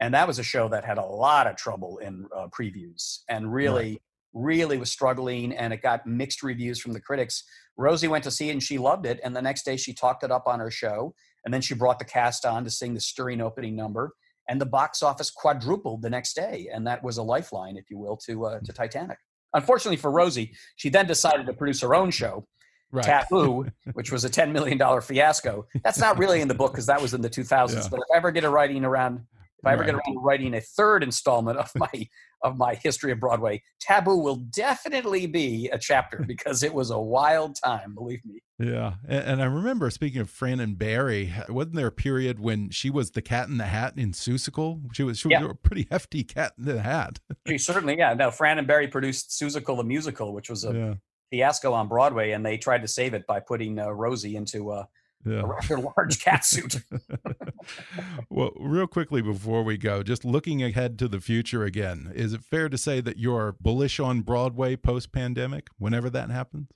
and 0.00 0.14
that 0.14 0.26
was 0.26 0.38
a 0.38 0.44
show 0.44 0.68
that 0.68 0.84
had 0.84 0.98
a 0.98 1.04
lot 1.04 1.46
of 1.46 1.56
trouble 1.56 1.98
in 1.98 2.26
uh, 2.34 2.48
previews 2.48 3.18
and 3.28 3.52
really. 3.52 3.90
Right. 3.92 4.02
Really 4.34 4.78
was 4.78 4.90
struggling, 4.90 5.52
and 5.52 5.74
it 5.74 5.82
got 5.82 6.06
mixed 6.06 6.42
reviews 6.42 6.80
from 6.80 6.94
the 6.94 7.00
critics. 7.02 7.44
Rosie 7.76 8.08
went 8.08 8.24
to 8.24 8.30
see 8.30 8.48
it 8.48 8.52
and 8.52 8.62
she 8.62 8.78
loved 8.78 9.04
it. 9.04 9.20
And 9.22 9.36
the 9.36 9.42
next 9.42 9.66
day, 9.66 9.76
she 9.76 9.92
talked 9.92 10.24
it 10.24 10.30
up 10.30 10.44
on 10.46 10.58
her 10.58 10.70
show, 10.70 11.14
and 11.44 11.52
then 11.52 11.60
she 11.60 11.74
brought 11.74 11.98
the 11.98 12.06
cast 12.06 12.46
on 12.46 12.64
to 12.64 12.70
sing 12.70 12.94
the 12.94 13.00
stirring 13.02 13.42
opening 13.42 13.76
number 13.76 14.14
and 14.48 14.60
the 14.60 14.66
box 14.66 15.02
office 15.02 15.30
quadrupled 15.30 16.02
the 16.02 16.10
next 16.10 16.34
day 16.34 16.68
and 16.72 16.86
that 16.86 17.02
was 17.02 17.16
a 17.16 17.22
lifeline 17.22 17.76
if 17.76 17.90
you 17.90 17.98
will 17.98 18.16
to 18.16 18.46
uh, 18.46 18.60
to 18.60 18.72
titanic 18.72 19.18
Unfortunately 19.54 19.96
for 19.96 20.10
Rosie, 20.10 20.54
she 20.76 20.88
then 20.88 21.06
decided 21.06 21.46
to 21.46 21.52
produce 21.52 21.80
her 21.80 21.94
own 21.94 22.10
show, 22.10 22.46
right. 22.90 23.04
Taboo, 23.04 23.66
which 23.92 24.10
was 24.12 24.24
a 24.24 24.30
$10 24.30 24.52
million 24.52 24.78
fiasco. 25.00 25.66
That's 25.84 25.98
not 25.98 26.18
really 26.18 26.40
in 26.40 26.48
the 26.48 26.54
book 26.54 26.72
because 26.72 26.86
that 26.86 27.00
was 27.00 27.14
in 27.14 27.20
the 27.20 27.30
2000s. 27.30 27.74
Yeah. 27.74 27.88
But 27.90 28.00
if 28.00 28.06
I 28.12 28.16
ever 28.16 28.30
get 28.30 28.44
a 28.44 28.50
writing 28.50 28.84
around, 28.84 29.20
if 29.58 29.66
I 29.66 29.72
ever 29.72 29.80
right. 29.80 29.86
get 29.86 29.94
around 29.94 30.14
to 30.14 30.20
writing 30.20 30.54
a 30.54 30.60
third 30.60 31.02
installment 31.02 31.58
of 31.58 31.70
my 31.76 32.08
of 32.42 32.56
my 32.56 32.74
history 32.74 33.12
of 33.12 33.20
Broadway, 33.20 33.62
Taboo 33.80 34.16
will 34.16 34.36
definitely 34.36 35.26
be 35.26 35.68
a 35.72 35.78
chapter 35.78 36.24
because 36.26 36.62
it 36.62 36.74
was 36.74 36.90
a 36.90 36.98
wild 36.98 37.56
time, 37.62 37.94
believe 37.94 38.24
me. 38.24 38.40
Yeah, 38.58 38.94
and, 39.08 39.24
and 39.24 39.42
I 39.42 39.46
remember 39.46 39.90
speaking 39.90 40.20
of 40.20 40.30
Fran 40.30 40.60
and 40.60 40.78
Barry, 40.78 41.32
wasn't 41.48 41.76
there 41.76 41.88
a 41.88 41.92
period 41.92 42.38
when 42.38 42.70
she 42.70 42.90
was 42.90 43.10
the 43.10 43.22
Cat 43.22 43.48
in 43.48 43.58
the 43.58 43.66
Hat 43.66 43.94
in 43.96 44.12
Seussical? 44.12 44.80
She 44.92 45.02
was 45.02 45.18
she 45.18 45.28
was 45.28 45.38
yeah. 45.40 45.50
a 45.50 45.54
pretty 45.54 45.88
hefty 45.90 46.24
Cat 46.24 46.52
in 46.58 46.64
the 46.64 46.82
Hat. 46.82 47.18
she 47.46 47.58
certainly, 47.58 47.98
yeah. 47.98 48.14
No, 48.14 48.30
Fran 48.30 48.58
and 48.58 48.66
Barry 48.66 48.88
produced 48.88 49.30
Seussical 49.30 49.76
the 49.76 49.84
musical, 49.84 50.32
which 50.32 50.48
was 50.48 50.64
a 50.64 50.72
yeah. 50.72 50.94
fiasco 51.30 51.72
on 51.72 51.88
Broadway, 51.88 52.32
and 52.32 52.44
they 52.44 52.56
tried 52.56 52.82
to 52.82 52.88
save 52.88 53.14
it 53.14 53.26
by 53.26 53.40
putting 53.40 53.78
uh, 53.78 53.90
Rosie 53.90 54.36
into 54.36 54.70
uh, 54.70 54.84
yeah. 55.24 55.40
a 55.40 55.46
rather 55.46 55.78
large 55.78 56.22
cat 56.22 56.44
suit. 56.44 56.82
well, 58.30 58.50
real 58.58 58.86
quickly 58.86 59.22
before 59.22 59.62
we 59.62 59.76
go, 59.76 60.02
just 60.02 60.24
looking 60.24 60.62
ahead 60.62 60.98
to 61.00 61.08
the 61.08 61.20
future 61.20 61.64
again, 61.64 62.12
is 62.14 62.32
it 62.32 62.42
fair 62.42 62.68
to 62.68 62.78
say 62.78 63.00
that 63.00 63.18
you're 63.18 63.56
bullish 63.60 64.00
on 64.00 64.20
Broadway 64.20 64.76
post 64.76 65.12
pandemic 65.12 65.68
whenever 65.78 66.10
that 66.10 66.30
happens? 66.30 66.68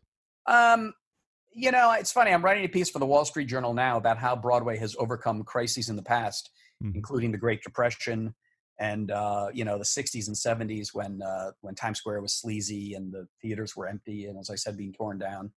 Um, 0.47 0.95
you 1.53 1.73
know, 1.73 1.93
it's 1.93 2.13
funny. 2.13 2.33
I'm 2.33 2.45
writing 2.45 2.65
a 2.65 2.69
piece 2.69 2.91
for 2.91 2.99
the 2.99 3.07
Wall 3.07 3.25
Street 3.25 3.47
Journal 3.47 3.75
now 3.75 3.97
about 3.97 4.19
how 4.19 4.37
Broadway 4.37 4.77
has 4.79 4.95
overcome 4.99 5.43
crises 5.43 5.89
in 5.89 5.97
the 5.97 6.03
past, 6.03 6.51
mm 6.83 6.95
including 6.95 7.33
the 7.33 7.39
Great 7.39 7.63
Depression 7.63 8.35
and 8.79 9.11
uh, 9.11 9.49
you 9.53 9.65
know 9.65 9.79
the 9.79 9.85
60s 9.85 10.27
and 10.27 10.37
70s 10.37 10.89
when 10.93 11.23
uh, 11.23 11.53
when 11.63 11.75
Times 11.75 11.99
Square 11.99 12.21
was 12.21 12.35
sleazy 12.35 12.95
and 12.95 13.11
the 13.11 13.27
theaters 13.41 13.75
were 13.75 13.89
empty 13.89 14.27
and, 14.27 14.39
as 14.39 14.51
I 14.51 14.55
said, 14.55 14.77
being 14.77 14.93
torn 14.93 15.19
down 15.19 15.51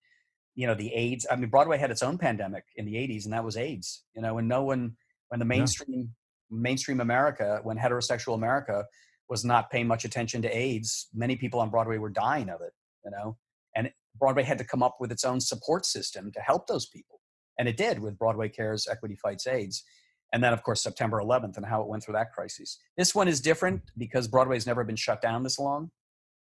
you 0.54 0.66
know 0.66 0.74
the 0.74 0.92
AIDS. 0.92 1.26
I 1.30 1.36
mean, 1.36 1.50
Broadway 1.50 1.78
had 1.78 1.90
its 1.90 2.02
own 2.02 2.18
pandemic 2.18 2.64
in 2.76 2.84
the 2.84 2.94
'80s, 2.94 3.24
and 3.24 3.32
that 3.32 3.44
was 3.44 3.56
AIDS. 3.56 4.04
You 4.14 4.22
know, 4.22 4.38
and 4.38 4.48
no 4.48 4.62
one, 4.62 4.96
when 5.28 5.38
the 5.38 5.44
mainstream 5.44 6.10
yeah. 6.50 6.58
mainstream 6.58 7.00
America, 7.00 7.60
when 7.62 7.78
heterosexual 7.78 8.34
America 8.34 8.84
was 9.28 9.44
not 9.44 9.70
paying 9.70 9.86
much 9.86 10.04
attention 10.04 10.42
to 10.42 10.48
AIDS, 10.48 11.08
many 11.14 11.36
people 11.36 11.60
on 11.60 11.70
Broadway 11.70 11.98
were 11.98 12.10
dying 12.10 12.48
of 12.48 12.60
it. 12.60 12.72
You 13.04 13.10
know, 13.12 13.36
and 13.76 13.90
Broadway 14.18 14.42
had 14.42 14.58
to 14.58 14.64
come 14.64 14.82
up 14.82 14.96
with 15.00 15.12
its 15.12 15.24
own 15.24 15.40
support 15.40 15.86
system 15.86 16.32
to 16.32 16.40
help 16.40 16.66
those 16.66 16.86
people, 16.86 17.20
and 17.58 17.68
it 17.68 17.76
did 17.76 17.98
with 17.98 18.18
Broadway 18.18 18.48
Cares, 18.48 18.86
Equity 18.90 19.16
Fights 19.16 19.46
AIDS. 19.46 19.84
And 20.32 20.44
then, 20.44 20.52
of 20.52 20.62
course, 20.62 20.80
September 20.80 21.20
11th 21.20 21.56
and 21.56 21.66
how 21.66 21.82
it 21.82 21.88
went 21.88 22.04
through 22.04 22.14
that 22.14 22.32
crisis. 22.32 22.78
This 22.96 23.16
one 23.16 23.26
is 23.26 23.40
different 23.40 23.82
because 23.98 24.28
Broadway's 24.28 24.64
never 24.64 24.84
been 24.84 24.94
shut 24.94 25.20
down 25.20 25.42
this 25.42 25.58
long. 25.58 25.90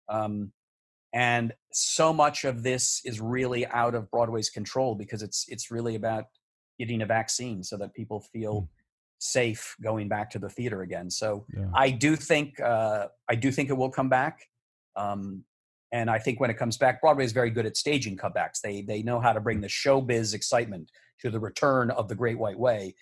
Um, 0.09 0.53
and 1.15 1.53
so 1.73 2.13
much 2.13 2.45
of 2.45 2.63
this 2.63 3.01
is 3.05 3.21
really 3.21 3.67
out 3.67 3.95
of 3.95 4.11
broadway's 4.11 4.51
control 4.51 4.95
because 4.95 5.23
it's 5.23 5.47
it's 5.49 5.71
really 5.71 5.95
about 5.95 6.25
getting 6.79 7.03
a 7.03 7.07
vaccine 7.07 7.63
so 7.63 7.77
that 7.77 7.95
people 7.95 8.21
feel 8.33 8.63
mm. 8.63 8.69
safe 9.19 9.77
going 9.83 10.09
back 10.09 10.31
to 10.31 10.39
the 10.39 10.49
theater 10.49 10.83
again 10.83 11.11
so 11.11 11.45
yeah. 11.57 11.67
i 11.75 11.91
do 11.91 12.17
think 12.17 12.59
uh, 12.61 13.09
i 13.29 13.35
do 13.35 13.51
think 13.51 13.71
it 13.71 13.75
will 13.75 13.91
come 13.91 14.09
back 14.09 14.49
um, 14.97 15.45
and 15.93 16.11
i 16.11 16.19
think 16.19 16.41
when 16.41 16.51
it 16.51 16.59
comes 16.59 16.77
back 16.77 17.01
broadway 17.01 17.25
is 17.25 17.33
very 17.33 17.51
good 17.51 17.67
at 17.67 17.77
staging 17.77 18.17
comebacks 18.17 18.61
they 18.63 18.83
they 18.83 19.03
know 19.03 19.21
how 19.21 19.33
to 19.33 19.41
bring 19.41 19.61
the 19.61 19.69
showbiz 19.69 20.35
excitement 20.35 20.91
to 21.21 21.31
the 21.31 21.41
return 21.41 21.91
of 21.91 22.09
the 22.09 22.15
great 22.15 22.39
white 22.39 22.59
way 22.59 22.95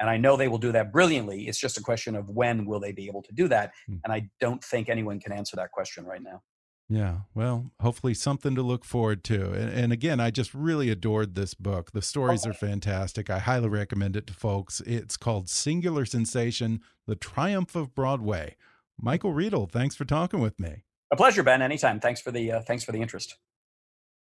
and 0.00 0.08
i 0.08 0.16
know 0.16 0.36
they 0.36 0.48
will 0.48 0.58
do 0.58 0.72
that 0.72 0.90
brilliantly 0.92 1.46
it's 1.48 1.58
just 1.58 1.78
a 1.78 1.82
question 1.82 2.16
of 2.16 2.30
when 2.30 2.64
will 2.64 2.80
they 2.80 2.92
be 2.92 3.06
able 3.06 3.22
to 3.22 3.32
do 3.34 3.46
that 3.46 3.72
mm. 3.88 3.98
and 4.04 4.12
i 4.12 4.28
don't 4.40 4.64
think 4.64 4.88
anyone 4.88 5.20
can 5.20 5.32
answer 5.32 5.54
that 5.54 5.70
question 5.70 6.04
right 6.04 6.22
now 6.22 6.42
yeah, 6.88 7.18
well, 7.34 7.70
hopefully 7.80 8.14
something 8.14 8.54
to 8.54 8.62
look 8.62 8.84
forward 8.84 9.22
to. 9.24 9.52
And, 9.52 9.70
and, 9.70 9.92
again, 9.92 10.20
I 10.20 10.30
just 10.30 10.54
really 10.54 10.88
adored 10.88 11.34
this 11.34 11.52
book. 11.52 11.92
The 11.92 12.00
stories 12.00 12.46
are 12.46 12.54
fantastic. 12.54 13.28
I 13.28 13.40
highly 13.40 13.68
recommend 13.68 14.16
it 14.16 14.26
to 14.28 14.32
folks. 14.32 14.80
It's 14.80 15.18
called 15.18 15.50
Singular 15.50 16.06
Sensation 16.06 16.80
The 17.06 17.14
Triumph 17.14 17.76
of 17.76 17.94
Broadway. 17.94 18.56
Michael 18.98 19.32
Riedel, 19.32 19.66
thanks 19.66 19.96
for 19.96 20.06
talking 20.06 20.40
with 20.40 20.58
me. 20.58 20.84
A 21.10 21.16
pleasure, 21.16 21.42
Ben. 21.42 21.60
Anytime. 21.60 22.00
Thanks 22.00 22.20
for 22.20 22.30
the 22.30 22.52
uh, 22.52 22.60
thanks 22.62 22.84
for 22.84 22.92
the 22.92 23.00
interest. 23.00 23.36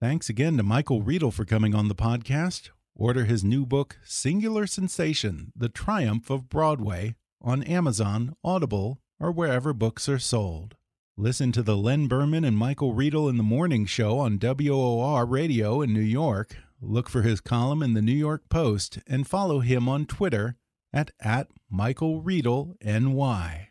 Thanks 0.00 0.28
again 0.28 0.56
to 0.56 0.62
Michael 0.62 1.02
Riedel 1.02 1.30
for 1.30 1.44
coming 1.44 1.74
on 1.74 1.88
the 1.88 1.94
podcast. 1.94 2.70
Order 2.94 3.24
his 3.24 3.44
new 3.44 3.64
book, 3.64 3.98
Singular 4.04 4.66
Sensation: 4.66 5.52
The 5.54 5.68
Triumph 5.68 6.30
of 6.30 6.48
Broadway, 6.48 7.14
on 7.40 7.62
Amazon, 7.62 8.34
Audible, 8.42 9.00
or 9.20 9.32
wherever 9.32 9.72
books 9.72 10.08
are 10.08 10.18
sold. 10.18 10.76
Listen 11.20 11.50
to 11.50 11.64
the 11.64 11.76
Len 11.76 12.06
Berman 12.06 12.44
and 12.44 12.56
Michael 12.56 12.94
Riedel 12.94 13.28
in 13.28 13.38
the 13.38 13.42
Morning 13.42 13.86
Show 13.86 14.20
on 14.20 14.38
WOR 14.38 15.26
Radio 15.26 15.82
in 15.82 15.92
New 15.92 15.98
York. 15.98 16.56
Look 16.80 17.08
for 17.08 17.22
his 17.22 17.40
column 17.40 17.82
in 17.82 17.94
the 17.94 18.00
New 18.00 18.12
York 18.12 18.48
Post 18.48 19.00
and 19.04 19.26
follow 19.26 19.58
him 19.58 19.88
on 19.88 20.06
Twitter 20.06 20.54
at, 20.92 21.10
at 21.18 21.48
Michael 21.68 22.22
Riedel 22.22 22.76
NY. 22.84 23.70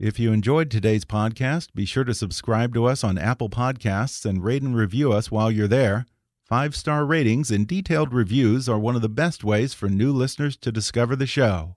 If 0.00 0.18
you 0.18 0.32
enjoyed 0.32 0.72
today's 0.72 1.04
podcast, 1.04 1.72
be 1.72 1.84
sure 1.84 2.02
to 2.02 2.14
subscribe 2.14 2.74
to 2.74 2.86
us 2.86 3.04
on 3.04 3.16
Apple 3.16 3.48
Podcasts 3.48 4.24
and 4.24 4.42
rate 4.42 4.62
and 4.62 4.74
review 4.74 5.12
us 5.12 5.30
while 5.30 5.52
you're 5.52 5.68
there. 5.68 6.04
Five 6.42 6.74
star 6.74 7.06
ratings 7.06 7.52
and 7.52 7.64
detailed 7.64 8.12
reviews 8.12 8.68
are 8.68 8.80
one 8.80 8.96
of 8.96 9.02
the 9.02 9.08
best 9.08 9.44
ways 9.44 9.72
for 9.72 9.88
new 9.88 10.12
listeners 10.12 10.56
to 10.56 10.72
discover 10.72 11.14
the 11.14 11.28
show. 11.28 11.76